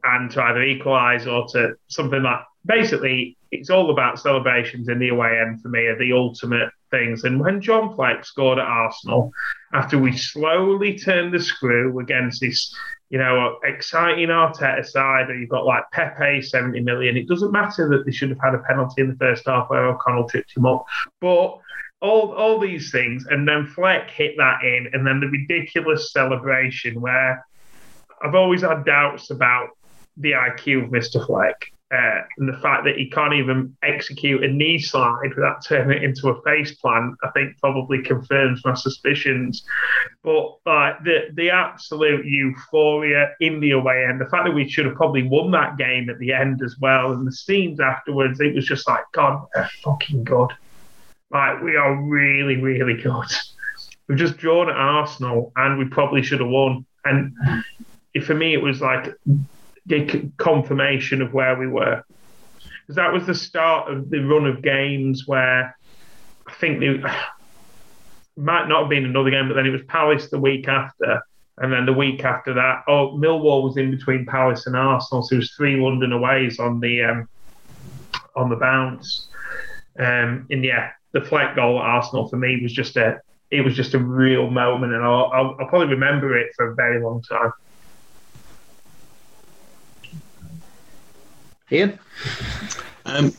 [0.04, 2.40] and to either equalise or to something like.
[2.66, 7.24] Basically, it's all about celebrations in the away end for me are the ultimate things.
[7.24, 9.32] And when John Fleck scored at Arsenal,
[9.72, 12.74] after we slowly turned the screw against this,
[13.10, 17.16] you know, exciting Arteta side, you've got like Pepe, 70 million.
[17.16, 19.86] It doesn't matter that they should have had a penalty in the first half where
[19.86, 20.84] O'Connell tripped him up,
[21.20, 21.58] but
[22.00, 27.00] all all these things, and then Fleck hit that in, and then the ridiculous celebration
[27.00, 27.44] where
[28.22, 29.70] I've always had doubts about
[30.16, 31.24] the IQ of Mr.
[31.24, 31.72] Fleck.
[31.90, 36.04] Uh, and the fact that he can't even execute a knee slide without turning it
[36.04, 39.64] into a face plant, I think probably confirms my suspicions.
[40.22, 44.84] But like the the absolute euphoria in the away end, the fact that we should
[44.84, 48.54] have probably won that game at the end as well, and the scenes afterwards, it
[48.54, 50.52] was just like, God, we're fucking good.
[51.30, 53.32] Like we are really, really good.
[54.08, 56.84] We've just drawn at Arsenal, and we probably should have won.
[57.06, 57.34] And
[58.22, 59.14] for me, it was like
[59.88, 62.04] the confirmation of where we were.
[62.82, 65.76] Because that was the start of the run of games where
[66.46, 66.98] I think there
[68.36, 71.22] might not have been another game, but then it was Palace the week after.
[71.58, 75.34] And then the week after that, oh, Millwall was in between Palace and Arsenal, so
[75.34, 77.28] it was three London aways on the um,
[78.36, 79.26] on the bounce.
[79.98, 83.20] Um, and yeah, the Fleck goal at Arsenal for me was just a
[83.50, 86.74] it was just a real moment, and I'll, I'll, I'll probably remember it for a
[86.74, 87.52] very long time.
[91.70, 91.98] Ian?
[93.04, 93.32] Um,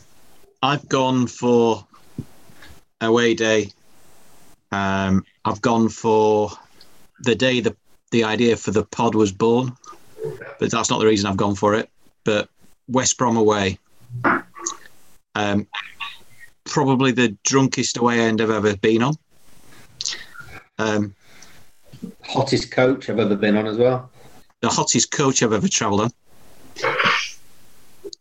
[0.61, 1.85] I've gone for
[3.01, 3.71] away day.
[4.71, 6.51] Um, I've gone for
[7.21, 7.75] the day the
[8.11, 9.75] the idea for the pod was born,
[10.59, 11.89] but that's not the reason I've gone for it.
[12.23, 12.49] But
[12.87, 13.77] West Brom away,
[15.35, 15.67] um,
[16.65, 19.15] probably the drunkest away end I've ever been on.
[20.77, 21.15] Um,
[22.23, 24.09] Hottest coach I've ever been on as well.
[24.61, 26.11] the hottest coach I've ever travelled on.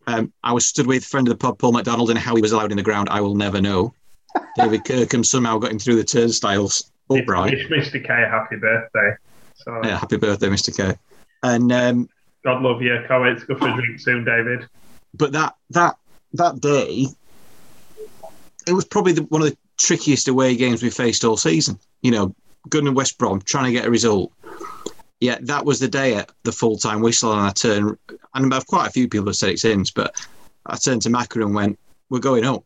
[0.09, 2.53] Um, I was stood with friend of the pub, Paul McDonald, and how he was
[2.53, 3.93] allowed in the ground, I will never know.
[4.57, 7.53] David Kirkham somehow got him through the turnstiles upright.
[7.53, 8.05] Wish Mr.
[8.05, 9.13] K a happy birthday.
[9.55, 10.75] So Yeah, happy birthday, Mr.
[10.75, 10.99] K.
[11.43, 12.09] And um,
[12.43, 12.97] God love you.
[13.07, 14.67] Can't wait to go for a drink soon, David.
[15.15, 15.97] but that that
[16.33, 17.07] that day,
[18.67, 21.79] it was probably the, one of the trickiest away games we faced all season.
[22.01, 22.35] You know,
[22.71, 24.33] going to West Brom, trying to get a result.
[25.21, 27.99] Yeah, that was the day at the full time whistle, and I turned,
[28.35, 30.15] and I've quite a few people have said it since, but
[30.67, 32.65] I turned to Macca and went, "We're going up."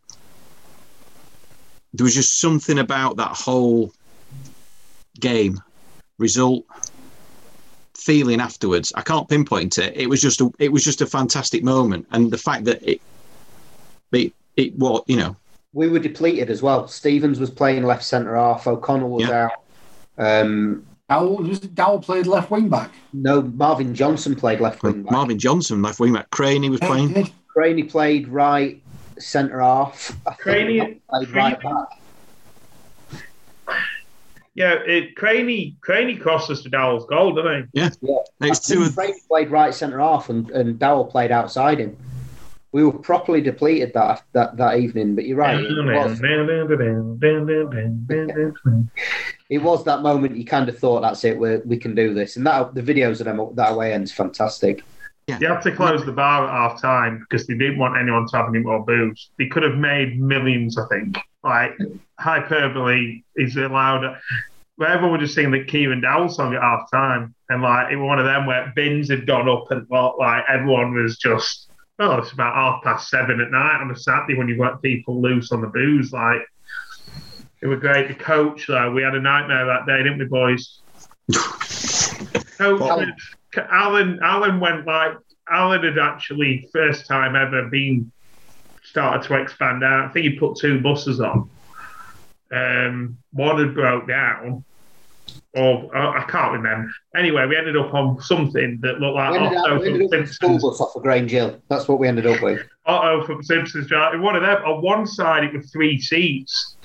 [1.95, 3.93] There was just something about that whole
[5.21, 5.61] game,
[6.19, 6.65] result,
[7.95, 8.93] feeling afterwards.
[8.97, 9.97] I can't pinpoint it.
[9.97, 13.01] It was just a, it was just a fantastic moment, and the fact that it,
[14.13, 15.37] it, it what you know,
[15.73, 16.87] We were depleted as well.
[16.87, 18.67] Stevens was playing left centre half.
[18.67, 19.49] O'Connell was Yeah.
[19.49, 19.53] out.
[20.19, 22.91] Um, Dowell, was Dowell played left wing back.
[23.13, 25.13] no, Marvin Johnson played left wing back.
[25.13, 26.31] Marvin Johnson left wing back.
[26.31, 27.13] Craney was playing.
[27.13, 27.31] did.
[27.49, 28.83] Craney played right
[29.19, 30.17] centre half.
[30.27, 31.01] I think Craney-
[31.35, 31.89] right back.
[34.55, 37.81] Yeah, it, Craney Craney crossed us to Dowell's goal, didn't he?
[37.81, 37.89] Yeah,
[38.41, 41.97] It's I two Craney played right centre half, and, and Dowell played outside him.
[42.73, 45.15] We were properly depleted that that, that evening.
[45.15, 45.61] But you're right.
[45.61, 46.21] It was,
[49.51, 51.39] it was that moment you kind of thought that's it.
[51.39, 54.83] We we can do this, and that the videos of them that away end's fantastic.
[55.27, 58.37] They had to close the bar at half time because they didn't want anyone to
[58.37, 59.31] have any more booze.
[59.39, 61.17] They could have made millions, I think.
[61.45, 61.79] Like
[62.19, 64.19] hyperbole is allowed.
[64.85, 68.07] Everyone was just singing the Kieran Dowell song at half time, and like it was
[68.07, 71.69] one of them where bins had gone up, and well, like everyone was just.
[72.03, 75.23] Oh, it's about half past seven at night on a Saturday when you let people
[75.23, 76.13] loose on the booze.
[76.13, 76.41] Like
[77.61, 78.09] it was great.
[78.09, 80.81] The coach, though, we had a nightmare that day, didn't we, boys?
[82.59, 83.07] coach, Well-
[83.71, 85.13] Alan, Alan went like
[85.49, 88.11] Alan had actually first time ever been
[88.83, 90.07] started to expand out.
[90.07, 91.49] I think he put two buses on.
[92.51, 94.65] Um, one had broke down,
[95.55, 96.91] or uh, I can't remember.
[97.15, 100.01] Anyway, we ended up on something that looked like We ended up, Otto we ended
[100.01, 100.79] from up with school Simpsons.
[100.79, 101.61] bus off of Grange Hill.
[101.69, 102.67] That's what we ended up with.
[102.87, 104.19] Otto from Simpsons Drive.
[104.21, 104.63] One of them.
[104.65, 106.77] On one side, it was three seats,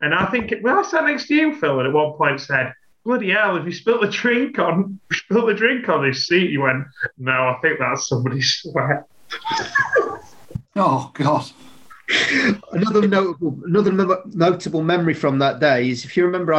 [0.00, 2.74] and I think well, I sat next to you, Phil, and at one point said.
[3.04, 3.56] Bloody hell!
[3.56, 6.84] If you spilt the drink on, spilt the drink on this seat, you went.
[7.18, 9.08] No, I think that's somebody's sweat.
[10.76, 11.50] Oh God.
[12.70, 16.54] another notable another notable memory from that day is if you remember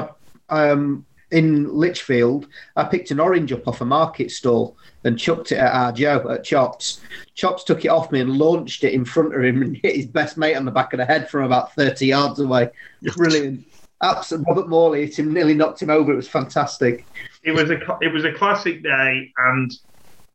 [0.50, 5.52] I, um, in Lichfield I picked an orange up off a market stall and chucked
[5.52, 7.02] it at our Joe at Chops.
[7.36, 10.06] Chops took it off me and launched it in front of him and hit his
[10.06, 12.70] best mate on the back of the head from about 30 yards away.
[13.16, 13.66] Brilliant.
[14.02, 14.54] Absolutely.
[14.54, 16.12] Robert Morley hit him, nearly knocked him over.
[16.12, 17.06] It was fantastic.
[17.44, 19.72] it was a it was a classic day, and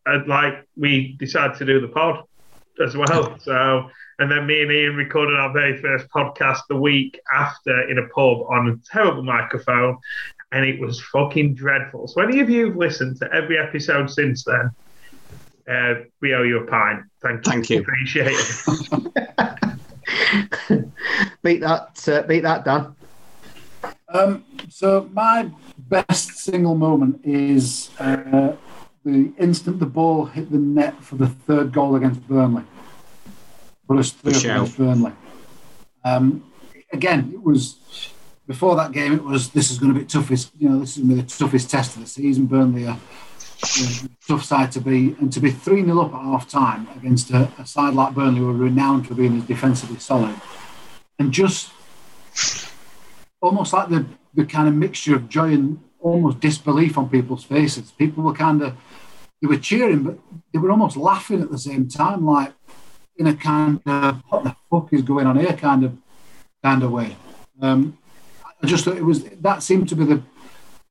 [0.06, 2.24] uh, like we decided to do the pod
[2.84, 3.36] as well.
[3.48, 7.98] So, and then me and Ian recorded our very first podcast the week after in
[7.98, 9.98] a pub on a terrible microphone,
[10.52, 12.08] and it was fucking dreadful.
[12.08, 14.70] So, any of you who've listened to every episode since then,
[15.70, 17.02] uh, we owe you a pint.
[17.22, 17.52] Thank you.
[17.52, 17.80] Thank you.
[17.80, 19.18] Appreciate it.
[21.42, 22.94] Beat that, uh, beat that, Dan.
[24.08, 28.54] Um, so my best single moment is uh,
[29.04, 32.64] the instant the ball hit the net for the third goal against Burnley.
[33.86, 34.56] Put us three Good up shout.
[34.56, 35.12] against Burnley.
[36.04, 36.44] Um,
[36.92, 37.76] again, it was
[38.48, 39.12] before that game.
[39.12, 40.50] It was this is going to be toughest.
[40.58, 42.46] You know, this is going to be the toughest test of the season.
[42.46, 42.98] Burnley a
[44.26, 47.50] tough side to be, and to be three 0 up at half time against a,
[47.58, 50.34] a side like Burnley, who are renowned for being defensively solid,
[51.18, 51.70] and just
[53.40, 57.90] almost like the, the kind of mixture of joy and almost disbelief on people's faces.
[57.92, 58.74] People were kind of,
[59.42, 60.18] they were cheering, but
[60.52, 62.52] they were almost laughing at the same time, like
[63.16, 65.96] in a kind of, what the fuck is going on here kind of,
[66.62, 67.16] kind of way.
[67.60, 67.98] Um,
[68.62, 70.22] I just thought it was, that seemed to be the,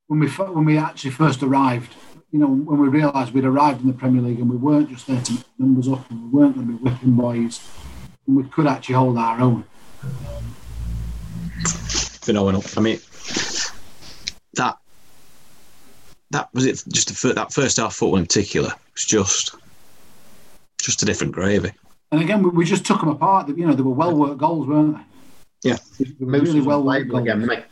[0.06, 1.94] when we, when we actually first arrived,
[2.30, 5.06] you know, when we realised we'd arrived in the Premier League and we weren't just
[5.06, 7.60] there to make numbers up and we weren't going to be whipping boys
[8.26, 9.64] and we could actually hold our own.
[12.28, 12.62] phenomenal.
[12.76, 12.98] I mean,
[14.54, 14.76] that
[16.30, 16.82] that was it.
[16.88, 19.54] Just the, that first half football in particular was just
[20.80, 21.72] just a different gravy.
[22.12, 23.48] And again, we, we just took them apart.
[23.48, 25.02] You know, they were well worked goals, weren't they?
[25.62, 25.76] Yeah.
[26.18, 27.64] Moose really was well unplayable again, wasn't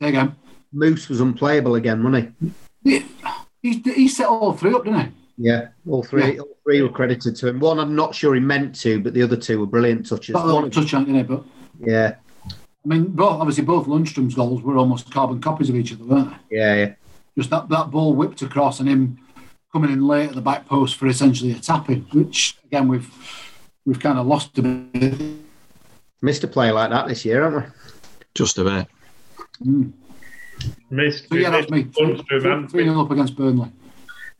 [0.00, 0.24] There you go.
[0.26, 0.32] he?
[0.72, 2.34] Moose was unplayable again, wasn't
[2.84, 3.04] he?
[3.62, 5.08] He, he set all three up, didn't he?
[5.38, 7.60] Yeah, all three, all three were credited to him.
[7.60, 10.34] One, I'm not sure he meant to, but the other two were brilliant touches.
[10.34, 11.22] One touch on it, he?
[11.22, 11.44] But
[11.80, 12.16] yeah,
[12.48, 16.30] I mean, both obviously both Lundstram's goals were almost carbon copies of each other, weren't
[16.30, 16.58] they?
[16.58, 16.94] yeah, yeah.
[17.36, 19.18] Just that, that ball whipped across and him
[19.72, 23.10] coming in late at the back post for essentially a tapping, which again we've
[23.86, 25.20] we've kind of lost a bit.
[26.22, 27.68] Missed a play like that this year, haven't we?
[28.34, 28.86] Just a bit.
[29.64, 29.92] Mm.
[30.90, 31.84] Missed, So yeah, that's me.
[31.84, 33.70] Lundstram and Three 0 up against Burnley.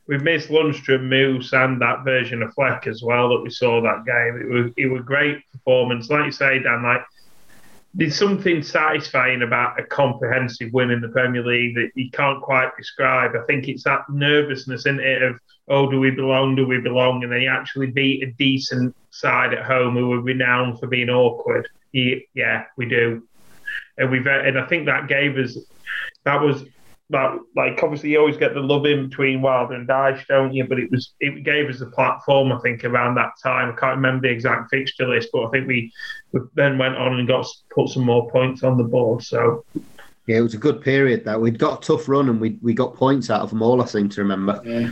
[0.07, 4.05] we missed Lundstram, Moose, and that version of Fleck as well that we saw that
[4.05, 4.41] game.
[4.41, 6.09] It was it was great performance.
[6.09, 7.01] Like you say, Dan, like
[7.93, 12.75] there's something satisfying about a comprehensive win in the Premier League that you can't quite
[12.75, 13.31] describe.
[13.35, 16.55] I think it's that nervousness, isn't it, of oh, do we belong?
[16.55, 17.23] Do we belong?
[17.23, 21.09] And then you actually beat a decent side at home who were renowned for being
[21.09, 21.67] awkward.
[21.91, 23.27] Yeah, yeah we do,
[23.97, 25.57] and we've and I think that gave us
[26.23, 26.63] that was
[27.09, 30.65] that like obviously you always get the love in between Wilder and Dyche, don't you?
[30.65, 33.69] But it was it gave us a platform, I think, around that time.
[33.69, 35.91] I can't remember the exact fixture list, but I think we,
[36.31, 39.23] we then went on and got put some more points on the board.
[39.23, 39.63] So
[40.27, 41.25] Yeah, it was a good period.
[41.25, 43.81] That we'd got a tough run and we we got points out of them all.
[43.81, 44.61] I seem to remember.
[44.65, 44.91] Yeah.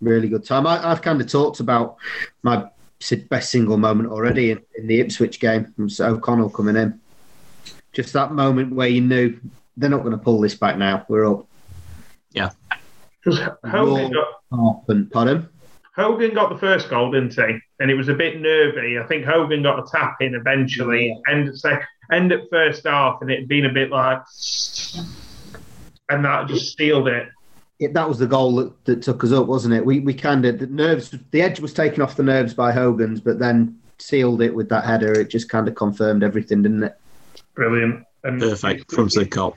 [0.00, 0.66] Really good time.
[0.66, 1.96] I, I've kind of talked about
[2.42, 2.66] my
[3.28, 5.74] best single moment already in, in the Ipswich game.
[5.78, 7.00] It O'Connell coming in.
[7.92, 9.38] Just that moment where you knew
[9.76, 11.04] they're not going to pull this back now.
[11.08, 11.46] We're up.
[12.32, 12.50] Yeah.
[13.22, 15.48] Because Hogan got Up pardon.
[15.94, 17.58] Hogan got the first goal, didn't he?
[17.80, 18.98] And it was a bit nervy.
[18.98, 23.20] I think Hogan got a tap in eventually, end of sec- end at first half,
[23.20, 24.22] and it'd been a bit like,
[26.08, 27.28] and that just sealed it.
[27.80, 29.84] It, that was the goal that, that took us up, wasn't it?
[29.84, 31.14] We we kind of the nerves.
[31.30, 34.84] The edge was taken off the nerves by Hogan's, but then sealed it with that
[34.84, 35.12] header.
[35.12, 36.96] It just kind of confirmed everything, didn't it?
[37.54, 38.04] Brilliant.
[38.22, 38.92] And Perfect.
[38.92, 39.56] from of the cop.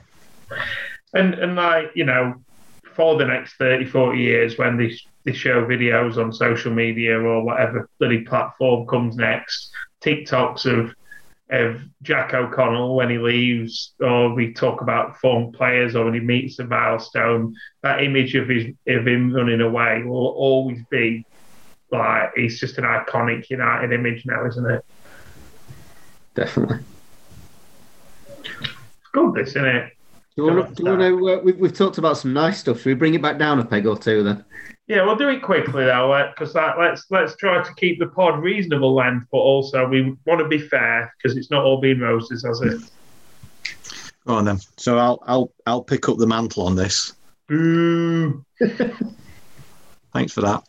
[1.14, 2.34] and and like you know
[2.94, 7.42] for the next 30 40 years when they, they show videos on social media or
[7.44, 10.94] whatever bloody platform comes next tiktoks of
[11.50, 16.20] of jack o'connell when he leaves or we talk about former players or when he
[16.20, 21.26] meets a milestone that image of his of him running away will always be
[21.90, 24.84] like he's just an iconic united image now isn't it
[26.34, 26.80] Definitely.
[29.14, 29.92] It's good this isn't it
[30.36, 30.74] Do you want to?
[30.74, 32.78] Do you want to uh, we've, we've talked about some nice stuff.
[32.78, 34.44] Should we bring it back down a peg or two then?
[34.86, 38.94] Yeah, we'll do it quickly though, because let's let's try to keep the pod reasonable
[38.94, 42.60] length, but also we want to be fair because it's not all been roses, has
[42.60, 42.80] it?
[44.26, 44.58] Go on then.
[44.76, 47.14] So I'll I'll I'll pick up the mantle on this.
[47.46, 48.44] Boo!
[50.12, 50.64] Thanks for that.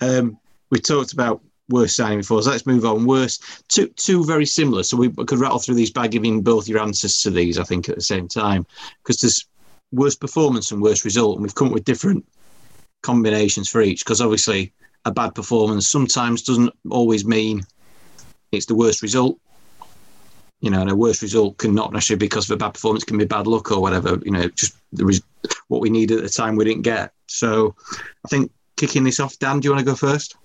[0.00, 0.38] Um,
[0.70, 3.06] we talked about worst signing before, so let's move on.
[3.06, 4.82] Worst, two two very similar.
[4.82, 7.58] So we could rattle through these by giving both your answers to these.
[7.58, 8.66] I think at the same time,
[9.02, 9.46] because there's
[9.90, 12.24] worst performance and worst result, and we've come up with different
[13.02, 14.04] combinations for each.
[14.04, 14.72] Because obviously,
[15.04, 17.62] a bad performance sometimes doesn't always mean
[18.52, 19.38] it's the worst result.
[20.60, 23.18] You know, and a worst result can not necessarily because of a bad performance can
[23.18, 24.20] be bad luck or whatever.
[24.24, 24.76] You know, just
[25.66, 27.12] what we needed at the time we didn't get.
[27.26, 27.74] So
[28.24, 30.36] I think kicking this off, Dan, do you want to go first?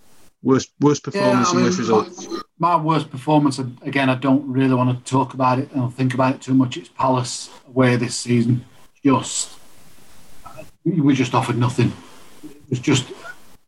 [0.44, 2.28] Worst worst performance I and mean, worst result.
[2.60, 6.14] My, my worst performance, again, I don't really want to talk about it and think
[6.14, 6.78] about it too much.
[6.78, 8.64] It's Palace away this season.
[9.04, 9.58] Just,
[10.86, 11.92] we just offered nothing.
[12.44, 13.06] It was just,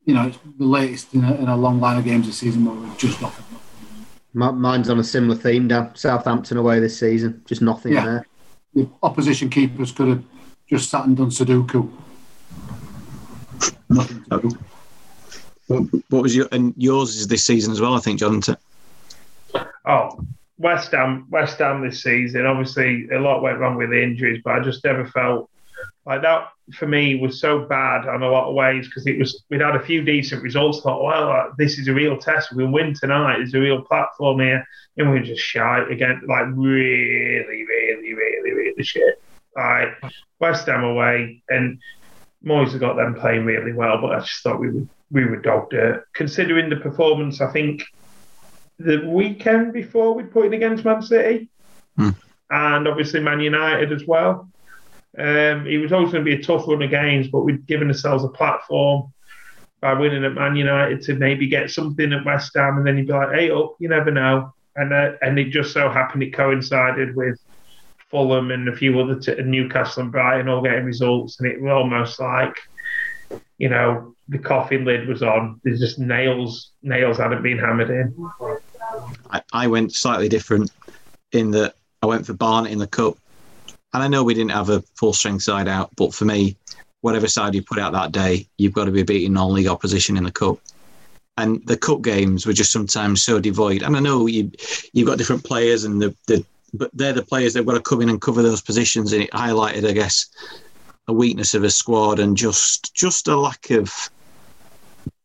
[0.06, 2.66] you know, it's the latest in a, in a long line of games this season
[2.66, 4.62] where we've just offered nothing.
[4.62, 5.68] Mine's on a similar theme.
[5.68, 7.42] Dan Southampton away this season.
[7.46, 8.06] Just nothing Yeah.
[8.06, 8.28] there.
[8.76, 10.24] The opposition keepers could have
[10.68, 11.90] just sat and done Sudoku.
[13.90, 14.58] Nothing to do.
[15.70, 17.94] What, was your and yours is this season as well?
[17.94, 18.42] I think, John.
[19.86, 20.26] Oh,
[20.58, 22.46] West Ham, West Ham this season.
[22.48, 25.50] Obviously, a lot went wrong with the injuries, but I just never felt
[26.06, 26.50] like that.
[26.74, 29.76] For me, was so bad on a lot of ways because it was we'd had
[29.76, 30.82] a few decent results.
[30.82, 32.52] Thought, well, like, this is a real test.
[32.54, 33.38] We win tonight.
[33.38, 34.66] There's a real platform here,
[34.98, 36.22] and we just shy again.
[36.28, 39.22] Like really, really, really, really shit.
[39.56, 39.90] Like
[40.40, 41.80] West Ham away, and
[42.44, 45.70] Moyes got them playing really well, but I just thought we were we were dog
[45.70, 46.08] dirt.
[46.14, 47.84] Considering the performance, I think
[48.78, 51.50] the weekend before we'd put in against Man City,
[51.98, 52.10] Hmm.
[52.50, 54.50] and obviously Man United as well.
[55.18, 57.88] Um, it was always going to be a tough run of games, but we'd given
[57.88, 59.12] ourselves a platform.
[59.82, 63.08] by winning at Man United to maybe get something at West Ham, and then you'd
[63.08, 66.34] be like, "Hey, up, you never know." And uh, and it just so happened it
[66.34, 67.40] coincided with
[68.12, 71.72] Fulham and a few other t- Newcastle and Brighton all getting results, and it was
[71.72, 72.56] almost like,
[73.58, 75.60] you know, the coffin lid was on.
[75.64, 78.14] There's just nails nails hadn't been hammered in.
[79.30, 80.72] I, I went slightly different
[81.32, 83.18] in that I went for Barnet in the cup,
[83.94, 86.56] and I know we didn't have a full strength side out, but for me,
[87.02, 90.24] whatever side you put out that day, you've got to be beating non-league opposition in
[90.24, 90.60] the cup.
[91.38, 93.82] And the cup games were just sometimes so devoid.
[93.82, 94.52] And I know you
[94.94, 97.82] you've got different players, and the, the but they're the players that have got to
[97.82, 99.12] come in and cover those positions.
[99.12, 100.28] And it highlighted, I guess,
[101.08, 103.92] a weakness of a squad and just just a lack of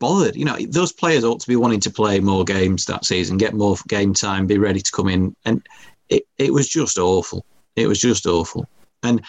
[0.05, 0.37] bothered.
[0.37, 3.55] You know, those players ought to be wanting to play more games that season, get
[3.55, 5.35] more game time, be ready to come in.
[5.47, 5.67] And
[6.11, 7.47] it, it was just awful.
[7.75, 8.69] It was just awful.
[9.03, 9.23] And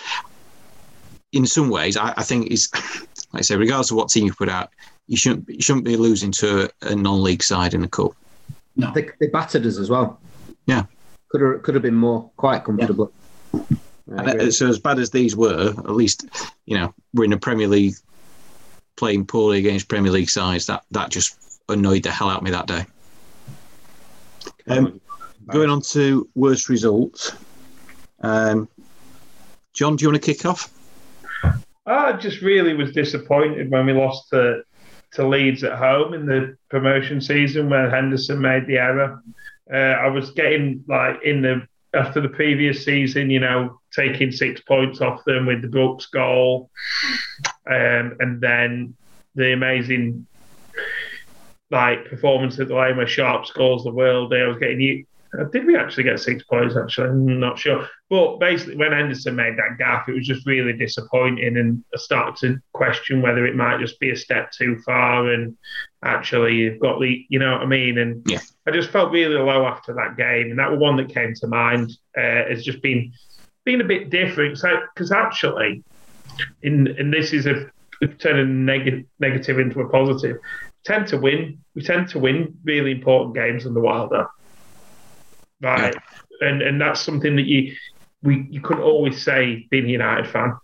[1.31, 2.73] in some ways, I, I think it's
[3.33, 4.69] like I say, regardless of what team you put out,
[5.07, 8.11] you shouldn't you shouldn't be losing to a, a non-league side in the cup.
[8.75, 8.91] No.
[8.93, 10.19] They, they battered us as well.
[10.65, 10.83] Yeah.
[11.29, 13.13] Could have could have been more quite comfortable.
[13.53, 13.59] I
[14.07, 14.47] And agree.
[14.47, 16.25] uh, so, as bad as these were, at least
[16.65, 17.95] you know we're in a Premier League
[18.95, 20.67] playing poorly against Premier League sides.
[20.67, 22.85] That that just annoyed the hell out of me that day.
[24.67, 24.99] Um,
[25.47, 27.33] going on to worst results.
[28.21, 28.67] Um,
[29.73, 30.71] John, do you want to kick off?
[31.85, 34.63] I just really was disappointed when we lost to
[35.13, 39.21] to Leeds at home in the promotion season when Henderson made the error.
[39.71, 44.61] Uh, I was getting like in the after the previous season, you know, taking six
[44.61, 46.69] points off them with the Brooks goal,
[47.67, 48.95] um, and then
[49.35, 50.25] the amazing
[51.71, 54.33] like performance at the lane where Sharp scores the world.
[54.33, 55.05] I was getting you.
[55.37, 56.75] uh, Did we actually get six points?
[56.77, 57.87] Actually, I'm not sure.
[58.09, 62.35] But basically, when Henderson made that gap, it was just really disappointing, and I started
[62.41, 65.57] to question whether it might just be a step too far, and
[66.03, 67.97] actually you've got the, you know what I mean?
[67.97, 68.39] And Yeah.
[68.67, 71.47] I just felt really low after that game, and that was one that came to
[71.47, 73.11] mind uh, just being
[73.65, 74.57] being a bit different.
[74.57, 75.83] So, because actually,
[76.61, 77.69] in and this is a
[78.19, 80.37] turning neg- negative into a positive.
[80.85, 81.59] Tend to win.
[81.73, 84.27] We tend to win really important games in the Wilder,
[85.61, 85.95] right?
[86.41, 87.75] And and that's something that you
[88.21, 90.55] we you couldn't always say being a United fan,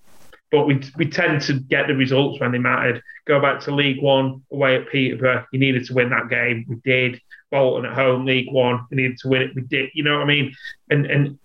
[0.52, 3.02] but we we tend to get the results when they mattered.
[3.26, 5.46] Go back to League One away at Peterborough.
[5.52, 6.66] You needed to win that game.
[6.68, 7.20] We did.
[7.50, 8.86] Bolton at home, League One.
[8.90, 9.56] We needed to win it.
[9.56, 9.90] We did.
[9.94, 10.56] You know what I mean?
[10.90, 11.40] And and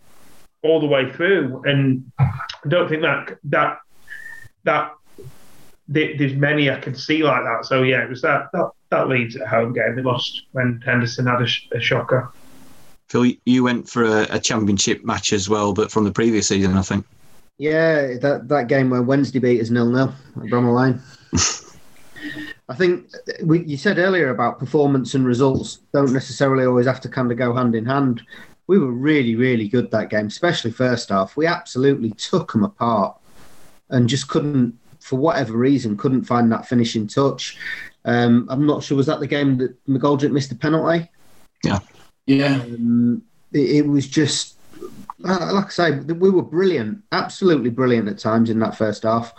[0.66, 1.62] all the way through.
[1.64, 2.30] And I
[2.68, 3.78] don't think that that
[4.64, 4.92] that
[5.88, 7.64] there- there's many I can see like that.
[7.66, 11.26] So yeah, it was that that, that Leeds at home game they lost when Henderson
[11.26, 12.30] had a, sh- a shocker.
[13.08, 16.76] Phil, you went for a, a championship match as well, but from the previous season,
[16.76, 17.06] I think.
[17.58, 21.00] Yeah, that, that game where Wednesday beat us nil nil at Bramall Lane.
[22.68, 23.08] I think
[23.44, 27.38] we, you said earlier about performance and results don't necessarily always have to kind of
[27.38, 28.22] go hand in hand.
[28.66, 31.36] We were really, really good that game, especially first half.
[31.36, 33.16] We absolutely took them apart
[33.90, 37.56] and just couldn't, for whatever reason, couldn't find that finishing touch.
[38.04, 41.10] Um, I'm not sure, was that the game that McGoldrick missed the penalty?
[41.62, 41.78] Yeah.
[42.28, 44.56] Um, it, it was just,
[45.24, 49.32] uh, like I say, we were brilliant, absolutely brilliant at times in that first half,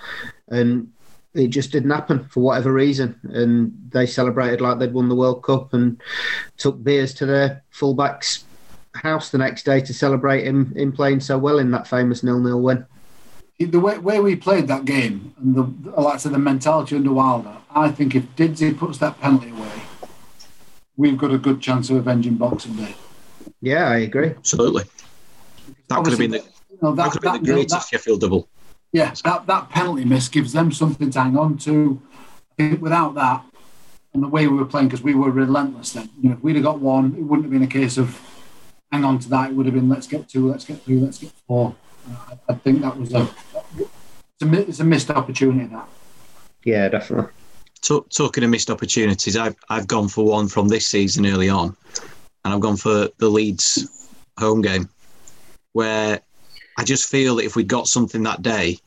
[0.48, 0.92] and
[1.34, 3.20] it just didn't happen for whatever reason.
[3.24, 6.02] And they celebrated like they'd won the World Cup and
[6.58, 8.44] took beers to their fullback's
[8.98, 12.62] house the next day to celebrate him in playing so well in that famous nil-nil
[12.62, 12.86] win.
[13.60, 17.12] The way, way we played that game and the like I said, the mentality under
[17.12, 19.82] Wilder, I think if Didsey puts that penalty away,
[20.96, 22.96] we've got a good chance of avenging Boxing Day.
[23.62, 24.30] Yeah, I agree.
[24.30, 24.84] Absolutely.
[25.88, 26.38] That could have been the,
[26.70, 28.48] You know, that that, could have been the greatest that- Sheffield double.
[28.92, 32.00] yeah, that, that penalty miss gives them something to hang on to.
[32.80, 33.44] Without that,
[34.14, 36.56] and the way we were playing, because we were relentless then, you know, if we'd
[36.56, 38.20] have got one, it wouldn't have been a case of
[38.92, 39.52] hang on to that.
[39.52, 41.76] It would have been let's get two, let's get three, let's get four.
[42.10, 43.30] Uh, I, I think that was a
[44.40, 45.68] it's a, it's a missed opportunity.
[45.68, 45.88] That
[46.64, 47.32] Yeah, definitely.
[47.82, 51.76] Talk, talking of missed opportunities, I've I've gone for one from this season early on,
[52.44, 53.88] and I've gone for the Leeds
[54.38, 54.90] home game,
[55.74, 56.22] where
[56.78, 58.80] I just feel that if we got something that day,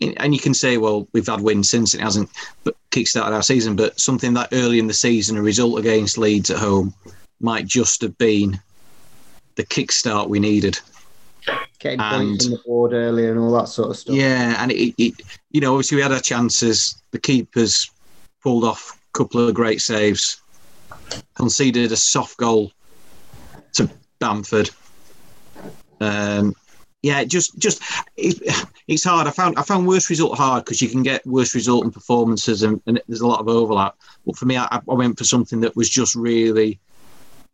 [0.00, 2.30] and you can say, well, we've had wins since it hasn't
[2.64, 6.50] but kickstarted our season, but something that early in the season, a result against Leeds
[6.50, 6.94] at home,
[7.40, 8.60] might just have been
[9.60, 10.78] the kickstart we needed.
[11.78, 14.14] Getting And- points on the board earlier and all that sort of stuff.
[14.14, 15.14] Yeah, and it, it,
[15.50, 17.02] you know, obviously we had our chances.
[17.10, 17.90] The keepers
[18.42, 20.40] pulled off a couple of great saves,
[21.34, 22.72] conceded a soft goal
[23.74, 24.70] to Bamford.
[26.00, 26.54] Um,
[27.02, 27.82] Yeah, just just
[28.16, 28.36] it,
[28.86, 29.26] it's hard.
[29.26, 32.62] I found I found worst result hard because you can get worst result and performances,
[32.62, 33.96] and, and there's a lot of overlap.
[34.26, 36.78] But for me, I, I went for something that was just really,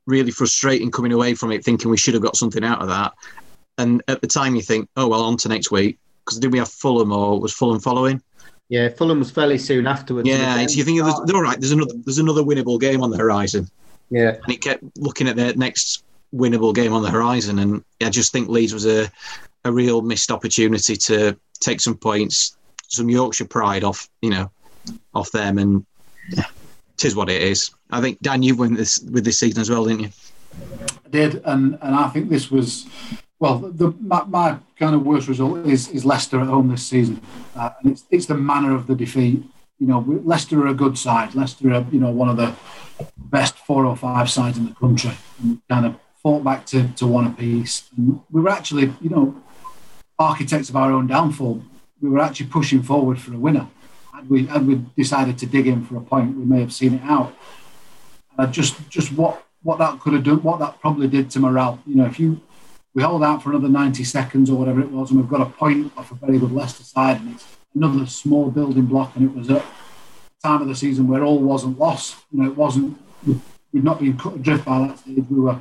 [0.06, 3.12] really frustrating coming away from it, thinking we should have got something out of that.
[3.78, 6.58] And at the time, you think, oh well, on to next week because did we
[6.58, 8.20] have Fulham or was Fulham following?
[8.68, 10.28] Yeah, Fulham was fairly soon afterwards.
[10.28, 11.58] Yeah, so you think there's, all right.
[11.58, 13.70] There's another there's another winnable game on the horizon.
[14.10, 16.02] Yeah, and it kept looking at the next
[16.34, 19.08] winnable game on the horizon, and I just think Leeds was a
[19.64, 22.56] a real missed opportunity to take some points,
[22.88, 24.50] some Yorkshire pride off you know
[25.14, 25.86] off them, and
[26.30, 26.46] yeah,
[26.96, 27.70] tis what it is.
[27.90, 30.10] I think Dan, you went this with this season as well, didn't you?
[31.04, 32.86] I did, and and I think this was
[33.38, 37.20] well, the, my, my, kind of worst result is is Leicester at home this season,
[37.54, 39.42] uh, and it's it's the manner of the defeat.
[39.78, 41.34] You know, Leicester are a good side.
[41.34, 42.54] Leicester are you know one of the
[43.16, 45.12] best four or five sides in the country.
[45.42, 47.90] And kind of fought back to, to one apiece.
[47.96, 49.42] And we were actually you know
[50.18, 51.62] architects of our own downfall.
[52.00, 53.68] We were actually pushing forward for a winner.
[54.16, 56.94] Had we had we decided to dig in for a point, we may have seen
[56.94, 57.36] it out.
[58.38, 61.78] And just just what what that could have done, what that probably did to morale.
[61.86, 62.40] You know, if you
[62.94, 65.50] we hold out for another 90 seconds or whatever it was, and we've got a
[65.50, 69.14] point off a very good Leicester side, and it's another small building block.
[69.16, 69.62] And it was at
[70.42, 72.16] time of the season where all wasn't lost.
[72.32, 72.98] You know, it wasn't.
[73.72, 75.24] We'd not been cut adrift by that stage.
[75.30, 75.60] We were.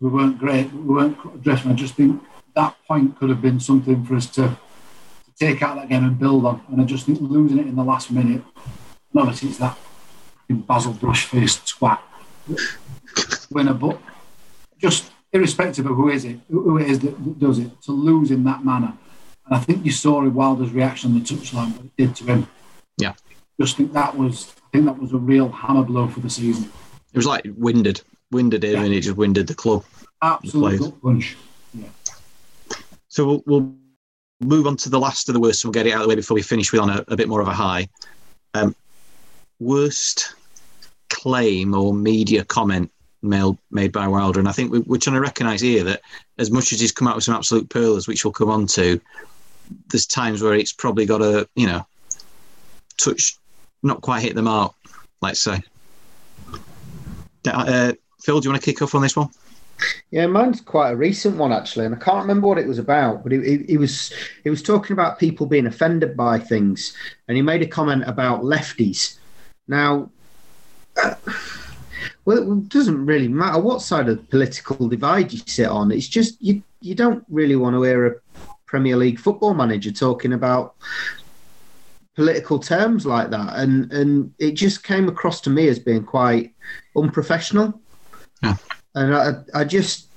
[0.00, 1.64] We weren't great, we weren't cut adrift.
[1.64, 2.22] And I just think
[2.54, 4.56] that point could have been something for us to
[5.38, 6.62] take out that game and build on.
[6.68, 8.42] And I just think losing it in the last minute,
[9.12, 9.78] and obviously it's that
[10.50, 11.98] Basil Brush faced twat
[13.50, 14.00] winner, but
[14.78, 18.44] just irrespective of who is it, who it is that does it, to lose in
[18.44, 18.92] that manner.
[19.46, 22.24] And I think you saw in Wilder's reaction on the touchline what it did to
[22.24, 22.48] him.
[22.96, 23.14] Yeah.
[23.60, 26.70] Just think that was I think that was a real hammer blow for the season.
[27.12, 28.02] It was like winded.
[28.30, 28.84] Winded him yeah.
[28.84, 29.84] and it just winded the club.
[30.22, 31.36] Absolute punch.
[31.72, 31.88] Yeah.
[33.08, 33.74] So we'll, we'll,
[34.40, 36.08] move on to the last of the worst and we'll get it out of the
[36.08, 37.88] way before we finish with on a, a bit more of a high.
[38.54, 38.74] Um,
[39.58, 40.34] worst
[41.08, 42.90] claim or media comment
[43.22, 44.38] made by Wilder.
[44.38, 46.02] And I think we, are trying to recognise here that
[46.38, 49.00] as much as he's come out with some absolute pearls, which we'll come on to,
[49.90, 51.84] there's times where it's probably got a, you know,
[52.96, 53.36] touch,
[53.82, 54.74] not quite hit the mark,
[55.20, 55.60] let's say.
[57.46, 59.28] Uh, Phil, do you want to kick off on this one?
[60.10, 63.22] Yeah, mine's quite a recent one actually, and I can't remember what it was about.
[63.22, 64.12] But he, was
[64.42, 66.96] he was talking about people being offended by things,
[67.28, 69.18] and he made a comment about lefties.
[69.66, 70.10] Now,
[71.02, 71.14] uh,
[72.24, 75.92] well, it doesn't really matter what side of the political divide you sit on.
[75.92, 78.14] It's just you you don't really want to hear a
[78.66, 80.74] Premier League football manager talking about
[82.14, 86.54] political terms like that, and and it just came across to me as being quite
[86.96, 87.80] unprofessional.
[88.42, 88.56] Yeah.
[88.98, 90.08] And I, I just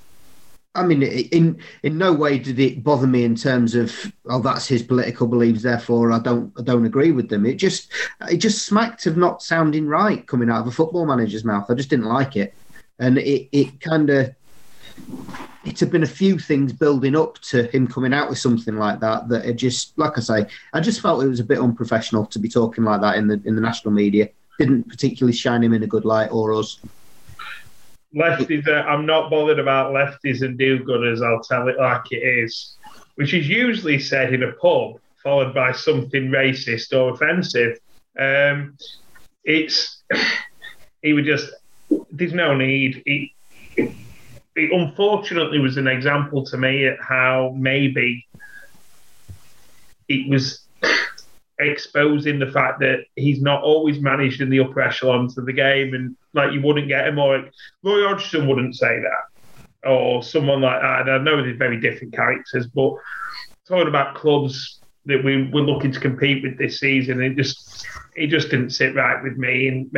[0.74, 3.94] I mean, in in no way did it bother me in terms of
[4.26, 5.62] oh, that's his political beliefs.
[5.62, 7.44] Therefore, I don't I don't agree with them.
[7.44, 7.92] It just
[8.30, 11.70] it just smacked of not sounding right coming out of a football manager's mouth.
[11.70, 12.54] I just didn't like it,
[12.98, 14.34] and it it kind of
[15.64, 18.98] it had been a few things building up to him coming out with something like
[19.00, 22.24] that that it just like I say, I just felt it was a bit unprofessional
[22.26, 24.30] to be talking like that in the in the national media.
[24.58, 26.78] Didn't particularly shine him in a good light or us
[28.14, 31.24] lefties, uh, I'm not bothered about lefties and do-gooders.
[31.24, 32.76] I'll tell it like it is,
[33.16, 37.78] which is usually said in a pub, followed by something racist or offensive.
[38.18, 38.76] Um,
[39.44, 40.02] it's
[41.02, 41.50] he would just
[42.10, 43.02] there's no need.
[43.06, 43.30] It,
[44.54, 48.26] it unfortunately was an example to me at how maybe
[50.08, 50.66] it was
[51.70, 55.94] exposing the fact that he's not always managed in the upper echelons of the game,
[55.94, 57.48] and like you wouldn't get him, or
[57.82, 61.00] Roy Hodgson wouldn't say that, or someone like that.
[61.02, 62.94] And I know they're very different characters, but
[63.66, 68.28] talking about clubs that we were looking to compete with this season, it just it
[68.28, 69.68] just didn't sit right with me.
[69.68, 69.90] And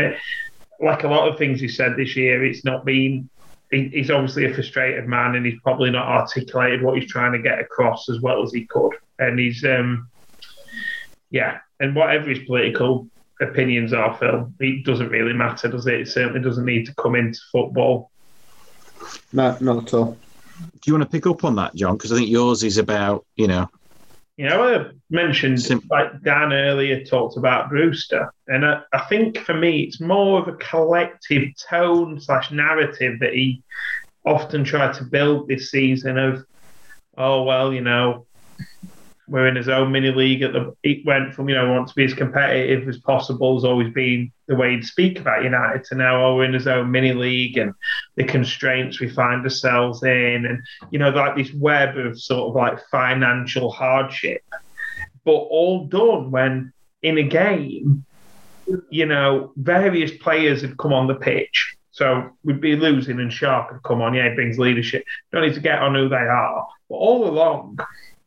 [0.80, 3.28] like a lot of things he said this year, it's not been.
[3.70, 7.58] He's obviously a frustrated man, and he's probably not articulated what he's trying to get
[7.58, 8.92] across as well as he could.
[9.18, 10.08] And he's um,
[11.30, 13.08] yeah, and whatever his political
[13.40, 16.00] opinions are, Phil, it doesn't really matter, does it?
[16.00, 18.10] It certainly doesn't need to come into football.
[19.32, 20.18] No, not at all.
[20.60, 21.96] Do you want to pick up on that, John?
[21.96, 23.68] Because I think yours is about, you know.
[24.36, 28.32] You know, I mentioned, Sim- like Dan earlier talked about Brewster.
[28.48, 33.32] And I, I think for me, it's more of a collective tone slash narrative that
[33.32, 33.62] he
[34.24, 36.44] often tried to build this season of,
[37.16, 38.26] oh, well, you know,
[39.26, 40.42] we're in his own mini league.
[40.42, 43.64] At the it went from you know want to be as competitive as possible has
[43.64, 46.90] always been the way he'd speak about United to now oh, we're in his own
[46.90, 47.74] mini league and
[48.16, 52.54] the constraints we find ourselves in, and you know like this web of sort of
[52.54, 54.42] like financial hardship,
[55.24, 56.72] but all done when
[57.04, 58.04] in a game,
[58.88, 61.76] you know, various players had come on the pitch.
[61.92, 64.14] So we'd be losing and Sharp had come on.
[64.14, 65.04] Yeah, he brings leadership.
[65.30, 66.66] Don't need to get on who they are.
[66.88, 67.78] But all along,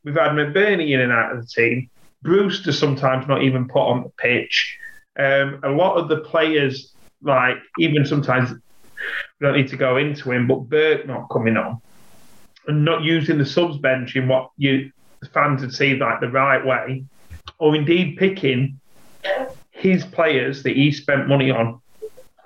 [0.07, 1.89] we've had McBurnie in and out of the team.
[2.21, 4.79] Brewster sometimes not even put on the pitch.
[5.19, 8.59] Um, a lot of the players, like even sometimes, we
[9.41, 11.81] don't need to go into him, but Burke not coming on
[12.67, 14.91] and not using the subs bench in what you
[15.34, 17.03] fans would see like the right way,
[17.59, 18.79] or indeed picking
[19.71, 21.81] his players that he spent money on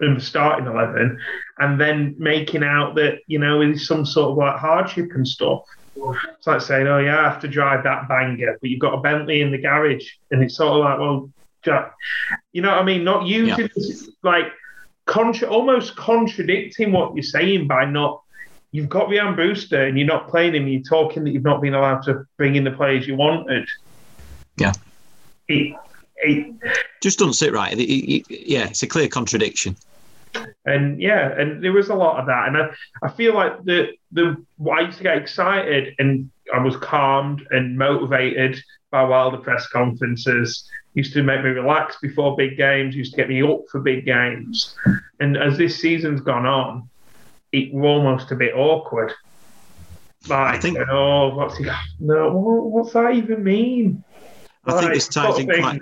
[0.01, 1.19] in the starting eleven,
[1.59, 5.61] and then making out that you know it's some sort of like hardship and stuff.
[6.37, 9.01] It's like saying, "Oh yeah, I have to drive that banger," but you've got a
[9.01, 11.29] Bentley in the garage, and it's sort of like, "Well,
[11.63, 11.93] Jack,
[12.51, 14.07] you know what I mean?" Not using yeah.
[14.23, 14.47] like
[15.05, 18.21] contra- almost contradicting what you're saying by not.
[18.71, 20.67] You've got Ryan Brewster, and you're not playing him.
[20.67, 23.67] You're talking that you've not been allowed to bring in the players you wanted.
[24.57, 24.71] Yeah.
[25.49, 25.75] It,
[26.17, 26.55] it
[27.01, 27.73] just doesn't sit right.
[27.73, 29.75] It, it, yeah, it's a clear contradiction
[30.65, 32.69] and yeah, and there was a lot of that, and I,
[33.03, 37.77] I feel like the the I used to get excited and I was calmed and
[37.77, 40.69] motivated by Wilder press conferences.
[40.93, 42.95] Used to make me relax before big games.
[42.95, 44.75] Used to get me up for big games,
[45.19, 46.89] and as this season's gone on,
[47.51, 49.13] it was almost a bit awkward.
[50.27, 51.67] Like, I think, oh, what's he?
[51.99, 54.03] No, what's that even mean?
[54.65, 55.81] I like, think this ties in quite.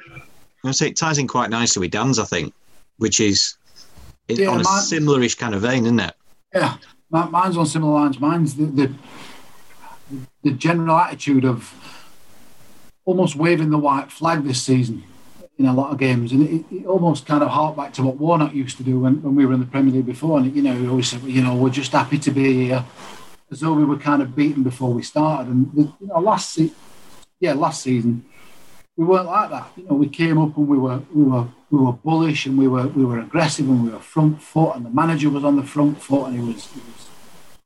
[0.64, 2.20] I say it ties in quite nicely with Dan's.
[2.20, 2.54] I think,
[2.98, 3.56] which is
[4.30, 6.14] it's yeah, on a mine, similarish kind of vein, isn't it?
[6.54, 6.78] Yeah,
[7.10, 8.20] mine's on similar lines.
[8.20, 8.94] Mine's the, the,
[10.44, 11.74] the general attitude of
[13.06, 15.04] almost waving the white flag this season
[15.58, 18.18] in a lot of games, and it, it almost kind of harked back to what
[18.18, 20.38] Warnock used to do when, when we were in the Premier League before.
[20.38, 22.86] And you know, he always said, you know, we're just happy to be here,
[23.52, 25.52] as though we were kind of beaten before we started.
[25.52, 26.72] And you know, last se-
[27.40, 28.26] yeah, last season
[29.00, 29.72] we weren't like that.
[29.78, 32.68] You know, we came up and we were we were we were bullish and we
[32.68, 35.64] were we were aggressive and we were front foot and the manager was on the
[35.64, 37.08] front foot and he was, he was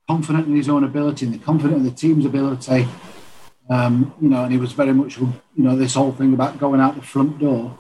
[0.08, 2.88] confident in his own ability and the confident in the team's ability.
[3.68, 6.80] Um, you know, and he was very much you know this whole thing about going
[6.80, 7.80] out the front door.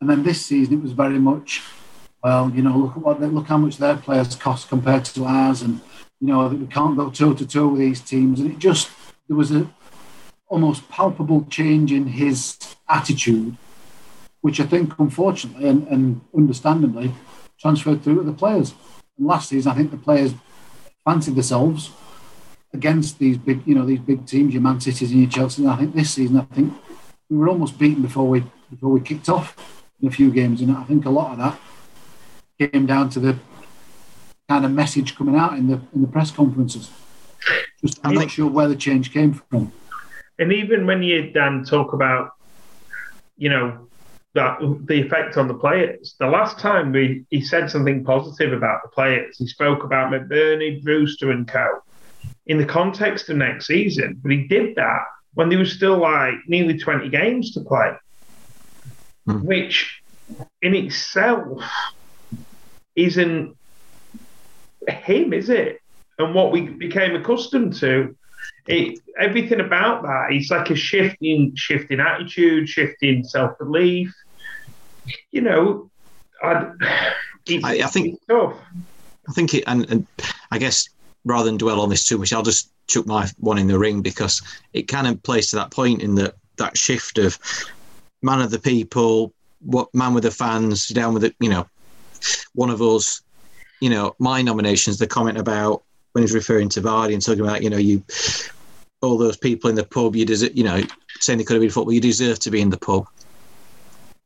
[0.00, 1.62] And then this season it was very much,
[2.24, 5.24] well, you know, look at what they, look how much their players cost compared to
[5.24, 5.80] ours, and
[6.20, 8.40] you know that we can't go toe to toe with these teams.
[8.40, 8.90] And it just
[9.28, 9.70] there was a
[10.48, 13.56] almost palpable change in his attitude,
[14.40, 17.12] which I think, unfortunately and, and understandably,
[17.58, 18.74] transferred through to the players.
[19.18, 20.34] And last season, I think the players
[21.04, 21.90] fancied themselves
[22.72, 25.62] against these big, you know, these big teams, your Man Cities and your Chelsea.
[25.62, 26.72] And I think this season, I think
[27.28, 29.56] we were almost beaten before we before we kicked off
[30.00, 33.38] in a few games, and I think a lot of that came down to the
[34.48, 36.90] kind of message coming out in the in the press conferences.
[37.80, 39.72] Just I'm not sure where the change came from
[40.38, 42.32] and even when you Dan talk about,
[43.36, 43.86] you know,
[44.34, 46.14] that the effect on the players.
[46.20, 50.82] The last time we, he said something positive about the players, he spoke about McBurnie,
[50.84, 51.80] Brewster, and Co.
[52.46, 54.20] in the context of next season.
[54.22, 55.04] But he did that
[55.34, 57.92] when there was still like nearly 20 games to play,
[59.26, 59.42] mm.
[59.42, 60.02] which
[60.60, 61.62] in itself
[62.94, 63.56] isn't
[64.86, 65.80] him, is it?
[66.18, 68.16] And what we became accustomed to
[68.66, 74.14] it, everything about that is like a shift in shift in attitude, shifting self belief.
[75.30, 75.90] You know,
[76.42, 76.70] I,
[77.64, 78.56] I, I think tough.
[79.28, 80.06] I think it, and, and
[80.50, 80.88] I guess
[81.24, 84.02] rather than dwell on this too much, I'll just chuck my one in the ring
[84.02, 87.38] because it kind of plays to that point in that that shift of
[88.22, 91.66] man of the people, what man with the fans, down with it, you know,
[92.54, 93.22] one of us,
[93.80, 95.82] you know, my nominations, the comment about
[96.12, 98.02] when he's referring to Vardy and talking about, you know, you
[99.06, 100.82] all those people in the pub, you deserve, you know,
[101.20, 103.06] saying they could have been football, you deserve to be in the pub.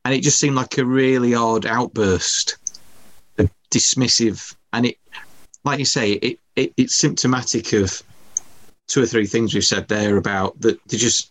[0.05, 2.57] And it just seemed like a really odd outburst,
[3.71, 4.97] dismissive, and it,
[5.65, 8.03] like you say, it, it it's symptomatic of
[8.89, 11.31] two or three things we've said there about that they just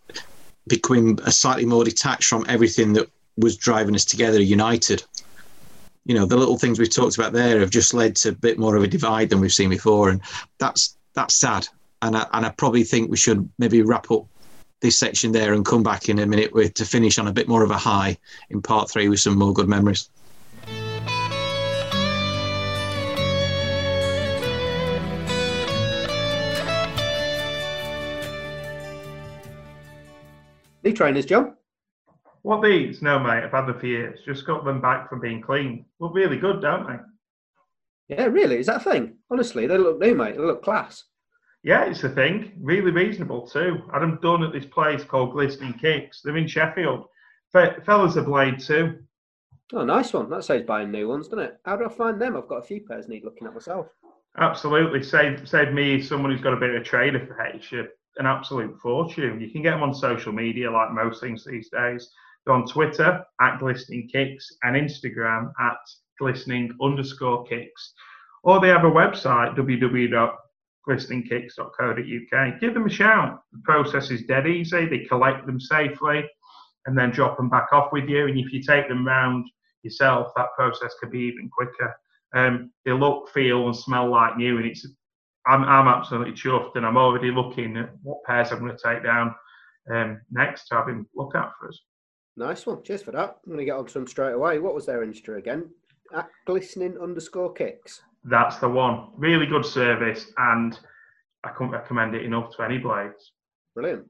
[0.68, 5.04] become a slightly more detached from everything that was driving us together, united.
[6.06, 8.60] You know, the little things we've talked about there have just led to a bit
[8.60, 10.22] more of a divide than we've seen before, and
[10.60, 11.68] that's that's sad
[12.02, 14.26] and I, and I probably think we should maybe wrap up
[14.82, 17.48] this section there and come back in a minute with to finish on a bit
[17.48, 18.18] more of a high
[18.50, 20.10] in part three with some more good memories.
[30.82, 31.56] New trainers, John.
[32.44, 33.02] What these?
[33.02, 33.44] No, mate.
[33.44, 34.22] I've had them for years.
[34.26, 35.84] Just got them back from being cleaned.
[36.00, 38.16] Look really good, don't they?
[38.16, 38.60] Yeah, really?
[38.60, 39.18] Is that a thing?
[39.30, 40.38] Honestly, they look new, mate.
[40.38, 41.04] They look class.
[41.64, 42.54] Yeah, it's a thing.
[42.62, 43.84] Really reasonable too.
[43.94, 46.22] Them done at this place called Glistening Kicks.
[46.22, 47.06] They're in Sheffield.
[47.52, 49.00] Fe- fellas are blade too.
[49.74, 50.30] Oh, nice one.
[50.30, 51.60] That saves buying new ones, doesn't it?
[51.66, 52.38] How do I find them?
[52.38, 53.88] I've got a few pairs need looking at myself.
[54.38, 55.04] Absolutely.
[55.04, 57.84] Save save me someone who's got a bit of a trader for H uh,
[58.18, 59.42] an absolute fortune.
[59.42, 62.10] You can get them on social media like most things these days.
[62.46, 65.78] They're on Twitter at Glistening Kicks and Instagram at
[66.20, 67.94] glistening underscore kicks.
[68.44, 69.56] Or they have a website,
[70.88, 72.60] www.glisteningkicks.co.uk.
[72.60, 73.42] Give them a shout.
[73.52, 74.86] The process is dead easy.
[74.86, 76.24] They collect them safely
[76.86, 78.28] and then drop them back off with you.
[78.28, 79.46] And if you take them round
[79.84, 81.96] yourself, that process could be even quicker.
[82.36, 84.86] Um, they look, feel, and smell like new, and it's
[85.48, 89.04] I'm, I'm absolutely chuffed, and I'm already looking at what pairs I'm going to take
[89.04, 89.34] down
[89.92, 91.80] um, next to have him look out for us.
[92.38, 92.84] Nice one.
[92.84, 93.38] Cheers for that.
[93.44, 94.60] I'm going to get on to them straight away.
[94.60, 95.70] What was their Insta again?
[96.14, 98.02] At glistening underscore kicks.
[98.24, 99.10] That's the one.
[99.16, 100.78] Really good service, and
[101.44, 103.32] I couldn't recommend it enough to any blades.
[103.76, 104.10] Brilliant.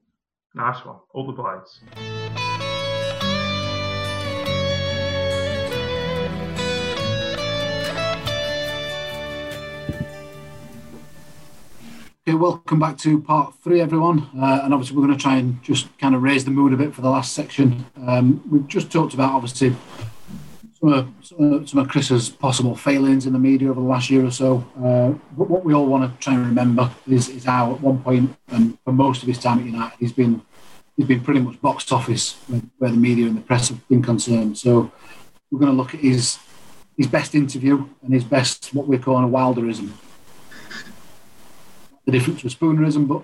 [0.54, 0.96] Nice one.
[1.14, 1.80] All the blades.
[12.28, 14.28] Okay, welcome back to part three, everyone.
[14.36, 16.76] Uh, and obviously, we're going to try and just kind of raise the mood a
[16.76, 17.86] bit for the last section.
[18.06, 19.74] Um, we've just talked about, obviously,
[20.80, 24.10] some of, some of, some of Chris's possible failings in the media over the last
[24.10, 24.64] year or so.
[24.78, 28.02] Uh, but what we all want to try and remember is, is how, at one
[28.02, 30.42] point, and for most of his time at United, he's been
[30.96, 34.02] he's been pretty much box office where, where the media and the press have been
[34.02, 34.58] concerned.
[34.58, 34.90] So
[35.50, 36.38] we're going to look at his
[36.96, 39.92] his best interview and his best what we're calling a Wilderism
[42.10, 43.22] the difference with spoonerism, but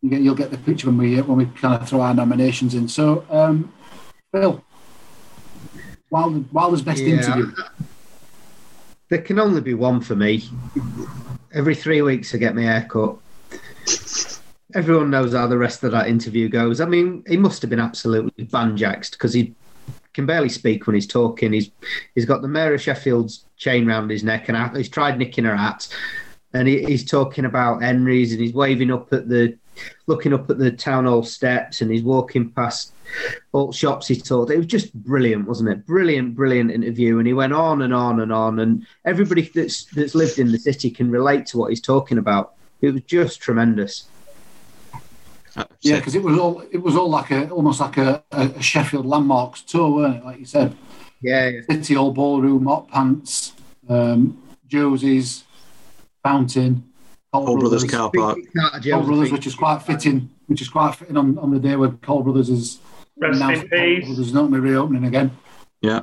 [0.00, 2.74] you get, you'll get the picture when we when we kind of throw our nominations
[2.74, 2.88] in.
[2.88, 3.72] So, um,
[4.32, 4.62] Phil,
[6.12, 7.14] Wilder, Wilder's best Yeah.
[7.16, 7.52] interview.
[9.08, 10.44] There can only be one for me.
[11.52, 13.16] Every three weeks, I get my hair cut.
[14.74, 16.80] Everyone knows how the rest of that interview goes.
[16.80, 19.54] I mean, he must have been absolutely banjaxed because he
[20.14, 21.52] can barely speak when he's talking.
[21.52, 21.70] He's
[22.14, 25.56] he's got the mayor of Sheffield's chain round his neck, and he's tried nicking her
[25.56, 25.88] hat.
[26.54, 29.56] And he, he's talking about Henry's, and he's waving up at the,
[30.06, 32.92] looking up at the town hall steps, and he's walking past
[33.52, 34.50] all shops he talked.
[34.50, 35.86] It was just brilliant, wasn't it?
[35.86, 37.18] Brilliant, brilliant interview.
[37.18, 40.58] And he went on and on and on, and everybody that's that's lived in the
[40.58, 42.54] city can relate to what he's talking about.
[42.80, 44.08] It was just tremendous.
[45.54, 48.46] Uh, Yeah, because it was all it was all like a almost like a, a,
[48.48, 50.24] a Sheffield landmarks tour, weren't it?
[50.24, 50.76] Like you said,
[51.20, 51.60] Yeah, yeah.
[51.68, 53.52] City Hall Ballroom, Hot Pants,
[53.88, 55.44] um, Josie's,
[56.22, 56.91] Fountain,
[57.32, 58.38] Cole Old Brothers Brothers, car park.
[58.84, 61.96] Cole Brothers, which is quite fitting, which is quite fitting on, on the day when
[61.98, 62.78] Cole Brothers is
[63.16, 64.04] Rest in announced that Cole peace.
[64.04, 65.30] Brothers is not going to be reopening again.
[65.80, 66.02] Yeah.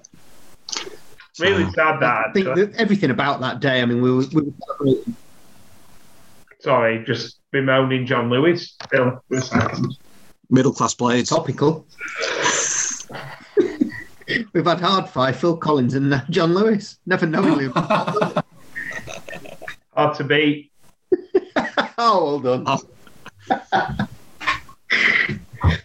[1.39, 2.25] Really So, sad that.
[2.29, 3.81] I think that everything about that day.
[3.81, 5.15] I mean, we were, we were celebrating.
[6.61, 8.75] Sorry, just bemoaning John Lewis.
[8.85, 9.97] Still, for a second.
[10.49, 11.29] middle class blades.
[11.29, 11.85] topical.
[14.53, 16.97] We've had hard five, Phil Collins and John Lewis.
[17.05, 17.71] Never known him.
[17.75, 18.43] Hard
[20.17, 20.68] to beat.
[21.97, 24.07] oh, well done.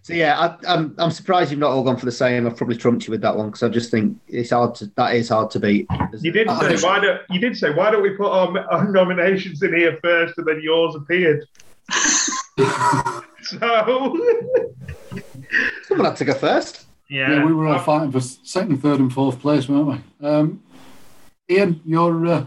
[0.02, 2.46] so yeah, I, I'm I'm surprised you've not all gone for the same.
[2.46, 5.14] I've probably trumped you with that one because I just think it's hard to that
[5.14, 5.86] is hard to beat.
[6.20, 8.90] You did I- say why don't you did say why don't we put our, our
[8.90, 11.44] nominations in here first and then yours appeared.
[13.42, 14.16] so
[15.86, 16.86] Someone had to go first.
[17.10, 20.26] yeah, Yeah, we were all fighting for second, third, and fourth place, weren't we?
[20.26, 20.62] Um,
[21.50, 22.44] Ian, your uh,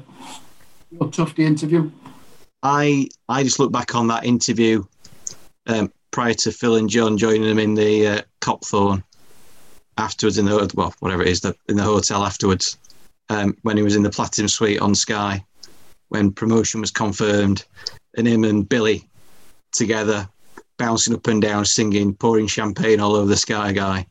[0.91, 1.91] your Tufty interview.
[2.67, 4.83] I I just look back on that interview
[5.67, 9.03] um, prior to Phil and John joining them in the uh, Copthorne
[9.97, 12.77] afterwards in the well whatever it is the, in the hotel afterwards
[13.29, 15.41] um, when he was in the Platinum Suite on Sky
[16.09, 17.63] when promotion was confirmed
[18.17, 19.07] and him and Billy
[19.71, 20.27] together
[20.77, 24.05] bouncing up and down singing pouring champagne all over the Sky guy.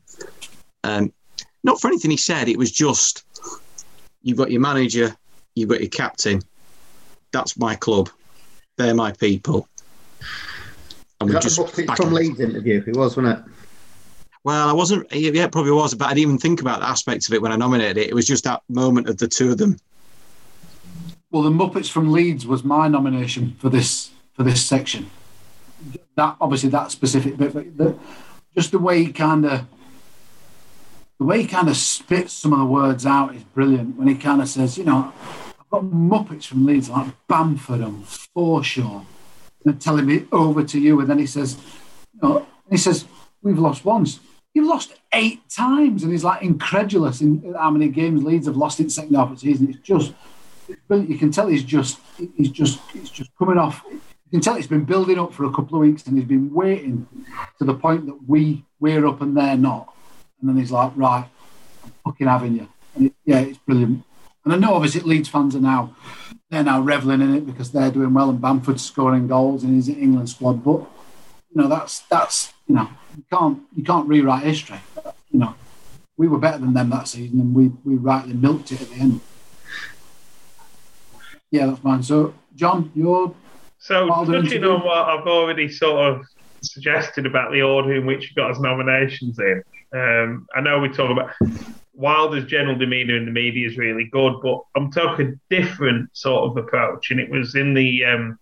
[0.83, 1.13] Um,
[1.63, 2.49] not for anything he said.
[2.49, 3.23] It was just
[4.23, 5.15] you've got your manager,
[5.53, 6.41] you've got your captain.
[7.31, 8.09] That's my club.
[8.77, 9.67] They're my people.
[11.19, 12.83] And Was we just the Buckley from in- Leeds interview?
[12.85, 13.45] It was, wasn't it?
[14.43, 15.11] Well, I wasn't.
[15.11, 17.51] Yeah, it probably was, but I didn't even think about the aspect of it when
[17.51, 18.09] I nominated it.
[18.09, 19.77] It was just that moment of the two of them.
[21.31, 25.09] Well, the Muppets from Leeds was my nomination for this for this section.
[26.15, 27.95] That obviously that specific bit, but the,
[28.55, 29.65] just the way he kind of
[31.17, 33.97] the way he kind of spits some of the words out is brilliant.
[33.97, 35.11] When he kind of says, you know,
[35.69, 39.05] Got Muppets from Leeds like Bamford and Forshaw,
[39.65, 41.57] and telling me over to you, and then he says,
[42.21, 43.05] oh, you know, he says
[43.41, 44.19] we've lost once.
[44.53, 48.79] You've lost eight times, and he's like incredulous in how many games Leeds have lost
[48.79, 49.69] in the second half of the season.
[49.69, 50.13] It's just,
[50.69, 51.09] it's brilliant.
[51.11, 51.99] you can tell he's just,
[52.37, 53.83] he's just, he's just coming off.
[53.91, 53.99] You
[54.31, 57.07] can tell it's been building up for a couple of weeks, and he's been waiting
[57.59, 59.93] to the point that we we're up and they're not,
[60.39, 61.25] and then he's like, right,
[61.83, 62.67] I'm fucking having you.
[62.99, 64.03] It, yeah, it's brilliant.
[64.47, 65.93] And I know obviously Leeds fans are now
[66.49, 69.89] they're now reveling in it because they're doing well and Bamford's scoring goals in his
[69.89, 70.63] England squad.
[70.63, 70.89] But
[71.49, 72.87] you know that's that's you know
[73.17, 74.79] you can't you can't rewrite history.
[75.31, 75.55] You know
[76.15, 78.95] we were better than them that season and we we rightly milked it at the
[78.95, 79.19] end.
[81.51, 82.01] Yeah, that's fine.
[82.01, 83.35] So John, you're
[83.79, 86.25] So touching on what I've already sort of
[86.61, 89.61] suggested about the order in which you got his nominations in.
[89.93, 91.31] Um, I know we talk about
[91.97, 96.63] Wilder's general demeanour in the media is really good, but I'm talking different sort of
[96.63, 98.39] approach, and it was in the um,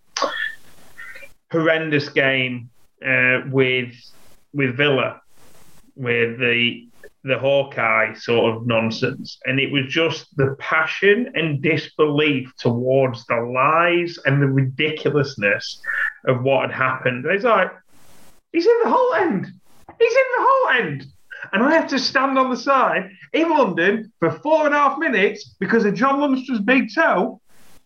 [1.50, 2.68] horrendous game
[3.04, 3.94] uh, with
[4.52, 5.22] with Villa,
[5.94, 6.86] with the
[7.24, 13.40] the Hawkeye sort of nonsense, and it was just the passion and disbelief towards the
[13.40, 15.80] lies and the ridiculousness
[16.26, 17.24] of what had happened.
[17.24, 17.72] It's like
[18.52, 19.46] he's in the Holte End.
[19.98, 21.06] He's in the Holte End.
[21.52, 24.98] And I have to stand on the side in London for four and a half
[24.98, 27.40] minutes because of John Lundstram's big toe.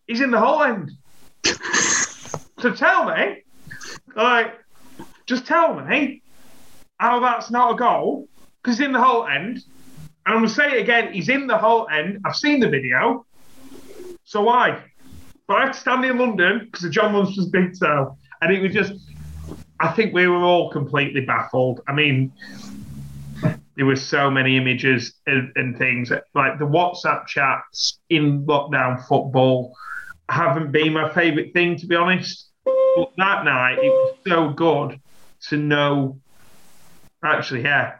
[0.06, 0.90] He's in the Holte End.
[2.58, 3.42] so tell me,
[4.16, 4.58] like,
[5.26, 6.22] just tell me
[6.98, 8.28] how that's not a goal
[8.62, 9.58] because he's in the Holte End.
[10.26, 12.20] And I'm going to say it again, he's in the Holte End.
[12.24, 13.24] I've seen the video.
[14.24, 14.82] So why?
[15.46, 18.16] But I have to stand in London because of John Lundstram's big toe.
[18.42, 18.92] And it was just,
[19.80, 21.80] I think we were all completely baffled.
[21.88, 22.32] I mean,
[23.76, 29.74] there were so many images and, and things like the WhatsApp chats in lockdown football
[30.28, 32.48] haven't been my favourite thing to be honest.
[32.64, 35.00] But that night it was so good
[35.48, 36.18] to know.
[37.22, 37.96] Actually, yeah,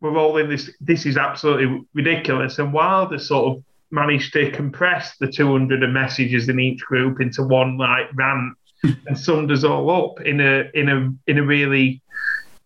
[0.00, 0.70] we're all in this.
[0.80, 2.58] This is absolutely ridiculous.
[2.58, 7.76] And Wilder sort of managed to compress the 200 messages in each group into one
[7.76, 12.00] like rant and summed us all up in a in a in a really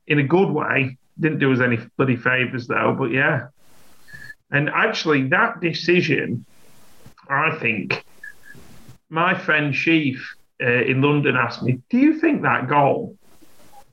[0.07, 0.97] in a good way.
[1.19, 3.49] Didn't do us any bloody favours though, but yeah.
[4.51, 6.45] And actually, that decision,
[7.29, 8.05] I think,
[9.09, 13.17] my friend Sheaf uh, in London asked me, "Do you think that goal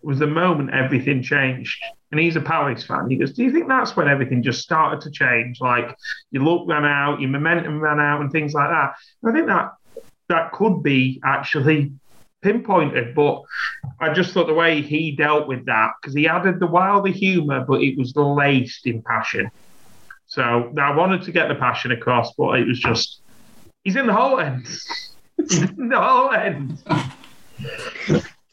[0.02, 1.82] was the moment everything changed?"
[2.12, 3.10] And he's a Palace fan.
[3.10, 5.60] He goes, "Do you think that's when everything just started to change?
[5.60, 5.96] Like
[6.32, 9.48] your luck ran out, your momentum ran out, and things like that." And I think
[9.48, 9.72] that
[10.30, 11.92] that could be actually
[12.44, 13.42] pinpointed, but
[14.00, 17.66] I just thought the way he dealt with that because he added the wilder humour,
[17.66, 19.50] but it was laced in passion.
[20.28, 23.22] So I wanted to get the passion across, but it was just
[23.84, 24.68] he's in the Holte End.
[25.38, 26.78] he's in the Holte End.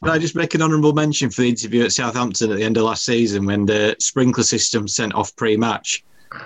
[0.03, 2.77] Can I just make an honourable mention for the interview at Southampton at the end
[2.77, 6.03] of last season when the sprinkler system sent off pre-match,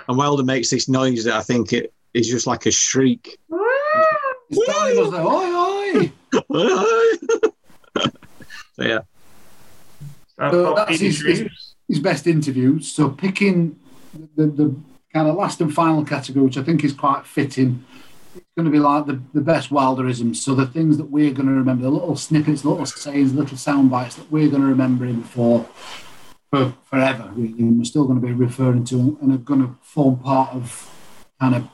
[0.08, 3.38] and Wilder makes this noise that I think it is just like a shriek.
[4.50, 6.12] It's Danny does the oi oi.
[8.74, 8.98] so yeah,
[10.38, 12.80] That's So that's his- his- his best interview.
[12.80, 13.78] So picking
[14.34, 14.74] the, the
[15.14, 17.84] kind of last and final category, which I think is quite fitting,
[18.34, 20.36] it's going to be like the, the best Wilderisms.
[20.36, 23.90] So the things that we're going to remember, the little snippets, little sayings, little sound
[23.90, 25.64] bites that we're going to remember him for
[26.50, 27.30] for forever.
[27.34, 27.58] Really.
[27.60, 30.54] And we're still going to be referring to him and are going to form part
[30.54, 30.90] of
[31.40, 31.68] kind of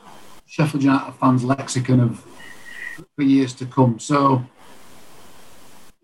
[0.45, 2.23] Sheffield United fans' lexicon of
[3.15, 3.97] for years to come.
[3.99, 4.45] So,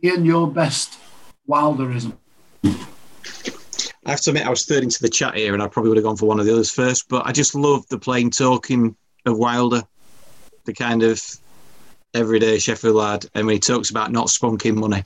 [0.04, 0.98] Ian, your best
[1.48, 2.14] Wilderism.
[2.64, 5.98] I have to admit I was third into the chat here, and I probably would
[5.98, 7.10] have gone for one of the others first.
[7.10, 8.96] But I just love the plain talking
[9.26, 9.84] of Wilder,
[10.66, 11.22] the kind of
[12.14, 15.04] everyday Sheffield lad, and when he talks about not spunking money.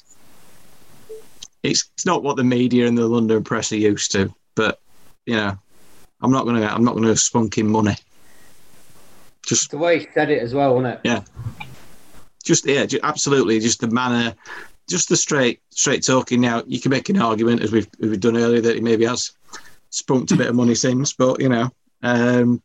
[1.63, 4.79] It's, it's not what the media and the London press are used to, but
[5.25, 5.57] you know,
[6.21, 7.95] I'm not gonna I'm not gonna spunk in money.
[9.45, 11.01] Just The way he said it as well, wasn't it?
[11.03, 11.23] Yeah.
[12.43, 14.35] Just yeah, ju- absolutely, just the manner,
[14.89, 16.41] just the straight straight talking.
[16.41, 19.31] Now you can make an argument, as we've we've done earlier, that he maybe has
[19.89, 21.69] spunked a bit of money since, but you know,
[22.01, 22.61] um,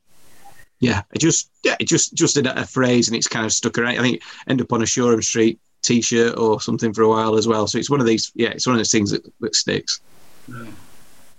[0.81, 3.79] yeah, it just yeah, it just just a, a phrase, and it's kind of stuck
[3.79, 3.99] around.
[3.99, 7.47] I think end up on a Shoreham Street T-shirt or something for a while as
[7.47, 7.67] well.
[7.67, 10.01] So it's one of these, yeah, it's one of those things that, that sticks.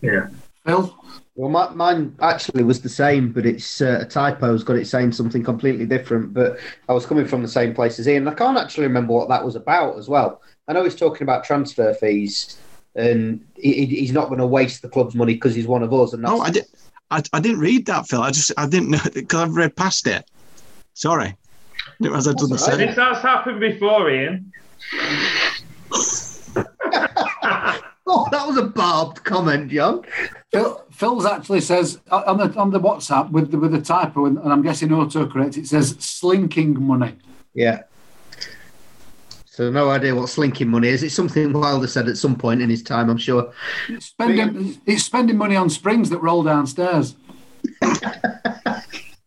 [0.01, 0.27] Yeah.
[0.65, 0.95] Phil?
[1.35, 4.51] Well, my, mine actually was the same, but it's uh, a typo.
[4.51, 6.33] Has got it saying something completely different.
[6.33, 8.27] But I was coming from the same place as Ian.
[8.27, 10.41] I can't actually remember what that was about as well.
[10.69, 12.57] I know he's talking about transfer fees,
[12.95, 15.91] and he, he- he's not going to waste the club's money because he's one of
[15.93, 16.13] us.
[16.13, 16.65] And that's, Oh, I did.
[17.11, 18.21] I, I didn't read that, Phil.
[18.21, 20.29] I just I didn't know because I've read past it.
[20.93, 21.35] Sorry,
[21.99, 22.77] didn't realize I'd done the That's same.
[22.77, 24.51] This has happened before, Ian.
[28.11, 30.03] Oh, that was a barbed comment, John.
[30.51, 34.25] Phil, Phil's actually says uh, on the on the WhatsApp with the, with the typo,
[34.25, 35.57] and, and I'm guessing autocorrect.
[35.57, 37.15] It says slinking money.
[37.53, 37.83] Yeah.
[39.59, 41.03] So no idea what slinking money is.
[41.03, 43.51] It's something Wilder said at some point in his time, I'm sure.
[43.89, 47.15] It's spending it's spending money on springs that roll downstairs.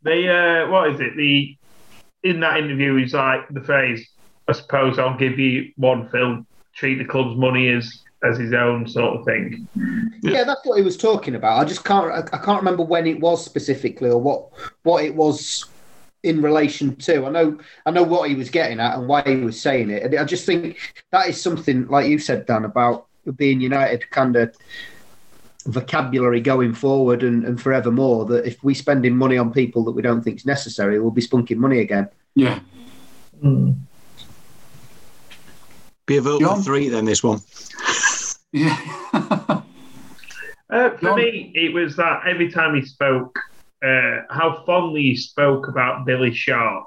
[0.04, 1.16] The uh, what is it?
[1.16, 1.56] The
[2.24, 4.04] in that interview, he's like the phrase.
[4.48, 6.44] I suppose I'll give you one, film.
[6.74, 9.68] Treat the club's money as as his own sort of thing.
[10.22, 11.60] Yeah, that's what he was talking about.
[11.60, 12.10] I just can't.
[12.10, 14.48] I I can't remember when it was specifically or what
[14.82, 15.66] what it was
[16.22, 17.26] in relation to.
[17.26, 17.58] I know.
[17.86, 20.02] I know what he was getting at and why he was saying it.
[20.02, 20.78] And I just think
[21.10, 24.54] that is something, like you said, Dan, about being United kind of
[25.66, 28.24] vocabulary going forward and, and forevermore.
[28.26, 31.22] That if we're spending money on people that we don't think is necessary, we'll be
[31.22, 32.08] spunking money again.
[32.34, 32.60] Yeah.
[36.06, 36.58] Be a vote John?
[36.58, 37.40] for three then, this one.
[38.54, 38.76] Yeah.
[39.14, 41.16] Uh, for John?
[41.16, 43.38] me, it was that every time he spoke,
[43.82, 46.86] uh, how fondly he spoke about Billy Sharp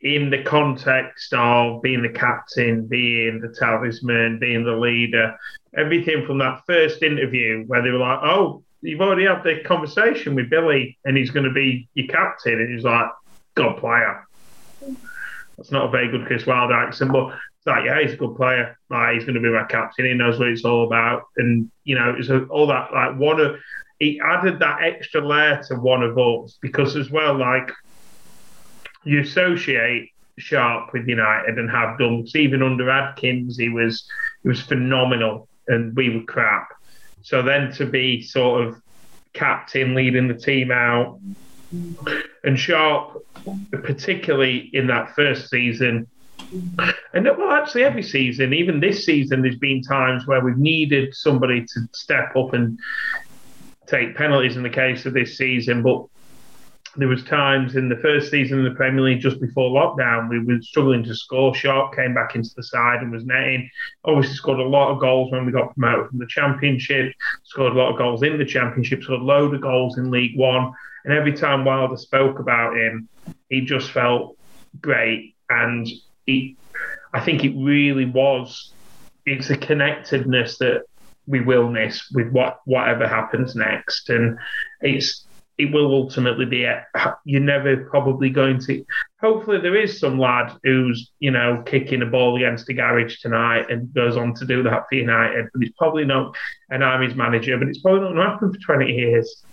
[0.00, 5.36] in the context of being the captain, being the talisman, being the leader.
[5.76, 10.34] Everything from that first interview where they were like, "Oh, you've already had the conversation
[10.34, 13.10] with Billy, and he's going to be your captain," and he's like,
[13.54, 14.26] "Good player."
[15.56, 18.34] That's not a very good Chris Wilder accent, but it's like, yeah, he's a good
[18.34, 18.76] player.
[18.90, 20.06] Like, he's going to be my captain.
[20.06, 22.92] He knows what it's all about, and you know, it's all that.
[22.92, 23.56] Like one of
[24.02, 27.70] he added that extra layer to one of us because as well, like
[29.04, 32.26] you associate Sharp with United and have done.
[32.34, 34.04] Even under Adkins, he was
[34.42, 36.68] he was phenomenal, and we were crap.
[37.22, 38.82] So then to be sort of
[39.34, 41.20] captain, leading the team out,
[42.42, 43.24] and Sharp,
[43.70, 46.08] particularly in that first season,
[47.14, 51.64] and well, actually every season, even this season, there's been times where we've needed somebody
[51.64, 52.80] to step up and
[53.92, 56.06] take penalties in the case of this season, but
[56.96, 60.40] there was times in the first season in the Premier League just before lockdown we
[60.40, 61.54] were struggling to score.
[61.54, 63.70] Sharp came back into the side and was netting.
[64.04, 67.14] Obviously scored a lot of goals when we got promoted from the Championship.
[67.44, 69.02] Scored a lot of goals in the Championship.
[69.02, 70.72] Scored a load of goals in League One.
[71.04, 73.08] And every time Wilder spoke about him,
[73.48, 74.36] he just felt
[74.80, 75.34] great.
[75.48, 75.88] And
[76.26, 76.56] he,
[77.14, 78.72] I think it really was.
[79.24, 80.82] It's a connectedness that
[81.26, 84.38] we will miss with what whatever happens next, and
[84.80, 85.26] it's
[85.58, 86.84] it will ultimately be a,
[87.24, 88.84] you're never probably going to
[89.20, 93.70] hopefully there is some lad who's you know kicking a ball against a garage tonight
[93.70, 96.34] and goes on to do that for united but it's probably not
[96.70, 99.44] an army's manager but it's probably not going to happen for 20 years.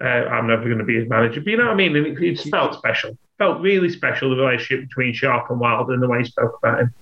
[0.00, 1.94] Uh, i'm never going to be his manager but you know what i mean?
[1.94, 3.16] And it, it felt special.
[3.38, 6.80] Felt really special the relationship between sharp and wilder and the way he spoke about
[6.80, 6.94] him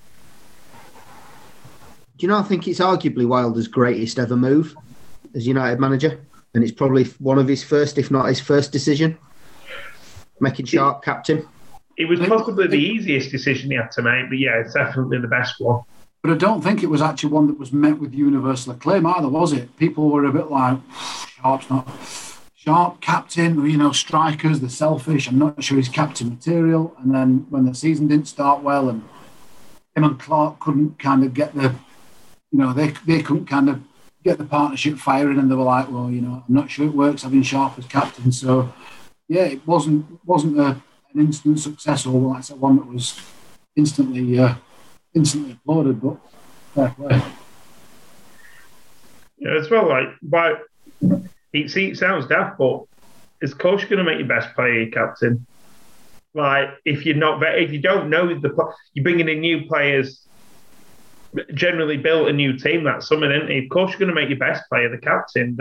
[2.18, 2.38] Do you know?
[2.38, 4.76] I think it's arguably Wilder's greatest ever move
[5.34, 6.20] as United manager,
[6.54, 9.16] and it's probably one of his first, if not his first decision,
[10.40, 11.46] making Sharp captain.
[11.96, 15.28] it was possibly the easiest decision he had to make but yeah it's definitely the
[15.28, 15.82] best one
[16.22, 19.28] But I don't think it was actually one that was met with universal acclaim either,
[19.28, 19.76] was it?
[19.76, 20.78] People were a bit like,
[21.36, 21.86] Sharp's not.
[22.54, 25.26] Sharp, captain, you know, strikers, they're selfish.
[25.28, 26.94] I'm not sure he's captain material.
[27.00, 29.02] And then when the season didn't start well and
[29.96, 31.74] him and Clarke couldn't kind of get the,
[32.52, 33.82] you know, they, they couldn't kind of
[34.22, 36.94] get the partnership firing and they were like, well, you know, I'm not sure it
[36.94, 38.30] works having Sharp as captain.
[38.30, 38.72] So,
[39.28, 40.80] yeah, it wasn't wasn't a,
[41.12, 43.20] an instant success or like said, one that was
[43.74, 44.54] instantly uh,
[45.14, 46.18] instantly applauded, but
[46.74, 47.22] fair play.
[49.38, 50.56] Yeah, as well, like, why?
[51.52, 52.84] It, see, it sounds daft, but
[53.40, 55.46] is coach going to make your best player captain?
[56.34, 60.28] Like, if you're not, if you don't know the, you're bringing in new players.
[61.54, 62.84] Generally, built a new team.
[62.84, 63.64] that summer, isn't it?
[63.64, 65.56] Of course, you're going to make your best player the captain.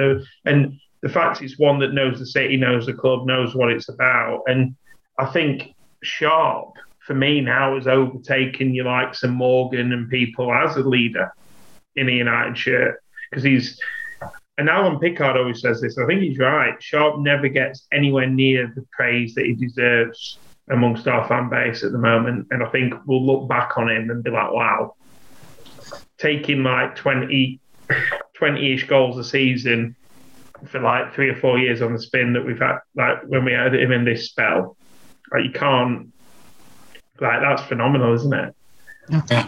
[0.45, 3.89] And the fact it's one that knows the city, knows the club, knows what it's
[3.89, 4.43] about.
[4.48, 4.76] And
[5.18, 10.76] I think Sharp for me now has overtaken you like some Morgan and people as
[10.77, 11.34] a leader
[11.95, 13.80] in a United shirt because he's
[14.57, 15.98] and Alan Pickard always says this.
[15.98, 16.81] I think he's right.
[16.84, 20.38] Sharp never gets anywhere near the praise that he deserves
[20.69, 24.10] amongst our fan base at the moment, and I think we'll look back on him
[24.11, 24.95] and be like, "Wow,
[26.18, 27.60] taking like 20,
[28.40, 29.96] 20-ish goals a season
[30.66, 33.52] for like three or four years on the spin that we've had, like when we
[33.52, 34.78] had him in this spell,
[35.34, 36.12] like you can't,
[37.20, 38.56] like that's phenomenal, isn't it?"
[39.30, 39.48] Yeah.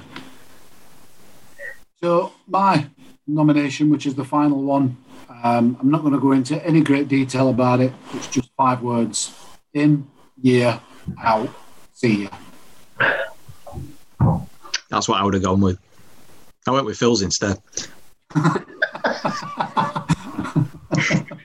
[2.02, 2.88] So my
[3.28, 4.98] nomination, which is the final one,
[5.44, 7.94] um, I'm not going to go into any great detail about it.
[8.14, 9.34] It's just five words:
[9.74, 10.08] in,
[10.42, 10.82] year,
[11.22, 11.50] out,
[11.94, 12.30] see ya.
[14.90, 15.80] That's what I would have gone with.
[16.68, 17.58] I went with Phil's instead.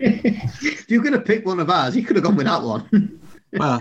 [0.00, 3.20] if you're going to pick one of ours, you could have gone with that one.
[3.50, 3.80] Well,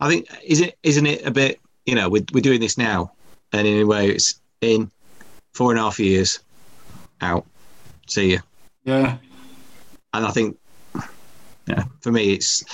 [0.00, 3.12] I think is it isn't it a bit you know we're we're doing this now,
[3.52, 4.90] and in a way it's in
[5.52, 6.38] four and a half years
[7.20, 7.44] out.
[8.06, 8.38] See you.
[8.84, 9.18] Yeah.
[10.14, 10.56] and I think,
[11.66, 12.64] yeah, for me, it's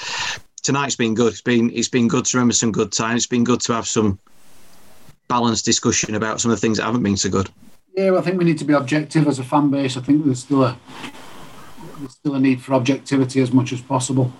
[0.62, 1.32] tonight's been good.
[1.32, 3.22] It's been it's been good to remember some good times.
[3.22, 4.18] It's been good to have some
[5.26, 7.50] balanced discussion about some of the things that haven't been so good.
[7.94, 9.96] Yeah, well, I think we need to be objective as a fan base.
[9.96, 10.76] I think there's still a
[11.98, 14.32] there's still a need for objectivity as much as possible.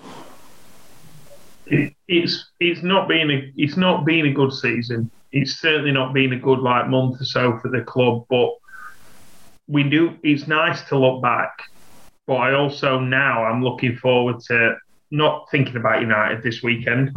[1.66, 5.08] It, it's it's not been a it's not been a good season.
[5.30, 8.26] It's certainly not been a good like month or so for the club.
[8.28, 8.50] But
[9.68, 10.18] we do.
[10.24, 11.56] It's nice to look back.
[12.26, 14.76] But I also now I'm looking forward to
[15.12, 17.16] not thinking about United this weekend.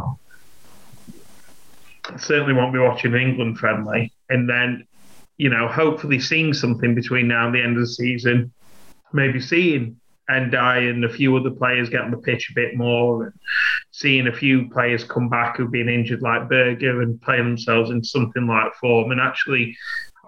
[2.04, 4.86] I certainly won't be watching England friendly, and then
[5.38, 8.52] you know hopefully seeing something between now and the end of the season.
[9.12, 9.98] Maybe seeing
[10.28, 13.32] Enda and a few other players get on the pitch a bit more, and
[13.90, 18.04] seeing a few players come back who've been injured, like Berge, and play themselves in
[18.04, 19.10] something like form.
[19.10, 19.74] And actually,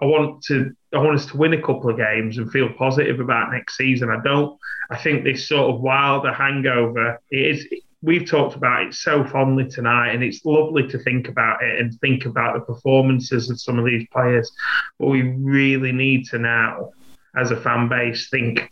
[0.01, 3.19] I want to, I want us to win a couple of games and feel positive
[3.19, 4.09] about next season.
[4.09, 4.57] I don't.
[4.89, 7.67] I think this sort of wilder hangover it is.
[8.03, 11.93] We've talked about it so fondly tonight, and it's lovely to think about it and
[11.99, 14.51] think about the performances of some of these players.
[14.99, 16.91] But we really need to now,
[17.35, 18.71] as a fan base, think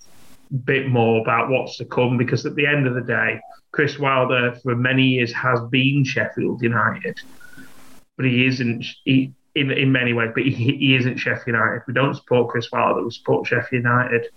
[0.51, 3.39] a bit more about what's to come because at the end of the day,
[3.72, 7.19] Chris Wilder for many years has been Sheffield United,
[8.18, 8.84] but he isn't.
[9.06, 11.81] He, in, in many ways, but he, he isn't Sheffield United.
[11.88, 13.03] We don't support Chris Wilder.
[13.03, 14.27] We support Sheffield United.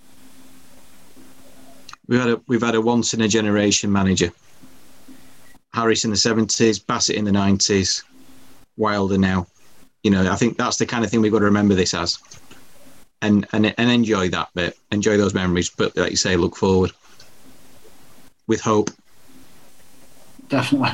[2.07, 4.33] We've had a we've had a once in a generation manager.
[5.75, 8.05] Harris in the seventies, Bassett in the nineties,
[8.77, 9.47] Wilder now.
[10.03, 12.19] You know, I think that's the kind of thing we've got to remember this as,
[13.23, 15.71] and and and enjoy that bit, enjoy those memories.
[15.71, 16.93] But like you say, look forward
[18.47, 18.91] with hope.
[20.49, 20.93] Definitely.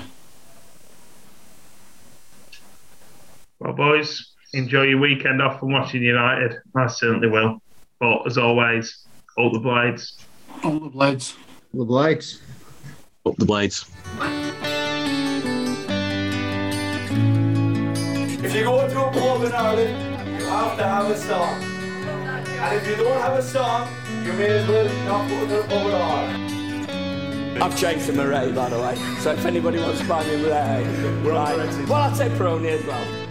[3.58, 6.58] Well, boys, enjoy your weekend off from watching United.
[6.76, 7.60] I certainly will.
[7.98, 9.06] But as always,
[9.36, 10.24] all the blades.
[10.62, 11.34] All the blades.
[11.74, 12.40] All The Blades.
[13.26, 13.84] Up the blades.
[18.58, 21.62] You go to a pub in Ireland, you have to have a song.
[21.62, 23.88] And if you don't have a song,
[24.24, 27.62] you may as well not go to the pub at all.
[27.62, 28.96] I've changed to Murray, by the way.
[29.20, 30.84] So if anybody wants to buy me Murray,
[31.22, 31.88] right.
[31.88, 33.27] Well, I'd say Peroni as well.